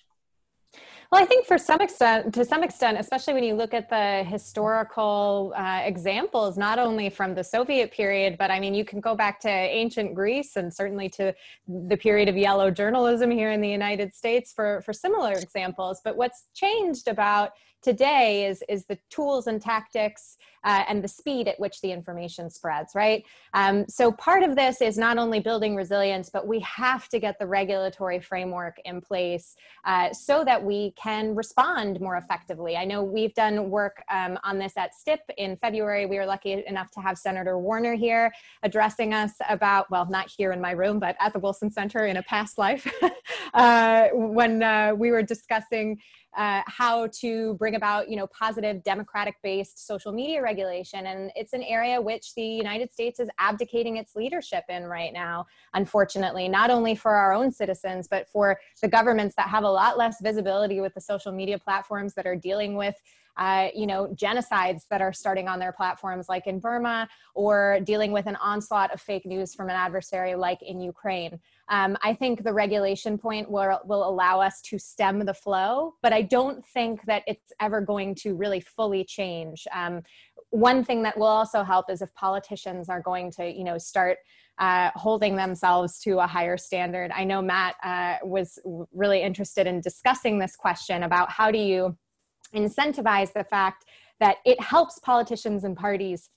Well, 1.13 1.23
I 1.23 1.27
think 1.27 1.47
for 1.47 1.59
some 1.59 1.81
extent, 1.81 2.35
to 2.35 2.45
some 2.45 2.65
extent, 2.65 2.99
especially 2.99 3.35
when 3.35 3.45
you 3.45 3.55
look 3.55 3.73
at 3.73 3.89
the 3.89 4.25
historical 4.25 5.53
uh, 5.57 5.83
examples, 5.85 6.59
not 6.59 6.79
only 6.79 7.09
from 7.09 7.35
the 7.35 7.45
Soviet 7.45 7.93
period, 7.93 8.37
but 8.37 8.51
I 8.51 8.59
mean, 8.59 8.75
you 8.75 8.85
can 8.85 9.01
go 9.01 9.15
back 9.15 9.39
to 9.41 9.49
ancient 9.49 10.15
Greece 10.15 10.57
and 10.57 10.75
certainly 10.75 11.09
to 11.11 11.33
the 11.69 11.97
period 11.97 12.29
of 12.29 12.37
yellow 12.37 12.71
journalism 12.71 13.31
here 13.31 13.53
in 13.53 13.61
the 13.61 13.69
United 13.69 14.13
States 14.13 14.53
for, 14.53 14.83
for 14.83 14.93
similar 14.93 15.33
examples. 15.33 16.01
But 16.03 16.17
what's 16.17 16.49
changed 16.55 17.07
about 17.07 17.53
today 17.85 18.47
is 18.47 18.65
is 18.69 18.87
the 18.87 18.99
tools 19.11 19.47
and 19.47 19.61
tactics 19.61 20.39
uh, 20.65 20.83
and 20.89 21.05
the 21.05 21.09
speed 21.09 21.47
at 21.47 21.61
which 21.61 21.81
the 21.83 21.93
information 21.93 22.49
spreads, 22.49 22.95
right? 22.95 23.25
Um, 23.53 23.85
so 23.87 24.11
part 24.11 24.43
of 24.43 24.57
this 24.57 24.81
is 24.81 24.97
not 24.97 25.19
only 25.19 25.39
building 25.39 25.77
resilience, 25.77 26.31
but 26.31 26.47
we 26.47 26.61
have 26.61 27.09
to 27.11 27.19
get 27.21 27.39
the 27.39 27.47
regulatory 27.47 28.19
framework 28.19 28.79
in 28.87 29.03
place 29.03 29.57
uh, 29.85 30.13
so 30.13 30.43
that 30.45 30.65
we 30.65 30.93
can 30.93 31.35
respond 31.35 32.01
more 32.01 32.17
effectively. 32.17 32.77
I 32.77 32.87
know 32.87 33.03
we've 33.03 33.35
done 33.35 33.69
work 33.71 34.03
um, 34.11 34.39
on 34.43 34.59
this 34.59 34.73
at 34.77 34.95
STIP 34.95 35.21
in 35.37 35.57
February. 35.57 36.07
We 36.07 36.17
were 36.17 36.27
lucky 36.27 36.65
enough 36.67 36.91
to 36.93 37.01
have 37.01 37.19
Senator 37.19 37.59
Warner 37.59 37.95
here 37.95 38.33
addressing 38.63 39.13
us 39.13 39.33
about, 39.49 39.91
well, 39.91 40.07
not 40.09 40.31
here 40.35 40.53
in 40.53 40.61
my 40.61 40.71
room, 40.71 40.99
but 40.99 41.15
at 41.21 41.35
the 41.35 41.39
Wilson 41.39 41.71
Center 41.71 42.07
in 42.07 42.17
a 42.17 42.23
past 42.23 42.57
life 42.57 42.91
uh, 43.55 44.09
when 44.15 44.63
uh, 44.63 44.95
we 44.97 45.11
were 45.11 45.23
discussing 45.23 45.99
uh, 46.37 46.63
how 46.67 47.09
to 47.09 47.55
bring 47.55 47.75
about 47.75 48.09
you 48.09 48.17
know 48.17 48.27
positive 48.27 48.83
democratic 48.83 49.37
based 49.43 49.87
social 49.87 50.13
media 50.13 50.43
regulation 50.43 51.07
and 51.07 51.31
it's 51.35 51.53
an 51.53 51.63
area 51.63 52.01
which 52.01 52.35
the 52.35 52.43
united 52.43 52.93
states 52.93 53.21
is 53.21 53.29
abdicating 53.39 53.97
its 53.97 54.17
leadership 54.17 54.65
in 54.69 54.85
right 54.85 55.13
now 55.13 55.47
unfortunately 55.75 56.49
not 56.49 56.71
only 56.71 56.95
for 56.95 57.15
our 57.15 57.33
own 57.33 57.53
citizens 57.53 58.09
but 58.09 58.29
for 58.29 58.59
the 58.83 58.89
governments 58.89 59.35
that 59.37 59.49
have 59.49 59.65
a 59.65 59.71
lot 59.71 59.97
less 59.97 60.21
visibility 60.21 60.81
with 60.81 60.93
the 60.95 61.01
social 61.01 61.33
media 61.33 61.59
platforms 61.59 62.15
that 62.15 62.27
are 62.27 62.37
dealing 62.37 62.75
with 62.75 62.97
uh, 63.37 63.69
you 63.75 63.87
know, 63.87 64.09
genocides 64.15 64.87
that 64.91 65.01
are 65.01 65.13
starting 65.13 65.49
on 65.49 65.59
their 65.59 65.73
platforms, 65.73 66.29
like 66.29 66.47
in 66.47 66.61
Burma, 66.61 67.09
or 67.35 67.81
dealing 67.83 68.13
with 68.13 68.27
an 68.27 68.37
onslaught 68.37 68.93
of 68.95 69.01
fake 69.01 69.27
news 69.27 69.55
from 69.55 69.69
an 69.69 69.77
adversary, 69.77 70.35
like 70.35 70.63
in 70.63 70.81
Ukraine. 70.81 71.41
Um, 71.69 71.97
I 72.03 72.15
think 72.15 72.45
the 72.45 72.53
regulation 72.53 73.17
point 73.17 73.51
will, 73.51 73.81
will 73.87 74.07
allow 74.09 74.41
us 74.41 74.61
to 74.63 74.79
stem 74.79 75.25
the 75.25 75.35
flow, 75.35 75.95
but 76.03 76.13
I 76.13 76.23
don't 76.23 76.65
think 76.65 77.05
that 77.05 77.23
it's 77.27 77.53
ever 77.61 77.81
going 77.81 78.15
to 78.17 78.35
really 78.35 78.61
fully 78.61 79.05
change. 79.05 79.67
Um, 79.73 80.03
one 80.51 80.85
thing 80.85 81.03
that 81.03 81.19
will 81.19 81.27
also 81.27 81.63
help 81.63 81.91
is 81.91 82.03
if 82.03 82.15
politicians 82.15 82.89
are 82.89 83.01
going 83.01 83.31
to, 83.33 83.51
you 83.51 83.65
know, 83.65 83.79
start 83.79 84.19
uh, 84.59 84.91
holding 84.95 85.37
themselves 85.37 85.99
to 86.01 86.19
a 86.19 86.27
higher 86.27 86.57
standard. 86.57 87.11
I 87.13 87.25
know 87.25 87.43
Matt 87.43 87.75
uh, 87.83 88.17
was 88.23 88.59
really 88.93 89.23
interested 89.23 89.67
in 89.67 89.81
discussing 89.81 90.39
this 90.39 90.55
question 90.55 91.03
about 91.03 91.31
how 91.31 91.51
do 91.51 91.59
you 91.59 91.97
incentivize 92.55 93.33
the 93.33 93.45
fact 93.45 93.85
that 94.21 94.37
it 94.45 94.61
helps 94.61 95.01
politicians 95.01 95.65
and 95.65 95.77
parties 95.77 96.31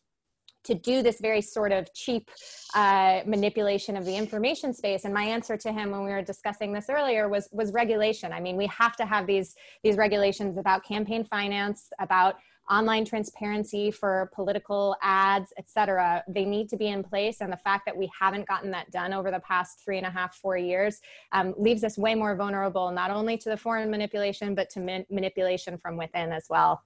to 0.68 0.76
do 0.76 1.01
this 1.01 1.20
very 1.20 1.41
sort 1.41 1.72
of 1.72 1.91
cheap 1.93 2.30
uh, 2.76 3.22
manipulation 3.26 3.97
of 3.97 4.05
the 4.05 4.15
information 4.15 4.74
space. 4.74 5.05
And 5.05 5.13
my 5.13 5.24
answer 5.24 5.55
to 5.57 5.72
him 5.72 5.91
when 5.91 6.03
we 6.03 6.11
were 6.11 6.22
discussing 6.22 6.74
this 6.74 6.88
earlier 6.89 7.28
was 7.30 7.49
was 7.51 7.72
regulation. 7.72 8.32
I 8.34 8.39
mean 8.39 8.55
we 8.57 8.68
have 8.68 8.95
to 8.97 9.05
have 9.05 9.26
these 9.26 9.55
these 9.84 9.97
regulations 9.97 10.57
about 10.57 10.84
campaign 10.84 11.24
finance 11.24 11.89
about 11.99 12.36
online 12.70 13.05
transparency 13.05 13.89
for 13.91 14.30
political 14.36 14.84
ads 15.01 15.53
et 15.57 15.68
cetera. 15.70 16.22
They 16.28 16.43
need 16.43 16.68
to 16.70 16.78
be 16.78 16.89
in 16.95 17.01
place. 17.01 17.38
And 17.39 17.49
the 17.51 17.61
fact 17.68 17.84
that 17.86 17.95
we 17.95 18.09
haven't 18.20 18.45
gotten 18.45 18.72
that 18.72 18.91
done 18.91 19.13
over 19.13 19.32
the 19.32 19.39
past 19.39 19.82
three 19.84 19.97
and 19.97 20.05
a 20.05 20.09
half 20.09 20.36
four 20.36 20.57
years 20.57 20.99
um, 21.32 21.53
leaves 21.57 21.84
us 21.86 21.97
way 21.97 22.13
more 22.13 22.36
vulnerable 22.36 22.91
not 22.91 23.09
only 23.09 23.38
to 23.38 23.49
the 23.49 23.57
foreign 23.65 23.89
manipulation 23.89 24.53
but 24.53 24.70
to 24.72 24.80
man- 24.82 25.05
manipulation 25.09 25.78
from 25.78 25.95
within 25.95 26.34
as 26.34 26.45
well 26.49 26.84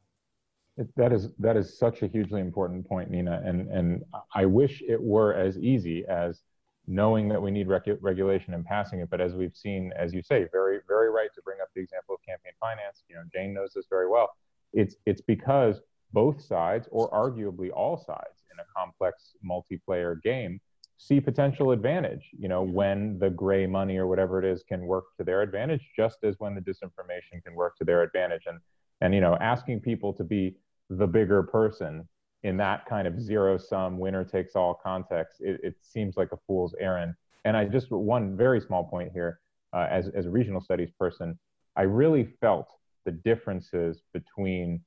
that 0.95 1.11
is 1.11 1.29
that 1.39 1.57
is 1.57 1.77
such 1.77 2.01
a 2.01 2.07
hugely 2.07 2.41
important 2.41 2.88
point, 2.88 3.09
Nina, 3.09 3.41
and 3.45 3.69
and 3.69 4.03
I 4.34 4.45
wish 4.45 4.82
it 4.88 5.01
were 5.01 5.34
as 5.34 5.57
easy 5.57 6.05
as 6.05 6.41
knowing 6.88 7.29
that 7.29 7.41
we 7.41 7.51
need 7.51 7.67
regu- 7.67 7.97
regulation 8.01 8.53
and 8.53 8.65
passing 8.65 8.99
it. 8.99 9.09
But 9.09 9.21
as 9.21 9.34
we've 9.34 9.55
seen, 9.55 9.93
as 9.97 10.13
you 10.13 10.21
say, 10.21 10.47
very 10.51 10.79
very 10.88 11.09
right 11.09 11.29
to 11.36 11.41
bring 11.41 11.59
up 11.61 11.69
the 11.75 11.82
example 11.82 12.15
of 12.15 12.21
campaign 12.27 12.53
finance. 12.59 13.03
You 13.09 13.15
know, 13.15 13.23
Jane 13.34 13.53
knows 13.53 13.73
this 13.73 13.86
very 13.89 14.09
well. 14.09 14.29
It's 14.73 14.95
it's 15.05 15.21
because 15.21 15.82
both 16.13 16.41
sides, 16.41 16.88
or 16.91 17.09
arguably 17.11 17.71
all 17.71 17.97
sides, 17.97 18.43
in 18.51 18.59
a 18.59 18.63
complex 18.75 19.34
multiplayer 19.45 20.21
game, 20.21 20.59
see 20.97 21.19
potential 21.19 21.71
advantage. 21.71 22.29
You 22.38 22.49
know, 22.49 22.63
when 22.63 23.19
the 23.19 23.29
gray 23.29 23.65
money 23.65 23.97
or 23.97 24.07
whatever 24.07 24.39
it 24.39 24.45
is 24.45 24.63
can 24.63 24.86
work 24.86 25.05
to 25.17 25.23
their 25.23 25.41
advantage, 25.41 25.82
just 25.95 26.17
as 26.23 26.36
when 26.39 26.55
the 26.55 26.61
disinformation 26.61 27.43
can 27.43 27.55
work 27.55 27.77
to 27.77 27.86
their 27.86 28.03
advantage. 28.03 28.43
And 28.45 28.59
and 29.01 29.13
you 29.13 29.19
know 29.19 29.36
asking 29.41 29.82
people 29.82 30.13
to 30.13 30.23
be 30.23 30.55
the 30.97 31.07
bigger 31.07 31.41
person 31.41 32.07
in 32.43 32.57
that 32.57 32.85
kind 32.85 33.07
of 33.07 33.21
zero 33.21 33.57
sum 33.57 33.97
winner 33.97 34.23
takes 34.23 34.55
all 34.55 34.79
context 34.83 35.37
it, 35.39 35.59
it 35.63 35.75
seems 35.81 36.17
like 36.17 36.31
a 36.31 36.37
fool's 36.47 36.75
errand. 36.79 37.13
And 37.45 37.55
i 37.55 37.65
just 37.65 37.91
one 37.91 38.35
very 38.35 38.59
small 38.61 38.83
point 38.83 39.11
here 39.13 39.39
uh, 39.73 39.87
as, 39.89 40.09
as 40.09 40.25
a 40.25 40.29
regional 40.29 40.61
studies 40.61 40.91
person 40.99 41.39
i 41.75 41.83
really 41.83 42.25
felt 42.41 42.67
the 43.05 43.11
differences 43.11 44.01
between 44.13 44.81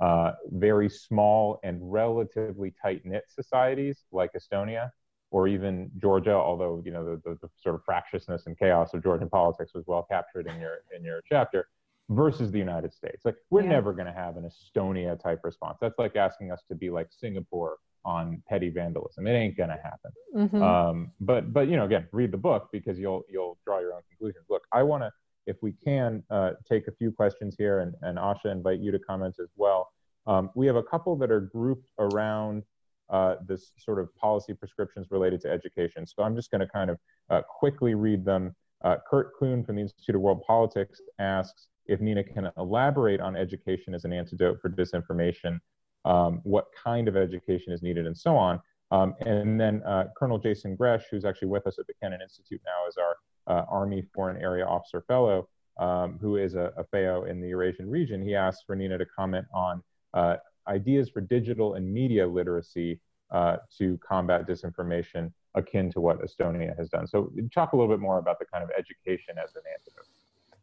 uh, 0.00 0.32
very 0.50 0.88
small 0.88 1.60
and 1.62 1.78
relatively 1.80 2.74
tight 2.82 3.02
knit 3.04 3.24
societies 3.28 4.04
like 4.10 4.30
estonia 4.32 4.90
or 5.30 5.46
even 5.46 5.90
georgia 6.00 6.34
although 6.34 6.82
you 6.84 6.90
know 6.90 7.04
the, 7.04 7.20
the, 7.24 7.38
the 7.42 7.48
sort 7.60 7.74
of 7.74 7.84
fractiousness 7.84 8.46
and 8.46 8.58
chaos 8.58 8.94
of 8.94 9.02
georgian 9.02 9.28
politics 9.28 9.72
was 9.74 9.84
well 9.86 10.06
captured 10.10 10.46
in 10.46 10.58
your 10.60 10.78
in 10.96 11.04
your 11.04 11.20
chapter 11.28 11.68
versus 12.14 12.50
the 12.50 12.58
United 12.58 12.92
States. 12.92 13.24
Like 13.24 13.36
we're 13.50 13.62
yeah. 13.62 13.70
never 13.70 13.92
going 13.92 14.06
to 14.06 14.12
have 14.12 14.36
an 14.36 14.48
Estonia 14.48 15.20
type 15.20 15.40
response. 15.44 15.78
That's 15.80 15.98
like 15.98 16.16
asking 16.16 16.50
us 16.50 16.62
to 16.68 16.74
be 16.74 16.90
like 16.90 17.08
Singapore 17.10 17.76
on 18.04 18.42
petty 18.48 18.70
vandalism. 18.70 19.26
It 19.26 19.32
ain't 19.32 19.56
going 19.56 19.70
to 19.70 19.76
happen. 19.82 20.10
Mm-hmm. 20.36 20.62
Um, 20.62 21.12
but 21.20 21.52
but 21.52 21.68
you 21.68 21.76
know 21.76 21.84
again, 21.84 22.08
read 22.12 22.32
the 22.32 22.38
book 22.38 22.68
because 22.72 22.98
you'll 22.98 23.22
you'll 23.30 23.58
draw 23.64 23.80
your 23.80 23.94
own 23.94 24.02
conclusions. 24.08 24.46
Look, 24.50 24.62
I 24.72 24.82
want 24.82 25.02
to, 25.02 25.10
if 25.46 25.56
we 25.62 25.72
can, 25.84 26.22
uh, 26.30 26.52
take 26.68 26.88
a 26.88 26.92
few 26.92 27.12
questions 27.12 27.54
here, 27.58 27.80
and 27.80 27.94
and 28.02 28.18
Asha 28.18 28.46
invite 28.46 28.80
you 28.80 28.90
to 28.92 28.98
comment 28.98 29.36
as 29.40 29.48
well. 29.56 29.90
Um, 30.26 30.50
we 30.54 30.66
have 30.66 30.76
a 30.76 30.82
couple 30.82 31.16
that 31.16 31.30
are 31.30 31.40
grouped 31.40 31.88
around. 31.98 32.64
Uh, 33.10 33.36
this 33.46 33.72
sort 33.76 33.98
of 33.98 34.08
policy 34.16 34.54
prescriptions 34.54 35.08
related 35.10 35.38
to 35.38 35.50
education. 35.50 36.06
So 36.06 36.22
I'm 36.22 36.34
just 36.34 36.50
going 36.50 36.62
to 36.62 36.66
kind 36.66 36.88
of 36.88 36.98
uh, 37.28 37.42
quickly 37.42 37.94
read 37.94 38.24
them. 38.24 38.56
Uh, 38.82 38.96
Kurt 39.08 39.32
Kuhn 39.38 39.62
from 39.62 39.76
the 39.76 39.82
Institute 39.82 40.14
of 40.14 40.22
World 40.22 40.42
Politics 40.46 40.98
asks, 41.18 41.66
if 41.86 42.00
Nina 42.00 42.22
can 42.22 42.50
elaborate 42.56 43.20
on 43.20 43.36
education 43.36 43.94
as 43.94 44.04
an 44.04 44.12
antidote 44.12 44.60
for 44.60 44.70
disinformation, 44.70 45.60
um, 46.04 46.40
what 46.44 46.66
kind 46.82 47.08
of 47.08 47.16
education 47.16 47.72
is 47.72 47.82
needed, 47.82 48.06
and 48.06 48.16
so 48.16 48.36
on. 48.36 48.60
Um, 48.90 49.14
and 49.20 49.58
then 49.58 49.82
uh, 49.84 50.04
Colonel 50.16 50.38
Jason 50.38 50.76
Gresh, 50.76 51.04
who's 51.10 51.24
actually 51.24 51.48
with 51.48 51.66
us 51.66 51.78
at 51.78 51.86
the 51.86 51.94
Kennan 51.94 52.20
Institute 52.20 52.60
now 52.64 52.86
as 52.86 52.96
our 52.98 53.16
uh, 53.46 53.64
Army 53.70 54.04
Foreign 54.14 54.36
Area 54.36 54.66
Officer 54.66 55.02
Fellow, 55.08 55.48
um, 55.78 56.18
who 56.20 56.36
is 56.36 56.54
a, 56.54 56.72
a 56.76 56.84
FAO 56.84 57.24
in 57.24 57.40
the 57.40 57.48
Eurasian 57.48 57.88
region, 57.88 58.22
he 58.22 58.34
asked 58.34 58.64
for 58.66 58.76
Nina 58.76 58.98
to 58.98 59.06
comment 59.06 59.46
on 59.54 59.82
uh, 60.12 60.36
ideas 60.68 61.08
for 61.08 61.20
digital 61.20 61.74
and 61.74 61.90
media 61.90 62.26
literacy 62.26 63.00
uh, 63.30 63.56
to 63.78 63.98
combat 64.06 64.46
disinformation 64.46 65.32
akin 65.54 65.90
to 65.92 66.00
what 66.00 66.20
Estonia 66.20 66.76
has 66.76 66.88
done. 66.88 67.06
So 67.06 67.32
talk 67.52 67.72
a 67.72 67.76
little 67.76 67.92
bit 67.92 68.00
more 68.00 68.18
about 68.18 68.38
the 68.38 68.44
kind 68.44 68.62
of 68.62 68.70
education 68.70 69.36
as 69.42 69.54
an 69.54 69.62
antidote. 69.72 70.06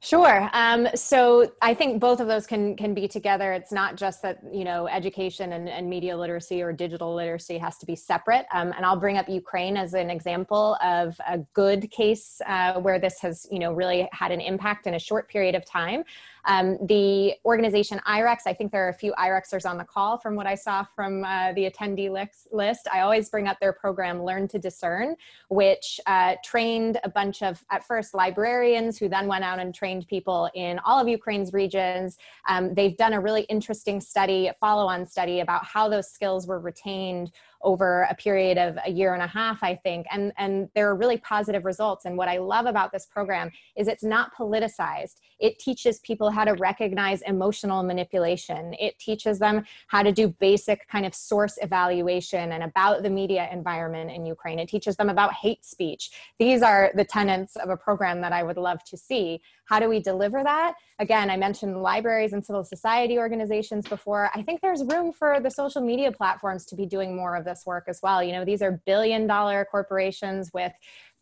Sure. 0.01 0.49
Um, 0.53 0.87
so 0.95 1.51
I 1.61 1.73
think 1.73 1.99
both 1.99 2.21
of 2.21 2.27
those 2.27 2.47
can 2.47 2.77
can 2.77 2.93
be 2.93 3.05
together. 3.05 3.51
It's 3.51 3.73
not 3.73 3.97
just 3.97 4.21
that 4.21 4.39
you 4.49 4.63
know 4.63 4.87
education 4.87 5.51
and, 5.51 5.67
and 5.67 5.89
media 5.89 6.15
literacy 6.15 6.61
or 6.61 6.71
digital 6.71 7.13
literacy 7.13 7.57
has 7.57 7.77
to 7.79 7.85
be 7.85 7.97
separate. 7.97 8.45
Um, 8.53 8.71
and 8.77 8.85
I'll 8.85 8.99
bring 8.99 9.17
up 9.17 9.27
Ukraine 9.27 9.75
as 9.75 9.93
an 9.93 10.09
example 10.09 10.77
of 10.81 11.19
a 11.27 11.39
good 11.53 11.91
case 11.91 12.39
uh, 12.47 12.79
where 12.79 12.97
this 12.97 13.19
has 13.19 13.45
you 13.51 13.59
know 13.59 13.73
really 13.73 14.07
had 14.13 14.31
an 14.31 14.39
impact 14.39 14.87
in 14.87 14.93
a 14.93 14.99
short 14.99 15.27
period 15.27 15.53
of 15.53 15.65
time. 15.65 16.05
Um, 16.45 16.77
the 16.85 17.35
organization 17.45 17.99
IREX, 18.07 18.39
I 18.45 18.53
think 18.53 18.71
there 18.71 18.85
are 18.85 18.89
a 18.89 18.93
few 18.93 19.13
IREXers 19.13 19.69
on 19.69 19.77
the 19.77 19.83
call 19.83 20.17
from 20.17 20.35
what 20.35 20.47
I 20.47 20.55
saw 20.55 20.83
from 20.83 21.23
uh, 21.23 21.53
the 21.53 21.69
attendee 21.69 22.09
list. 22.51 22.87
I 22.91 23.01
always 23.01 23.29
bring 23.29 23.47
up 23.47 23.59
their 23.59 23.73
program, 23.73 24.23
Learn 24.23 24.47
to 24.49 24.59
Discern, 24.59 25.15
which 25.49 25.99
uh, 26.05 26.35
trained 26.43 26.99
a 27.03 27.09
bunch 27.09 27.41
of, 27.41 27.63
at 27.71 27.83
first, 27.83 28.13
librarians 28.13 28.97
who 28.97 29.09
then 29.09 29.27
went 29.27 29.43
out 29.43 29.59
and 29.59 29.73
trained 29.73 30.07
people 30.07 30.49
in 30.55 30.79
all 30.79 30.99
of 30.99 31.07
Ukraine's 31.07 31.53
regions. 31.53 32.17
Um, 32.47 32.73
they've 32.73 32.97
done 32.97 33.13
a 33.13 33.19
really 33.19 33.43
interesting 33.43 34.01
study, 34.01 34.49
follow 34.59 34.85
on 34.87 35.05
study, 35.05 35.41
about 35.41 35.65
how 35.65 35.89
those 35.89 36.09
skills 36.09 36.47
were 36.47 36.59
retained 36.59 37.31
over 37.61 38.07
a 38.09 38.15
period 38.15 38.57
of 38.57 38.77
a 38.85 38.89
year 38.89 39.13
and 39.13 39.23
a 39.23 39.27
half, 39.27 39.61
I 39.63 39.75
think. 39.75 40.05
And, 40.11 40.31
and 40.37 40.69
there 40.75 40.89
are 40.89 40.95
really 40.95 41.17
positive 41.17 41.65
results. 41.65 42.05
And 42.05 42.17
what 42.17 42.27
I 42.27 42.37
love 42.37 42.65
about 42.65 42.91
this 42.91 43.05
program 43.05 43.51
is 43.75 43.87
it's 43.87 44.03
not 44.03 44.33
politicized. 44.33 45.17
It 45.39 45.59
teaches 45.59 45.99
people 45.99 46.31
how 46.31 46.45
to 46.45 46.53
recognize 46.53 47.21
emotional 47.23 47.83
manipulation. 47.83 48.75
It 48.79 48.99
teaches 48.99 49.39
them 49.39 49.65
how 49.87 50.03
to 50.03 50.11
do 50.11 50.29
basic 50.29 50.87
kind 50.87 51.05
of 51.05 51.13
source 51.13 51.57
evaluation 51.61 52.51
and 52.51 52.63
about 52.63 53.03
the 53.03 53.09
media 53.09 53.49
environment 53.51 54.11
in 54.11 54.25
Ukraine. 54.25 54.59
It 54.59 54.69
teaches 54.69 54.95
them 54.95 55.09
about 55.09 55.33
hate 55.33 55.65
speech. 55.65 56.11
These 56.39 56.61
are 56.61 56.91
the 56.95 57.05
tenets 57.05 57.55
of 57.55 57.69
a 57.69 57.77
program 57.77 58.21
that 58.21 58.33
I 58.33 58.43
would 58.43 58.57
love 58.57 58.83
to 58.85 58.97
see. 58.97 59.41
How 59.65 59.79
do 59.79 59.87
we 59.87 59.99
deliver 59.99 60.43
that? 60.43 60.73
Again, 60.97 61.29
I 61.29 61.37
mentioned 61.37 61.81
libraries 61.81 62.33
and 62.33 62.43
civil 62.43 62.63
society 62.63 63.17
organizations 63.17 63.87
before. 63.87 64.29
I 64.33 64.41
think 64.41 64.61
there's 64.61 64.83
room 64.83 65.13
for 65.13 65.39
the 65.39 65.51
social 65.51 65.81
media 65.81 66.11
platforms 66.11 66.65
to 66.65 66.75
be 66.75 66.85
doing 66.85 67.15
more 67.15 67.35
of 67.35 67.45
this 67.49 67.65
work 67.65 67.85
as 67.87 67.99
well. 68.01 68.23
You 68.23 68.33
know, 68.33 68.45
these 68.45 68.61
are 68.61 68.81
billion 68.85 69.27
dollar 69.27 69.65
corporations 69.69 70.51
with 70.53 70.71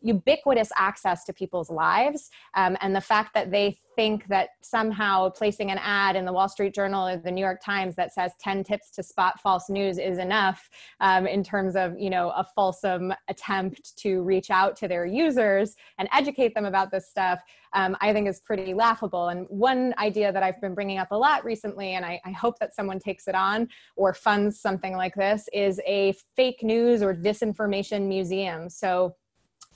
ubiquitous 0.00 0.70
access 0.76 1.24
to 1.24 1.32
people's 1.32 1.70
lives. 1.70 2.30
Um, 2.54 2.76
and 2.80 2.94
the 2.94 3.00
fact 3.00 3.34
that 3.34 3.50
they 3.50 3.76
think 3.96 4.28
that 4.28 4.50
somehow 4.62 5.28
placing 5.28 5.72
an 5.72 5.78
ad 5.78 6.14
in 6.14 6.24
the 6.24 6.32
Wall 6.32 6.48
Street 6.48 6.72
Journal 6.72 7.08
or 7.08 7.16
the 7.16 7.32
New 7.32 7.40
York 7.40 7.60
Times 7.60 7.96
that 7.96 8.14
says 8.14 8.30
10 8.40 8.62
tips 8.62 8.92
to 8.92 9.02
spot 9.02 9.40
false 9.40 9.68
news 9.68 9.98
is 9.98 10.18
enough 10.18 10.70
um, 11.00 11.26
in 11.26 11.42
terms 11.42 11.74
of, 11.74 11.98
you 11.98 12.08
know, 12.08 12.30
a 12.30 12.44
fulsome 12.44 13.12
attempt 13.26 13.96
to 13.98 14.22
reach 14.22 14.50
out 14.50 14.76
to 14.76 14.86
their 14.86 15.04
users 15.04 15.74
and 15.98 16.08
educate 16.12 16.54
them 16.54 16.64
about 16.64 16.92
this 16.92 17.08
stuff, 17.08 17.40
um, 17.72 17.96
I 18.00 18.12
think 18.12 18.28
is 18.28 18.38
pretty 18.38 18.72
laughable. 18.72 19.30
And 19.30 19.46
one 19.48 19.94
idea 19.98 20.32
that 20.32 20.44
I've 20.44 20.60
been 20.60 20.74
bringing 20.74 20.98
up 20.98 21.10
a 21.10 21.16
lot 21.16 21.44
recently, 21.44 21.94
and 21.94 22.04
I, 22.04 22.20
I 22.24 22.30
hope 22.30 22.60
that 22.60 22.76
someone 22.76 23.00
takes 23.00 23.26
it 23.26 23.34
on 23.34 23.68
or 23.96 24.14
funds 24.14 24.60
something 24.60 24.96
like 24.96 25.16
this, 25.16 25.48
is 25.52 25.80
a 25.84 26.14
fake 26.36 26.62
news 26.62 27.02
or 27.02 27.16
disinformation 27.16 28.06
museum. 28.06 28.68
So 28.70 29.16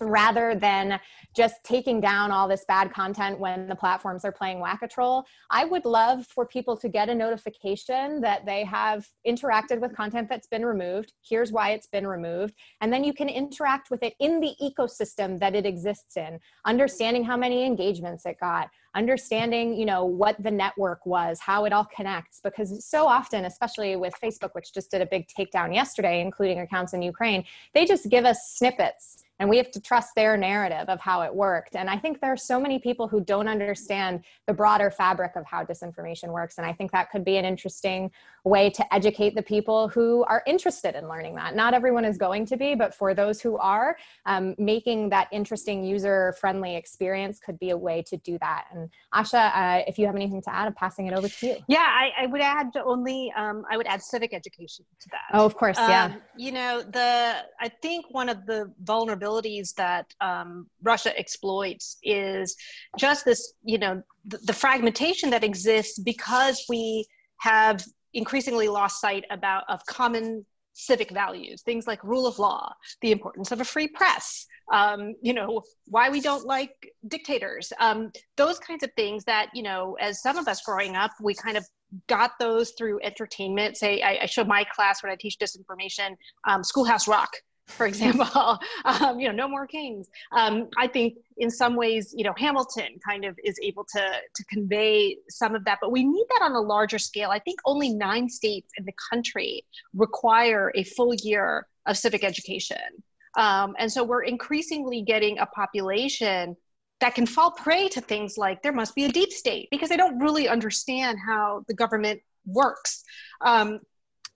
rather 0.01 0.55
than 0.55 0.99
just 1.34 1.57
taking 1.64 2.01
down 2.01 2.30
all 2.30 2.49
this 2.49 2.64
bad 2.66 2.93
content 2.93 3.38
when 3.38 3.68
the 3.68 3.74
platforms 3.74 4.24
are 4.24 4.32
playing 4.32 4.59
whack-a-troll 4.59 5.24
i 5.51 5.64
would 5.64 5.84
love 5.84 6.26
for 6.26 6.45
people 6.45 6.76
to 6.76 6.88
get 6.88 7.09
a 7.09 7.14
notification 7.14 8.20
that 8.20 8.45
they 8.45 8.64
have 8.64 9.09
interacted 9.26 9.80
with 9.80 9.95
content 9.95 10.28
that's 10.28 10.47
been 10.47 10.64
removed. 10.64 11.12
Here's 11.22 11.53
why 11.53 11.70
it's 11.70 11.86
been 11.86 12.07
removed. 12.07 12.55
And 12.80 12.93
then 12.93 13.05
you 13.05 13.12
can 13.12 13.28
interact 13.28 13.90
with 13.90 14.03
it 14.03 14.14
in 14.18 14.40
the 14.40 14.55
ecosystem 14.62 15.38
that 15.40 15.55
it 15.55 15.66
exists 15.66 16.16
in 16.16 16.40
understanding 16.64 17.24
how 17.24 17.36
many 17.36 17.64
engagements 17.64 18.26
it 18.26 18.38
got 18.40 18.70
understanding 18.95 19.74
you 19.74 19.86
know 19.86 20.05
what 20.05 20.40
the 20.43 20.51
network 20.51 21.07
was 21.07 21.40
how 21.40 21.64
it 21.64 21.72
all 21.72 21.86
connects. 21.97 22.40
Because 22.43 22.84
so 22.84 23.07
often 23.07 23.47
especially 23.47 23.97
with 23.97 24.12
facebook 24.22 24.51
which 24.53 24.74
just 24.74 24.90
did 24.90 25.01
a 25.01 25.07
big 25.07 25.26
takedown 25.28 25.74
yesterday 25.74 26.20
including 26.20 26.61
accounts 26.61 26.93
in 26.93 27.01
ukraine 27.01 27.45
they 27.72 27.86
just 27.86 28.11
give 28.11 28.24
us 28.26 28.53
snippets 28.55 29.24
and 29.43 29.51
we 29.51 29.57
have 29.57 29.72
to 29.72 29.80
trust 29.80 30.14
their 30.14 30.36
narrative 30.36 30.88
of 30.88 31.01
how 31.01 31.22
it 31.22 31.34
worked. 31.34 31.74
And 31.74 31.90
i 31.90 31.99
think 31.99 32.20
there 32.20 32.32
are 32.32 32.36
so 32.36 32.61
many 32.61 32.78
people 32.78 33.09
who 33.09 33.20
don't 33.20 33.49
understand 33.49 34.22
the 34.47 34.55
broader 34.55 34.88
fabric 34.88 35.32
of 35.34 35.45
how 35.45 35.64
disinformation 35.64 36.28
works. 36.28 36.59
And 36.59 36.66
i 36.66 36.72
think 36.72 36.93
that 36.93 37.11
could 37.11 37.24
be 37.24 37.36
an 37.38 37.45
interesting 37.45 38.12
way 38.45 38.70
to 38.70 38.95
educate 38.95 39.34
the 39.34 39.43
people 39.43 39.88
who 39.88 40.24
are 40.24 40.43
interested 40.47 40.95
in 40.95 41.09
learning 41.09 41.34
that. 41.36 41.55
Not 41.55 41.74
everyone 41.74 42.05
is 42.05 42.18
going 42.18 42.47
to 42.47 42.57
be 42.57 42.74
but 42.74 42.95
for 42.95 43.14
those 43.14 43.40
who 43.40 43.57
are 43.59 43.97
um, 44.26 44.55
making 44.59 45.11
that 45.11 45.28
interesting 45.32 45.84
user 45.84 46.34
friendly 46.40 46.76
experience 46.76 47.38
could 47.38 47.59
be 47.59 47.70
a 47.70 47.76
way 47.76 48.03
to 48.09 48.16
do 48.18 48.38
that. 48.40 48.66
And 48.72 48.90
asha 49.14 49.51
uh, 49.55 49.82
if 49.86 49.99
you 49.99 50.07
have 50.07 50.16
anything 50.16 50.43
to 50.43 50.55
add 50.55 50.66
i'm 50.66 50.74
passing 50.74 51.07
it 51.07 51.14
over 51.14 51.28
to 51.28 51.47
you. 51.47 51.57
Yeah 51.68 51.78
i, 51.78 52.11
I 52.22 52.26
would 52.26 52.40
add 52.40 52.70
only 52.84 53.32
um, 53.36 53.64
i 53.70 53.76
would 53.76 53.86
add 53.86 54.03
civic 54.03 54.34
education 54.34 54.84
to 55.01 55.09
that. 55.11 55.20
Oh 55.32 55.45
of 55.45 55.57
course 55.57 55.78
yeah. 55.78 56.05
Um, 56.05 56.22
you 56.36 56.53
know 56.53 56.82
the 56.82 57.36
i 57.61 57.68
think 57.68 58.07
one 58.11 58.28
of 58.28 58.47
the 58.47 58.72
vulnerabilities 58.84 59.22
vulnerabilities 59.22 59.74
that 59.74 60.14
um, 60.20 60.66
Russia 60.82 61.16
exploits 61.18 61.99
is 62.03 62.57
just 62.99 63.24
this, 63.24 63.55
you 63.64 63.78
know, 63.78 64.03
the, 64.26 64.38
the 64.38 64.53
fragmentation 64.53 65.30
that 65.30 65.45
exists 65.45 65.99
because 65.99 66.64
we 66.68 67.07
have 67.38 67.84
increasingly 68.15 68.69
lost 68.69 69.01
sight 69.01 69.25
about 69.31 69.65
of 69.69 69.85
common 69.87 70.45
civic 70.75 71.11
values 71.11 71.63
things 71.63 71.87
like 71.87 72.03
rule 72.03 72.27
of 72.27 72.39
law 72.39 72.73
the 73.03 73.13
importance 73.13 73.53
of 73.53 73.61
a 73.61 73.65
free 73.65 73.89
press 73.89 74.47
um, 74.73 75.15
you 75.21 75.35
know 75.35 75.63
why 75.87 76.09
we 76.09 76.21
don't 76.21 76.47
like 76.47 76.91
dictators 77.09 77.73
um, 77.79 78.11
those 78.37 78.59
kinds 78.59 78.83
of 78.83 78.91
things 78.97 79.25
that 79.25 79.49
you 79.55 79.63
know 79.63 79.97
as 80.01 80.23
some 80.23 80.39
of 80.39 80.49
us 80.49 80.63
growing 80.63 80.97
up 80.97 81.11
we 81.21 81.35
kind 81.35 81.57
of 81.57 81.67
got 82.07 82.31
those 82.41 82.73
through 82.79 82.99
entertainment. 83.03 83.77
Say 83.77 84.01
i, 84.01 84.21
I 84.23 84.27
show 84.27 84.45
my 84.45 84.65
class 84.75 85.03
when 85.03 85.13
i 85.13 85.17
teach 85.17 85.37
disinformation 85.39 86.17
um, 86.47 86.65
schoolhouse 86.65 87.07
rock 87.07 87.31
for 87.73 87.87
example, 87.87 88.59
um, 88.85 89.18
you 89.18 89.27
know, 89.29 89.35
no 89.35 89.49
more 89.49 89.66
kings. 89.66 90.09
Um, 90.33 90.68
I 90.79 90.87
think 90.87 91.14
in 91.39 91.51
some 91.51 91.77
ways, 91.77 92.14
you 92.16 92.25
know, 92.25 92.35
Hamilton 92.37 92.99
kind 93.07 93.25
of 93.25 93.39
is 93.45 93.59
able 93.62 93.85
to 93.95 94.01
to 94.35 94.45
convey 94.47 95.16
some 95.29 95.55
of 95.55 95.64
that, 95.64 95.79
but 95.81 95.91
we 95.91 96.05
need 96.05 96.27
that 96.31 96.45
on 96.45 96.53
a 96.53 96.61
larger 96.61 96.99
scale. 96.99 97.31
I 97.31 97.39
think 97.39 97.59
only 97.64 97.93
nine 97.93 98.29
states 98.29 98.73
in 98.77 98.85
the 98.85 98.93
country 99.11 99.64
require 99.95 100.73
a 100.75 100.85
full 100.85 101.14
year 101.14 101.66
of 101.87 101.97
civic 101.97 102.25
education, 102.25 103.03
um, 103.37 103.75
and 103.79 103.91
so 103.91 104.05
we're 104.05 104.23
increasingly 104.23 105.03
getting 105.03 105.39
a 105.39 105.47
population 105.47 106.57
that 107.01 107.16
can 107.16 107.27
fall 107.27 107.51
prey 107.51 107.89
to 107.89 108.01
things 108.01 108.39
like 108.39 108.62
there 108.62 108.73
must 108.73 108.95
be 108.95 109.05
a 109.05 109.09
deep 109.09 109.33
state 109.33 109.66
because 109.73 109.89
they 109.89 109.97
don't 109.97 110.20
really 110.20 110.49
understand 110.49 111.18
how 111.27 111.64
the 111.66 111.75
government 111.75 112.20
works. 112.47 113.03
Um, 113.41 113.81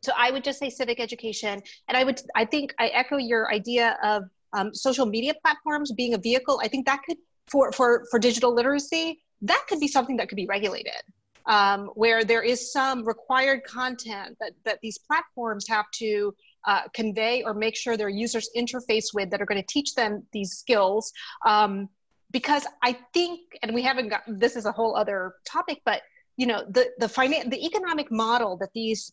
so 0.02 0.12
I 0.16 0.30
would 0.30 0.44
just 0.44 0.58
say 0.58 0.70
civic 0.70 1.00
education. 1.00 1.62
And 1.88 1.96
I 1.96 2.04
would, 2.04 2.20
I 2.34 2.44
think 2.44 2.74
I 2.78 2.88
echo 2.88 3.16
your 3.16 3.52
idea 3.52 3.98
of 4.02 4.24
um, 4.52 4.74
social 4.74 5.06
media 5.06 5.34
platforms 5.42 5.92
being 5.92 6.14
a 6.14 6.18
vehicle. 6.18 6.60
I 6.62 6.68
think 6.68 6.86
that 6.86 7.02
could, 7.04 7.18
for, 7.48 7.72
for, 7.72 8.06
for 8.10 8.18
digital 8.18 8.54
literacy, 8.54 9.20
that 9.42 9.64
could 9.68 9.80
be 9.80 9.88
something 9.88 10.16
that 10.16 10.28
could 10.28 10.36
be 10.36 10.46
regulated. 10.46 11.02
Um, 11.46 11.90
where 11.94 12.24
there 12.24 12.42
is 12.42 12.72
some 12.72 13.04
required 13.04 13.62
content 13.62 14.36
that, 14.40 14.52
that 14.64 14.80
these 14.82 14.98
platforms 14.98 15.68
have 15.68 15.84
to 15.94 16.34
uh, 16.66 16.82
convey 16.92 17.44
or 17.44 17.54
make 17.54 17.76
sure 17.76 17.96
their 17.96 18.08
users 18.08 18.50
interface 18.56 19.14
with 19.14 19.30
that 19.30 19.40
are 19.40 19.46
going 19.46 19.60
to 19.60 19.66
teach 19.68 19.94
them 19.94 20.24
these 20.32 20.54
skills. 20.54 21.12
Um, 21.46 21.88
because 22.32 22.66
I 22.82 22.98
think, 23.14 23.40
and 23.62 23.72
we 23.72 23.82
haven't 23.82 24.08
got 24.08 24.22
this 24.26 24.56
is 24.56 24.66
a 24.66 24.72
whole 24.72 24.96
other 24.96 25.34
topic, 25.44 25.82
but 25.84 26.02
you 26.36 26.46
know 26.46 26.64
the 26.68 26.90
the 26.98 27.06
finan- 27.06 27.50
the 27.50 27.64
economic 27.64 28.10
model 28.10 28.56
that 28.58 28.70
these 28.74 29.12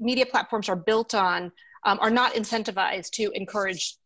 media 0.00 0.26
platforms 0.26 0.68
are 0.68 0.76
built 0.76 1.14
on 1.14 1.52
um, 1.84 1.98
are 2.00 2.10
not 2.10 2.34
incentivized 2.34 3.10
to 3.12 3.30
encourage 3.34 3.96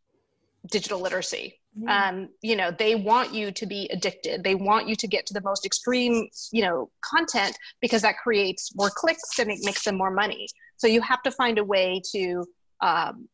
digital 0.71 1.01
literacy. 1.01 1.61
Um, 1.87 2.31
you 2.43 2.57
know, 2.57 2.73
they 2.73 2.97
want 2.97 3.33
you 3.33 3.53
to 3.53 3.67
be 3.67 3.89
addicted. 3.93 4.43
They 4.43 4.57
want 4.57 4.89
you 4.89 4.97
to 4.97 5.07
get 5.07 5.27
to 5.27 5.35
the 5.35 5.41
most 5.43 5.65
extreme, 5.65 6.29
you 6.51 6.63
know, 6.63 6.91
content 7.03 7.57
because 7.81 8.03
that 8.03 8.17
creates 8.19 8.75
more 8.75 8.91
clicks 8.93 9.39
and 9.39 9.51
it 9.51 9.59
makes 9.63 9.85
them 9.85 9.97
more 9.97 10.11
money. 10.11 10.49
So 10.77 10.89
you 10.89 11.01
have 11.03 11.23
to 11.23 11.31
find 11.31 11.59
a 11.59 11.65
way 11.65 12.03
to 12.13 12.45
um, 12.81 13.29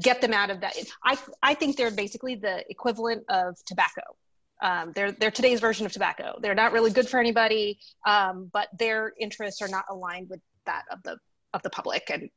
get 0.00 0.20
them 0.20 0.32
out 0.32 0.50
of 0.50 0.60
that. 0.62 0.76
I 1.04 1.18
I 1.42 1.54
think 1.54 1.76
they're 1.76 1.90
basically 1.90 2.36
the 2.36 2.64
equivalent 2.70 3.24
of 3.28 3.56
tobacco. 3.66 4.02
Um, 4.62 4.92
they're 4.94 5.12
they're 5.12 5.30
today's 5.30 5.60
version 5.60 5.84
of 5.84 5.92
tobacco. 5.92 6.38
They're 6.40 6.54
not 6.54 6.72
really 6.72 6.90
good 6.90 7.08
for 7.08 7.20
anybody, 7.20 7.78
um, 8.06 8.50
but 8.52 8.68
their 8.78 9.12
interests 9.20 9.60
are 9.60 9.68
not 9.68 9.84
aligned 9.90 10.30
with 10.30 10.40
that 10.64 10.84
of 10.90 11.02
the 11.02 11.18
of 11.54 11.62
the 11.62 11.70
public 11.70 12.10
and 12.12 12.28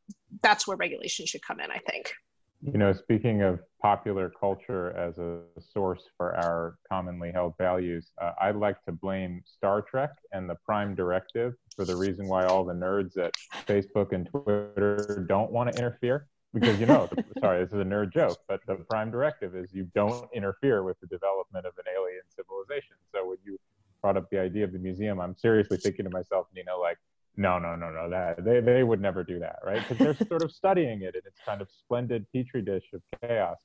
that's 0.41 0.67
where 0.67 0.77
regulation 0.77 1.25
should 1.25 1.41
come 1.41 1.59
in 1.59 1.69
i 1.71 1.79
think. 1.89 2.13
You 2.61 2.77
know 2.77 2.93
speaking 2.93 3.41
of 3.41 3.59
popular 3.81 4.31
culture 4.39 4.91
as 4.97 5.17
a 5.17 5.41
source 5.73 6.03
for 6.17 6.35
our 6.35 6.77
commonly 6.89 7.31
held 7.31 7.53
values 7.57 8.11
uh, 8.21 8.31
i'd 8.41 8.55
like 8.55 8.83
to 8.85 8.91
blame 8.91 9.41
star 9.45 9.81
trek 9.81 10.11
and 10.31 10.49
the 10.49 10.55
prime 10.65 10.95
directive 10.95 11.53
for 11.75 11.85
the 11.85 11.95
reason 11.95 12.27
why 12.27 12.45
all 12.45 12.63
the 12.63 12.73
nerds 12.73 13.17
at 13.17 13.33
facebook 13.67 14.13
and 14.13 14.27
twitter 14.27 15.25
don't 15.27 15.51
want 15.51 15.71
to 15.71 15.77
interfere. 15.77 16.27
Because 16.53 16.79
you 16.79 16.85
know 16.85 17.07
the, 17.11 17.23
sorry 17.41 17.63
this 17.63 17.73
is 17.73 17.79
a 17.79 17.83
nerd 17.83 18.13
joke 18.13 18.39
but 18.47 18.61
the 18.67 18.75
prime 18.89 19.11
directive 19.11 19.55
is 19.55 19.73
you 19.73 19.87
don't 19.93 20.27
interfere 20.33 20.81
with 20.83 20.99
the 21.01 21.07
development 21.07 21.65
of 21.65 21.73
an 21.77 21.85
alien 21.95 22.23
civilization. 22.35 22.95
So 23.13 23.27
when 23.27 23.37
you 23.43 23.59
brought 24.01 24.17
up 24.17 24.29
the 24.31 24.39
idea 24.39 24.63
of 24.63 24.71
the 24.71 24.79
museum 24.79 25.19
i'm 25.19 25.35
seriously 25.35 25.77
thinking 25.77 26.05
to 26.05 26.11
myself 26.11 26.47
you 26.55 26.63
know 26.63 26.79
like 26.79 26.97
no, 27.37 27.59
no, 27.59 27.75
no, 27.75 27.91
no. 27.91 28.09
That 28.09 28.43
they 28.43 28.59
they 28.59 28.83
would 28.83 28.99
never 28.99 29.23
do 29.23 29.39
that, 29.39 29.59
right? 29.63 29.81
Because 29.87 29.97
they're 29.97 30.27
sort 30.27 30.43
of 30.43 30.51
studying 30.51 31.03
it 31.03 31.15
in 31.15 31.21
its 31.25 31.39
kind 31.45 31.61
of 31.61 31.69
splendid 31.69 32.25
petri 32.33 32.61
dish 32.61 32.85
of 32.93 33.01
chaos. 33.21 33.57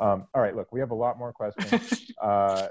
Um, 0.00 0.26
all 0.34 0.42
right, 0.42 0.56
look, 0.56 0.72
we 0.72 0.80
have 0.80 0.90
a 0.90 0.94
lot 0.94 1.18
more 1.18 1.32
questions. 1.32 2.12
Uh, 2.20 2.68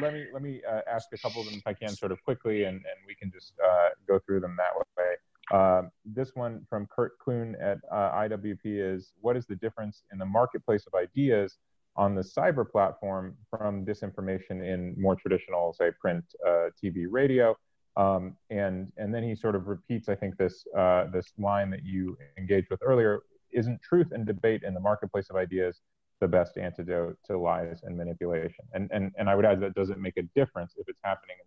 let 0.00 0.14
me 0.14 0.24
let 0.32 0.42
me 0.42 0.62
uh, 0.66 0.80
ask 0.90 1.08
a 1.12 1.18
couple 1.18 1.42
of 1.42 1.46
them 1.46 1.56
if 1.56 1.66
I 1.66 1.74
can, 1.74 1.90
sort 1.90 2.10
of 2.10 2.22
quickly, 2.24 2.64
and 2.64 2.76
and 2.76 2.98
we 3.06 3.14
can 3.14 3.30
just 3.30 3.52
uh, 3.62 3.90
go 4.08 4.18
through 4.18 4.40
them 4.40 4.56
that 4.56 4.72
way. 4.96 5.16
Um, 5.52 5.90
this 6.04 6.34
one 6.34 6.66
from 6.68 6.86
Kurt 6.86 7.18
Kuhn 7.18 7.54
at 7.60 7.78
uh, 7.92 8.12
IWP 8.12 8.58
is: 8.64 9.12
What 9.20 9.36
is 9.36 9.44
the 9.44 9.56
difference 9.56 10.02
in 10.12 10.18
the 10.18 10.24
marketplace 10.24 10.86
of 10.86 10.94
ideas 10.94 11.58
on 11.94 12.14
the 12.14 12.22
cyber 12.22 12.68
platform 12.68 13.36
from 13.50 13.84
disinformation 13.84 14.62
in 14.66 14.94
more 14.98 15.16
traditional, 15.16 15.72
say, 15.72 15.90
print, 16.00 16.24
uh, 16.46 16.70
TV, 16.82 17.06
radio? 17.08 17.56
Um, 17.96 18.36
and 18.50 18.92
and 18.96 19.14
then 19.14 19.22
he 19.22 19.34
sort 19.34 19.54
of 19.54 19.68
repeats, 19.68 20.08
I 20.08 20.14
think, 20.14 20.36
this 20.36 20.66
uh, 20.76 21.06
this 21.12 21.32
line 21.38 21.70
that 21.70 21.84
you 21.84 22.16
engaged 22.36 22.68
with 22.70 22.80
earlier: 22.82 23.20
"Isn't 23.52 23.80
truth 23.82 24.08
and 24.12 24.26
debate 24.26 24.62
in 24.64 24.74
the 24.74 24.80
marketplace 24.80 25.28
of 25.30 25.36
ideas 25.36 25.80
the 26.20 26.28
best 26.28 26.56
antidote 26.58 27.18
to 27.26 27.38
lies 27.38 27.80
and 27.84 27.96
manipulation?" 27.96 28.64
And 28.74 28.90
and 28.92 29.12
and 29.18 29.30
I 29.30 29.34
would 29.34 29.46
add 29.46 29.60
that 29.60 29.74
doesn't 29.74 30.00
make 30.00 30.18
a 30.18 30.22
difference 30.34 30.74
if 30.76 30.88
it's 30.88 31.00
happening 31.02 31.36
in 31.40 31.46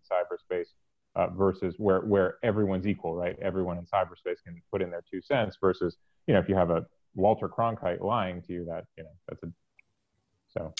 cyberspace 0.58 0.70
uh, 1.16 1.28
versus 1.28 1.76
where 1.78 2.02
where 2.02 2.38
everyone's 2.44 2.88
equal, 2.88 3.16
right? 3.16 3.38
Everyone 3.42 3.78
in 3.78 3.86
cyberspace 3.86 4.42
can 4.44 4.62
put 4.72 4.82
in 4.82 4.90
their 4.90 5.04
two 5.10 5.22
cents 5.22 5.58
versus 5.62 5.98
you 6.26 6.34
know 6.34 6.40
if 6.40 6.50
you 6.50 6.56
have 6.56 6.72
a 6.72 6.86
Walter 7.16 7.48
Cronkite 7.48 8.02
lying 8.02 8.42
to 8.44 8.54
you, 8.54 8.66
that 8.66 8.86
you 8.98 9.04
know 9.04 9.12
that's 9.28 9.44
a 9.44 9.48
so 10.48 10.74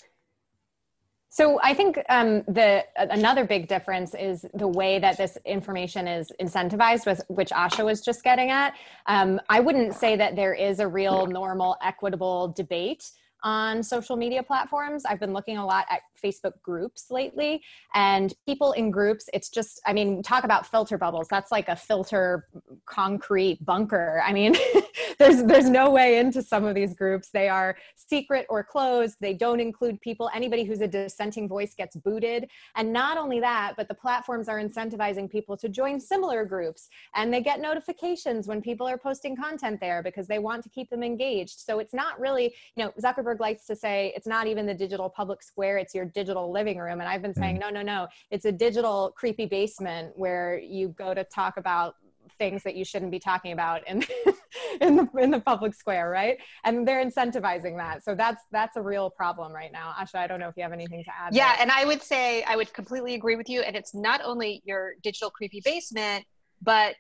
so 1.30 1.60
I 1.62 1.76
think 1.76 2.00
um, 2.10 2.42
the 2.48 2.84
another 2.98 3.46
big 3.46 3.68
difference 3.68 4.16
is 4.16 4.46
the 4.56 4.68
way 4.68 4.98
that 4.98 5.18
this 5.18 5.38
information 5.46 6.08
is 6.08 6.32
incentivized, 6.42 7.06
with 7.06 7.22
which 7.28 7.50
Asha 7.50 7.86
was 7.86 8.02
just 8.02 8.24
getting 8.24 8.50
at. 8.50 8.74
Um, 9.06 9.40
I 9.48 9.60
wouldn't 9.60 9.94
say 9.94 10.16
that 10.16 10.36
there 10.36 10.56
is 10.56 10.80
a 10.80 10.88
real 10.88 11.28
normal, 11.28 11.78
equitable 11.84 12.54
debate 12.56 13.12
on 13.44 13.84
social 13.84 14.16
media 14.18 14.44
platforms. 14.44 15.06
I've 15.06 15.20
been 15.20 15.34
looking 15.34 15.58
a 15.58 15.66
lot 15.66 15.86
at 15.90 16.02
Facebook 16.22 16.62
groups 16.62 17.06
lately, 17.10 17.62
and 17.94 18.34
people 18.46 18.72
in 18.74 18.92
groups, 18.92 19.30
it's 19.34 19.50
just, 19.50 19.80
I 19.86 19.94
mean, 19.94 20.24
talk 20.24 20.44
about 20.44 20.66
filter 20.66 20.98
bubbles. 20.98 21.28
That's 21.30 21.52
like 21.52 21.70
a 21.70 21.76
filter 21.76 22.48
concrete 22.86 23.64
bunker. 23.64 24.22
I 24.26 24.34
mean, 24.34 24.56
there's 25.20 25.44
there's 25.44 25.70
no 25.70 25.92
way 25.92 26.18
into 26.18 26.42
some 26.42 26.66
of 26.66 26.74
these 26.74 26.96
groups. 26.96 27.30
They 27.30 27.50
are 27.50 27.78
secret 27.96 28.46
or 28.50 28.64
closed. 28.64 29.18
They 29.20 29.34
don't 29.34 29.60
include 29.60 30.00
people. 30.02 30.30
Anybody 30.34 30.64
who's 30.64 30.80
a 30.82 30.88
dissenting 30.88 31.48
voice 31.48 31.76
gets 31.76 31.96
booted. 31.98 32.50
And 32.76 32.94
not 32.94 33.18
only 33.18 33.40
that, 33.42 33.74
but 33.76 33.90
the 33.90 33.94
platforms 33.94 34.48
are 34.48 34.60
incentivizing 34.60 35.30
people 35.30 35.58
to 35.58 35.68
join 35.70 36.00
similar 36.00 36.46
groups, 36.46 36.88
and 37.16 37.34
they 37.34 37.42
get 37.42 37.60
notifications 37.60 38.48
when 38.48 38.62
people 38.62 38.88
are 38.88 38.98
posting 38.98 39.36
content 39.36 39.80
there 39.82 40.02
because 40.02 40.28
they 40.28 40.40
want 40.40 40.64
to 40.64 40.70
keep 40.70 40.90
them 40.90 41.04
engaged. 41.04 41.60
So 41.60 41.80
it's 41.80 41.94
not 41.94 42.20
really, 42.20 42.54
you 42.76 42.86
know, 42.86 42.94
Zuckerberg 43.02 43.40
likes 43.40 43.66
to 43.66 43.76
say 43.76 44.14
it's 44.16 44.28
not 44.28 44.48
even 44.48 44.66
the 44.66 44.74
digital 44.74 45.10
public 45.10 45.44
square, 45.44 45.78
it's 45.78 45.94
your 45.94 46.06
digital 46.06 46.52
living 46.52 46.78
room. 46.78 47.02
And 47.02 47.10
I've 47.10 47.22
been 47.22 47.34
saying, 47.34 47.58
mm. 47.58 47.62
no, 47.62 47.70
no, 47.70 47.82
no, 47.82 48.08
it's 48.32 48.46
a 48.46 48.52
digital 48.52 49.14
creepy 49.18 49.46
basement 49.46 50.14
where 50.16 50.60
you 50.60 50.90
go 50.90 51.14
to 51.14 51.26
talk 51.26 51.58
about 51.58 51.96
things 52.40 52.64
that 52.64 52.76
you 52.76 52.84
shouldn't 52.84 53.12
be 53.12 53.20
talking 53.20 53.52
about 53.52 53.88
in 53.88 54.04
in 54.82 54.96
the 54.96 55.08
in 55.20 55.30
the 55.30 55.40
public 55.40 55.76
square, 55.76 56.10
right? 56.10 56.38
And 56.64 56.88
they're 56.88 57.06
incentivizing 57.06 57.78
that. 57.78 58.04
So 58.04 58.16
that's 58.16 58.42
that's 58.52 58.76
a 58.78 58.82
real 58.82 59.12
problem 59.12 59.54
right 59.54 59.72
now. 59.72 59.94
Asha, 60.00 60.16
I 60.16 60.26
don't 60.26 60.40
know 60.40 60.48
if 60.48 60.58
you 60.58 60.64
have 60.64 60.74
anything 60.74 61.04
to 61.04 61.12
add. 61.16 61.36
Yeah, 61.36 61.52
there. 61.52 61.62
and 61.62 61.72
I 61.72 61.86
would 61.86 62.02
say 62.02 62.44
I 62.44 62.56
would 62.56 62.74
completely 62.74 63.14
agree 63.14 63.36
with 63.36 63.50
you. 63.50 63.62
And 63.62 63.76
it's 63.76 63.94
not 63.94 64.22
only 64.24 64.64
your 64.66 64.94
digital 65.04 65.30
creepy 65.30 65.62
basement, 65.64 66.26
but 66.62 66.96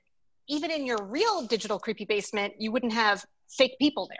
even 0.47 0.69
in 0.69 0.85
your 0.85 0.97
real 1.03 1.45
digital 1.47 1.79
creepy 1.79 2.05
basement, 2.05 2.53
you 2.59 2.71
wouldn't 2.71 2.93
have 2.93 3.25
fake 3.49 3.75
people 3.79 4.07
there. 4.09 4.19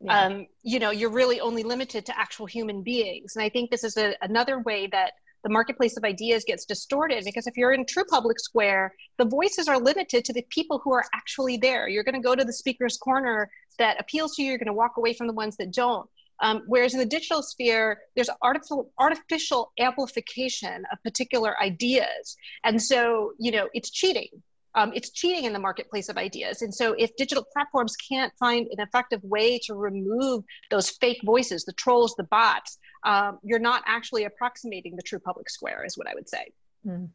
Yeah. 0.00 0.26
Um, 0.26 0.46
you 0.62 0.78
know, 0.78 0.90
you're 0.90 1.10
really 1.10 1.40
only 1.40 1.62
limited 1.62 2.04
to 2.06 2.18
actual 2.18 2.46
human 2.46 2.82
beings. 2.82 3.36
And 3.36 3.42
I 3.42 3.48
think 3.48 3.70
this 3.70 3.84
is 3.84 3.96
a, 3.96 4.14
another 4.20 4.60
way 4.60 4.88
that 4.88 5.12
the 5.44 5.50
marketplace 5.50 5.96
of 5.96 6.04
ideas 6.04 6.44
gets 6.46 6.64
distorted 6.64 7.24
because 7.24 7.46
if 7.46 7.56
you're 7.56 7.72
in 7.72 7.86
true 7.86 8.04
public 8.04 8.38
square, 8.40 8.94
the 9.18 9.24
voices 9.24 9.68
are 9.68 9.78
limited 9.78 10.24
to 10.24 10.32
the 10.32 10.44
people 10.50 10.80
who 10.82 10.92
are 10.92 11.04
actually 11.14 11.56
there. 11.56 11.88
You're 11.88 12.04
going 12.04 12.20
to 12.20 12.20
go 12.20 12.34
to 12.34 12.44
the 12.44 12.52
speaker's 12.52 12.96
corner 12.96 13.50
that 13.78 14.00
appeals 14.00 14.36
to 14.36 14.42
you, 14.42 14.50
you're 14.50 14.58
going 14.58 14.66
to 14.66 14.72
walk 14.72 14.96
away 14.96 15.12
from 15.12 15.26
the 15.26 15.32
ones 15.32 15.56
that 15.58 15.72
don't. 15.72 16.08
Um, 16.40 16.64
whereas 16.66 16.92
in 16.92 17.00
the 17.00 17.06
digital 17.06 17.42
sphere, 17.42 17.98
there's 18.14 18.28
artificial, 18.42 18.90
artificial 18.98 19.72
amplification 19.78 20.84
of 20.92 21.02
particular 21.02 21.58
ideas. 21.62 22.36
And 22.64 22.82
so, 22.82 23.32
you 23.38 23.52
know, 23.52 23.68
it's 23.72 23.90
cheating 23.90 24.28
um, 24.76 24.92
it's 24.94 25.10
cheating 25.10 25.44
in 25.44 25.54
the 25.54 25.58
marketplace 25.58 26.08
of 26.10 26.18
ideas. 26.18 26.60
And 26.60 26.72
so, 26.72 26.92
if 26.98 27.16
digital 27.16 27.44
platforms 27.52 27.96
can't 27.96 28.32
find 28.38 28.68
an 28.70 28.78
effective 28.78 29.24
way 29.24 29.58
to 29.64 29.74
remove 29.74 30.44
those 30.70 30.90
fake 30.90 31.20
voices, 31.24 31.64
the 31.64 31.72
trolls, 31.72 32.14
the 32.16 32.24
bots, 32.24 32.78
um, 33.06 33.38
you're 33.42 33.58
not 33.58 33.82
actually 33.86 34.24
approximating 34.24 34.96
the 34.96 35.02
true 35.02 35.18
public 35.18 35.48
square, 35.48 35.84
is 35.84 35.96
what 35.96 36.06
I 36.08 36.14
would 36.14 36.28
say. 36.28 36.52
Mm. 36.86 37.08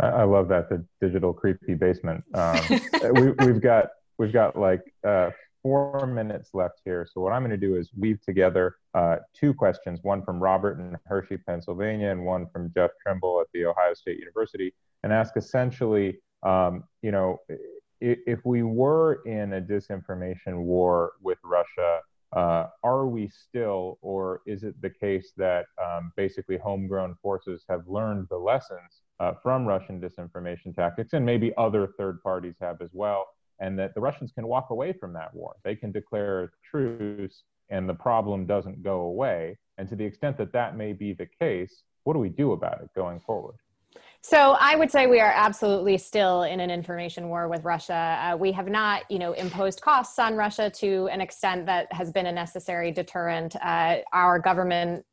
I, 0.00 0.24
love 0.24 0.48
that 0.48 0.68
the 0.68 0.84
digital 1.00 1.32
creepy 1.32 1.74
basement. 1.74 2.24
Um, 2.34 2.58
we, 3.12 3.46
have 3.46 3.60
got 3.60 3.88
we've 4.18 4.32
got 4.32 4.58
like 4.58 4.82
uh, 5.06 5.30
four 5.62 6.06
minutes 6.06 6.50
left 6.52 6.80
here. 6.84 7.06
So 7.12 7.20
what 7.20 7.32
I'm 7.32 7.42
going 7.42 7.50
to 7.50 7.56
do 7.56 7.76
is 7.76 7.90
weave 7.96 8.20
together 8.22 8.76
uh, 8.94 9.16
two 9.38 9.54
questions: 9.54 10.00
one 10.02 10.24
from 10.24 10.40
Robert 10.40 10.80
in 10.80 10.96
Hershey, 11.06 11.36
Pennsylvania, 11.36 12.10
and 12.10 12.24
one 12.24 12.48
from 12.48 12.72
Jeff 12.74 12.90
Trimble 13.02 13.40
at 13.40 13.46
the 13.52 13.66
Ohio 13.66 13.94
State 13.94 14.18
University, 14.18 14.74
and 15.02 15.12
ask 15.12 15.36
essentially 15.36 16.18
um, 16.44 16.84
you 17.02 17.10
know, 17.10 17.38
if, 18.00 18.18
if, 18.26 18.44
we 18.44 18.62
were 18.62 19.22
in 19.24 19.54
a 19.54 19.60
disinformation 19.60 20.58
war 20.58 21.12
with 21.22 21.38
Russia, 21.42 22.00
uh, 22.34 22.66
are 22.82 23.06
we 23.06 23.28
still, 23.28 23.98
or 24.02 24.42
is 24.46 24.64
it 24.64 24.80
the 24.82 24.90
case 24.90 25.32
that 25.36 25.66
um, 25.82 26.12
basically 26.16 26.58
homegrown 26.58 27.14
forces 27.22 27.64
have 27.68 27.86
learned 27.86 28.26
the 28.28 28.36
lessons 28.36 29.02
uh, 29.20 29.32
from 29.42 29.66
Russian 29.66 30.00
disinformation 30.00 30.74
tactics, 30.74 31.12
and 31.12 31.24
maybe 31.24 31.52
other 31.56 31.88
third 31.96 32.20
parties 32.22 32.56
have 32.60 32.82
as 32.82 32.90
well, 32.92 33.26
and 33.60 33.78
that 33.78 33.94
the 33.94 34.00
Russians 34.00 34.32
can 34.32 34.48
walk 34.48 34.70
away 34.70 34.92
from 34.92 35.12
that 35.12 35.32
war? 35.32 35.54
They 35.62 35.76
can 35.76 35.92
declare 35.92 36.44
a 36.44 36.48
truce, 36.68 37.44
and 37.70 37.88
the 37.88 37.94
problem 37.94 38.46
doesn't 38.46 38.82
go 38.82 39.02
away. 39.02 39.56
And 39.78 39.88
to 39.88 39.96
the 39.96 40.04
extent 40.04 40.36
that 40.38 40.52
that 40.52 40.76
may 40.76 40.92
be 40.92 41.12
the 41.12 41.28
case, 41.40 41.82
what 42.02 42.14
do 42.14 42.18
we 42.18 42.28
do 42.28 42.52
about 42.52 42.80
it 42.82 42.90
going 42.94 43.20
forward? 43.20 43.56
So 44.26 44.56
I 44.58 44.74
would 44.74 44.90
say 44.90 45.06
we 45.06 45.20
are 45.20 45.32
absolutely 45.34 45.98
still 45.98 46.44
in 46.44 46.58
an 46.58 46.70
information 46.70 47.28
war 47.28 47.46
with 47.46 47.62
Russia. 47.62 48.18
Uh, 48.22 48.36
we 48.38 48.52
have 48.52 48.68
not, 48.68 49.02
you 49.10 49.18
know, 49.18 49.34
imposed 49.34 49.82
costs 49.82 50.18
on 50.18 50.34
Russia 50.34 50.70
to 50.76 51.10
an 51.12 51.20
extent 51.20 51.66
that 51.66 51.92
has 51.92 52.10
been 52.10 52.24
a 52.24 52.32
necessary 52.32 52.90
deterrent. 52.90 53.54
Uh, 53.56 53.96
our 54.14 54.38
government 54.38 55.04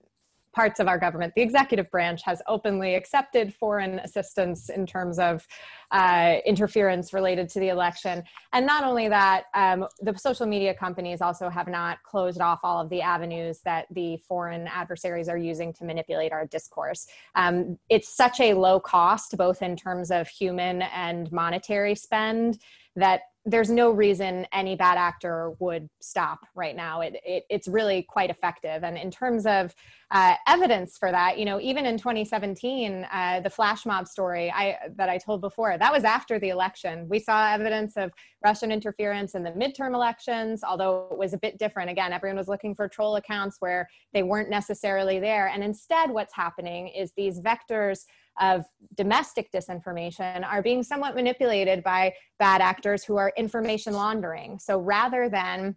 parts 0.53 0.79
of 0.79 0.87
our 0.87 0.97
government, 0.97 1.33
the 1.35 1.41
executive 1.41 1.89
branch 1.91 2.23
has 2.23 2.41
openly 2.47 2.95
accepted 2.95 3.53
foreign 3.53 3.99
assistance 3.99 4.69
in 4.69 4.85
terms 4.85 5.17
of 5.19 5.47
uh, 5.91 6.37
interference 6.45 7.13
related 7.13 7.49
to 7.49 7.59
the 7.59 7.69
election. 7.69 8.23
And 8.53 8.65
not 8.65 8.83
only 8.83 9.07
that, 9.09 9.45
um, 9.53 9.87
the 10.01 10.17
social 10.17 10.45
media 10.45 10.73
companies 10.73 11.21
also 11.21 11.49
have 11.49 11.67
not 11.67 12.03
closed 12.03 12.41
off 12.41 12.59
all 12.63 12.81
of 12.81 12.89
the 12.89 13.01
avenues 13.01 13.59
that 13.65 13.87
the 13.91 14.17
foreign 14.17 14.67
adversaries 14.67 15.29
are 15.29 15.37
using 15.37 15.73
to 15.73 15.85
manipulate 15.85 16.31
our 16.31 16.45
discourse. 16.45 17.07
Um, 17.35 17.77
it's 17.89 18.09
such 18.09 18.39
a 18.39 18.53
low 18.53 18.79
cost, 18.79 19.37
both 19.37 19.61
in 19.61 19.75
terms 19.75 20.11
of 20.11 20.27
human 20.27 20.81
and 20.83 21.31
monetary 21.31 21.95
spend, 21.95 22.59
that 22.95 23.21
there's 23.45 23.71
no 23.71 23.89
reason 23.89 24.45
any 24.53 24.75
bad 24.75 24.97
actor 24.97 25.53
would 25.59 25.89
stop 25.99 26.41
right 26.53 26.75
now. 26.75 27.01
It, 27.01 27.15
it, 27.25 27.43
it's 27.49 27.67
really 27.67 28.03
quite 28.03 28.29
effective. 28.29 28.83
And 28.83 28.97
in 28.97 29.09
terms 29.09 29.47
of 29.47 29.73
uh, 30.11 30.35
evidence 30.47 30.97
for 30.97 31.11
that, 31.11 31.39
you 31.39 31.45
know, 31.45 31.59
even 31.59 31.87
in 31.87 31.97
2017, 31.97 33.07
uh, 33.11 33.39
the 33.39 33.49
flash 33.49 33.83
mob 33.85 34.07
story 34.07 34.51
I, 34.51 34.77
that 34.95 35.09
I 35.09 35.17
told 35.17 35.41
before, 35.41 35.75
that 35.75 35.91
was 35.91 36.03
after 36.03 36.37
the 36.37 36.49
election. 36.49 37.07
We 37.09 37.17
saw 37.17 37.51
evidence 37.51 37.97
of 37.97 38.11
Russian 38.45 38.71
interference 38.71 39.33
in 39.33 39.43
the 39.43 39.51
midterm 39.51 39.95
elections, 39.95 40.63
although 40.63 41.07
it 41.11 41.17
was 41.17 41.33
a 41.33 41.39
bit 41.39 41.57
different. 41.57 41.89
Again, 41.89 42.13
everyone 42.13 42.37
was 42.37 42.47
looking 42.47 42.75
for 42.75 42.87
troll 42.87 43.15
accounts 43.15 43.57
where 43.59 43.87
they 44.13 44.21
weren't 44.21 44.51
necessarily 44.51 45.19
there. 45.19 45.47
And 45.47 45.63
instead, 45.63 46.11
what's 46.11 46.35
happening 46.35 46.89
is 46.89 47.13
these 47.13 47.39
vectors 47.39 48.05
of 48.39 48.65
domestic 48.95 49.51
disinformation 49.51 50.45
are 50.45 50.61
being 50.61 50.83
somewhat 50.83 51.15
manipulated 51.15 51.83
by 51.83 52.13
bad 52.39 52.61
actors 52.61 53.03
who 53.03 53.17
are 53.17 53.33
information 53.37 53.93
laundering. 53.93 54.57
So 54.59 54.79
rather 54.79 55.29
than 55.29 55.75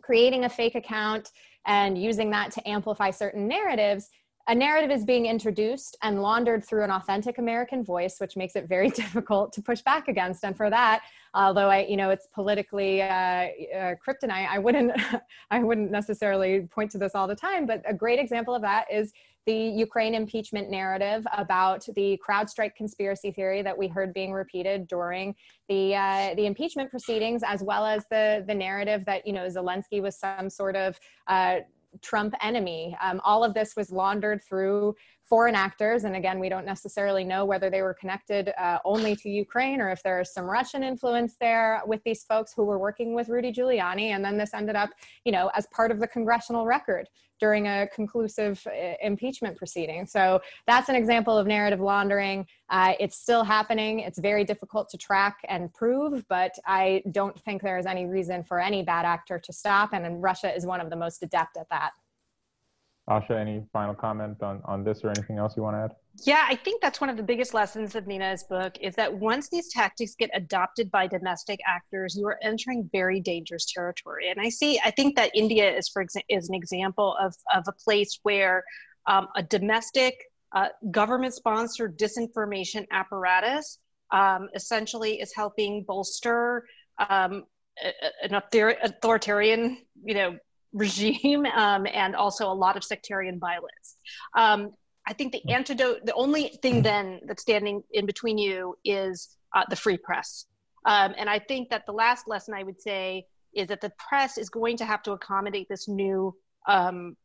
creating 0.00 0.44
a 0.44 0.48
fake 0.48 0.74
account 0.74 1.30
and 1.66 1.96
using 1.96 2.30
that 2.30 2.50
to 2.52 2.68
amplify 2.68 3.10
certain 3.10 3.46
narratives, 3.46 4.08
a 4.48 4.54
narrative 4.54 4.90
is 4.90 5.04
being 5.04 5.26
introduced 5.26 5.96
and 6.02 6.20
laundered 6.20 6.64
through 6.64 6.82
an 6.82 6.90
authentic 6.90 7.38
American 7.38 7.84
voice, 7.84 8.16
which 8.18 8.36
makes 8.36 8.56
it 8.56 8.68
very 8.68 8.90
difficult 9.02 9.52
to 9.52 9.62
push 9.62 9.82
back 9.82 10.08
against. 10.08 10.44
And 10.44 10.56
for 10.56 10.68
that, 10.68 11.02
although 11.34 11.70
I, 11.70 11.86
you 11.86 11.96
know, 11.96 12.10
it's 12.10 12.26
politically 12.34 13.02
uh, 13.02 13.06
uh, 13.06 13.94
kryptonite, 14.04 14.48
I 14.48 14.58
wouldn't, 14.58 14.92
I 15.50 15.60
wouldn't 15.60 15.90
necessarily 15.90 16.62
point 16.62 16.90
to 16.92 16.98
this 16.98 17.14
all 17.14 17.28
the 17.28 17.36
time. 17.36 17.66
But 17.66 17.82
a 17.86 17.94
great 17.94 18.18
example 18.18 18.54
of 18.54 18.62
that 18.62 18.86
is 18.92 19.12
the 19.46 19.54
Ukraine 19.54 20.14
impeachment 20.14 20.70
narrative 20.70 21.26
about 21.36 21.84
the 21.96 22.20
CrowdStrike 22.26 22.74
conspiracy 22.74 23.32
theory 23.32 23.62
that 23.62 23.76
we 23.76 23.88
heard 23.88 24.14
being 24.14 24.32
repeated 24.32 24.86
during 24.86 25.34
the 25.68 25.94
uh, 25.96 26.34
the 26.34 26.46
impeachment 26.46 26.90
proceedings, 26.90 27.42
as 27.46 27.62
well 27.62 27.84
as 27.84 28.06
the 28.10 28.44
the 28.46 28.54
narrative 28.54 29.04
that 29.06 29.26
you 29.26 29.32
know 29.32 29.46
Zelensky 29.46 30.00
was 30.00 30.16
some 30.18 30.48
sort 30.48 30.76
of 30.76 30.98
uh, 31.26 31.60
Trump 32.00 32.34
enemy. 32.40 32.96
Um, 33.02 33.20
all 33.24 33.44
of 33.44 33.54
this 33.54 33.76
was 33.76 33.90
laundered 33.90 34.42
through 34.42 34.94
foreign 35.32 35.54
actors. 35.54 36.04
And 36.04 36.14
again, 36.14 36.38
we 36.38 36.50
don't 36.50 36.66
necessarily 36.66 37.24
know 37.24 37.46
whether 37.46 37.70
they 37.70 37.80
were 37.80 37.94
connected 37.94 38.52
uh, 38.58 38.80
only 38.84 39.16
to 39.16 39.30
Ukraine 39.30 39.80
or 39.80 39.88
if 39.88 40.02
there's 40.02 40.30
some 40.30 40.44
Russian 40.44 40.82
influence 40.82 41.36
there 41.40 41.80
with 41.86 42.02
these 42.04 42.22
folks 42.22 42.52
who 42.54 42.64
were 42.66 42.78
working 42.78 43.14
with 43.14 43.30
Rudy 43.30 43.50
Giuliani. 43.50 44.08
And 44.14 44.22
then 44.22 44.36
this 44.36 44.52
ended 44.52 44.76
up, 44.76 44.90
you 45.24 45.32
know, 45.32 45.50
as 45.54 45.66
part 45.68 45.90
of 45.90 46.00
the 46.00 46.06
congressional 46.06 46.66
record 46.66 47.08
during 47.40 47.66
a 47.66 47.88
conclusive 47.94 48.62
uh, 48.66 48.92
impeachment 49.00 49.56
proceeding. 49.56 50.04
So 50.04 50.42
that's 50.66 50.90
an 50.90 50.96
example 50.96 51.38
of 51.38 51.46
narrative 51.46 51.80
laundering. 51.80 52.46
Uh, 52.68 52.92
it's 53.00 53.16
still 53.16 53.42
happening. 53.42 54.00
It's 54.00 54.18
very 54.18 54.44
difficult 54.44 54.90
to 54.90 54.98
track 54.98 55.38
and 55.48 55.72
prove, 55.72 56.28
but 56.28 56.52
I 56.66 57.02
don't 57.10 57.40
think 57.40 57.62
there 57.62 57.78
is 57.78 57.86
any 57.86 58.04
reason 58.04 58.44
for 58.44 58.60
any 58.60 58.82
bad 58.82 59.06
actor 59.06 59.38
to 59.38 59.52
stop. 59.52 59.94
And 59.94 60.22
Russia 60.22 60.54
is 60.54 60.66
one 60.66 60.82
of 60.82 60.90
the 60.90 60.96
most 60.96 61.22
adept 61.22 61.56
at 61.56 61.70
that. 61.70 61.92
Asha, 63.10 63.32
any 63.32 63.64
final 63.72 63.94
comment 63.94 64.42
on, 64.42 64.62
on 64.64 64.84
this 64.84 65.00
or 65.02 65.10
anything 65.10 65.36
else 65.36 65.56
you 65.56 65.62
want 65.62 65.74
to 65.76 65.80
add? 65.80 65.90
Yeah, 66.24 66.46
I 66.48 66.54
think 66.54 66.80
that's 66.80 67.00
one 67.00 67.10
of 67.10 67.16
the 67.16 67.22
biggest 67.22 67.52
lessons 67.52 67.96
of 67.96 68.06
Nina's 68.06 68.44
book 68.44 68.74
is 68.80 68.94
that 68.94 69.12
once 69.12 69.48
these 69.48 69.72
tactics 69.72 70.14
get 70.14 70.30
adopted 70.34 70.90
by 70.90 71.08
domestic 71.08 71.58
actors, 71.66 72.16
you 72.16 72.26
are 72.28 72.38
entering 72.42 72.88
very 72.92 73.18
dangerous 73.18 73.66
territory. 73.72 74.30
And 74.30 74.40
I 74.40 74.50
see, 74.50 74.78
I 74.84 74.92
think 74.92 75.16
that 75.16 75.30
India 75.34 75.74
is, 75.76 75.88
for 75.88 76.04
exa- 76.04 76.22
is 76.28 76.48
an 76.48 76.54
example 76.54 77.16
of, 77.20 77.34
of 77.52 77.64
a 77.66 77.72
place 77.72 78.20
where 78.22 78.62
um, 79.06 79.26
a 79.34 79.42
domestic 79.42 80.14
uh, 80.54 80.68
government-sponsored 80.90 81.98
disinformation 81.98 82.86
apparatus 82.92 83.78
um, 84.12 84.48
essentially 84.54 85.20
is 85.20 85.34
helping 85.34 85.82
bolster 85.82 86.66
um, 87.08 87.44
an 88.22 88.34
authoritarian, 88.34 89.78
you 90.04 90.14
know, 90.14 90.36
regime 90.72 91.46
um, 91.54 91.86
and 91.92 92.14
also 92.14 92.50
a 92.50 92.54
lot 92.54 92.76
of 92.76 92.84
sectarian 92.84 93.38
violence. 93.38 93.96
Um, 94.36 94.72
I 95.06 95.12
think 95.12 95.32
the 95.32 95.42
antidote, 95.48 96.06
the 96.06 96.14
only 96.14 96.58
thing 96.62 96.82
then 96.82 97.20
that's 97.26 97.42
standing 97.42 97.82
in 97.92 98.06
between 98.06 98.38
you 98.38 98.76
is 98.84 99.36
uh, 99.54 99.64
the 99.68 99.76
free 99.76 99.96
press. 99.96 100.46
Um, 100.84 101.14
and 101.18 101.28
I 101.28 101.38
think 101.38 101.70
that 101.70 101.86
the 101.86 101.92
last 101.92 102.28
lesson 102.28 102.54
I 102.54 102.62
would 102.62 102.80
say 102.80 103.26
is 103.54 103.68
that 103.68 103.80
the 103.80 103.92
press 103.98 104.38
is 104.38 104.48
going 104.48 104.76
to 104.78 104.84
have 104.84 105.02
to 105.02 105.12
accommodate 105.12 105.68
this 105.68 105.88
new 105.88 106.34
um, 106.68 107.16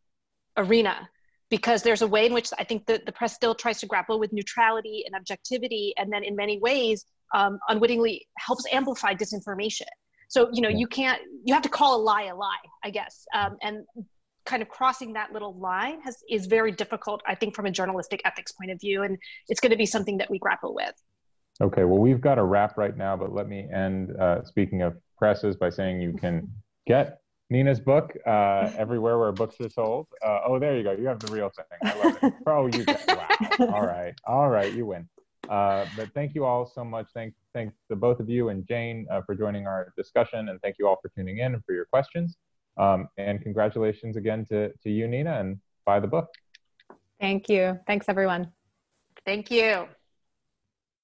arena 0.57 1.07
because 1.49 1.81
there's 1.83 2.01
a 2.01 2.07
way 2.07 2.25
in 2.25 2.33
which 2.33 2.49
I 2.59 2.63
think 2.63 2.85
the, 2.85 3.01
the 3.05 3.11
press 3.11 3.33
still 3.33 3.55
tries 3.55 3.79
to 3.79 3.85
grapple 3.85 4.19
with 4.19 4.33
neutrality 4.33 5.03
and 5.05 5.15
objectivity, 5.15 5.93
and 5.97 6.11
then 6.11 6.23
in 6.23 6.35
many 6.35 6.59
ways, 6.59 7.05
um, 7.33 7.59
unwittingly 7.69 8.27
helps 8.37 8.65
amplify 8.71 9.13
disinformation. 9.13 9.87
So, 10.27 10.49
you 10.51 10.61
know, 10.61 10.69
you 10.69 10.87
can't, 10.87 11.21
you 11.43 11.53
have 11.53 11.63
to 11.63 11.69
call 11.69 11.99
a 11.99 12.01
lie 12.01 12.23
a 12.23 12.35
lie, 12.35 12.55
I 12.83 12.89
guess. 12.89 13.25
Um, 13.33 13.57
and 13.61 13.85
kind 14.45 14.61
of 14.61 14.69
crossing 14.69 15.13
that 15.13 15.31
little 15.33 15.57
line 15.57 16.01
has, 16.01 16.17
is 16.29 16.45
very 16.45 16.71
difficult, 16.71 17.21
I 17.27 17.35
think, 17.35 17.55
from 17.55 17.65
a 17.65 17.71
journalistic 17.71 18.21
ethics 18.25 18.51
point 18.53 18.71
of 18.71 18.79
view. 18.79 19.03
And 19.03 19.17
it's 19.49 19.59
going 19.59 19.71
to 19.71 19.77
be 19.77 19.85
something 19.85 20.17
that 20.17 20.29
we 20.29 20.39
grapple 20.39 20.73
with. 20.73 20.93
Okay, 21.59 21.85
well, 21.85 21.99
we've 21.99 22.21
got 22.21 22.37
a 22.37 22.43
wrap 22.43 22.77
right 22.77 22.95
now, 22.95 23.17
but 23.17 23.33
let 23.33 23.47
me 23.47 23.67
end, 23.73 24.15
uh, 24.17 24.43
speaking 24.43 24.83
of 24.83 24.95
presses, 25.17 25.55
by 25.55 25.69
saying 25.69 26.01
you 26.01 26.13
can 26.13 26.51
get 26.85 27.19
Nina's 27.49 27.79
book 27.79 28.15
uh, 28.27 28.71
everywhere 28.77 29.17
where 29.17 29.31
books 29.31 29.55
are 29.61 29.69
sold. 29.69 30.07
Uh, 30.23 30.41
oh, 30.45 30.59
there 30.59 30.77
you 30.77 30.83
go. 30.83 30.91
You 30.91 31.07
have 31.07 31.19
the 31.19 31.31
real 31.31 31.49
thing. 31.49 31.65
I 31.83 32.03
love 32.03 32.17
it. 32.21 32.33
Oh, 32.47 32.67
you 32.67 32.85
get, 32.85 33.03
wow. 33.07 33.27
All 33.73 33.85
right. 33.85 34.13
All 34.25 34.49
right. 34.49 34.71
You 34.71 34.85
win. 34.85 35.09
Uh, 35.49 35.85
but 35.95 36.11
thank 36.13 36.35
you 36.35 36.45
all 36.45 36.65
so 36.65 36.83
much. 36.83 37.07
Thank, 37.13 37.33
thanks 37.53 37.75
to 37.89 37.95
both 37.95 38.19
of 38.19 38.29
you 38.29 38.49
and 38.49 38.67
Jane 38.67 39.07
uh, 39.11 39.21
for 39.21 39.35
joining 39.35 39.67
our 39.67 39.93
discussion. 39.97 40.49
And 40.49 40.61
thank 40.61 40.77
you 40.79 40.87
all 40.87 40.97
for 41.01 41.09
tuning 41.09 41.39
in 41.39 41.53
and 41.53 41.63
for 41.65 41.73
your 41.73 41.85
questions. 41.85 42.37
Um, 42.77 43.07
and 43.17 43.41
congratulations 43.41 44.17
again 44.17 44.45
to, 44.49 44.71
to 44.83 44.89
you, 44.89 45.07
Nina, 45.07 45.39
and 45.39 45.59
buy 45.85 45.99
the 45.99 46.07
book. 46.07 46.27
Thank 47.19 47.49
you. 47.49 47.79
Thanks, 47.87 48.07
everyone. 48.09 48.51
Thank 49.25 49.49
you. 49.49 49.87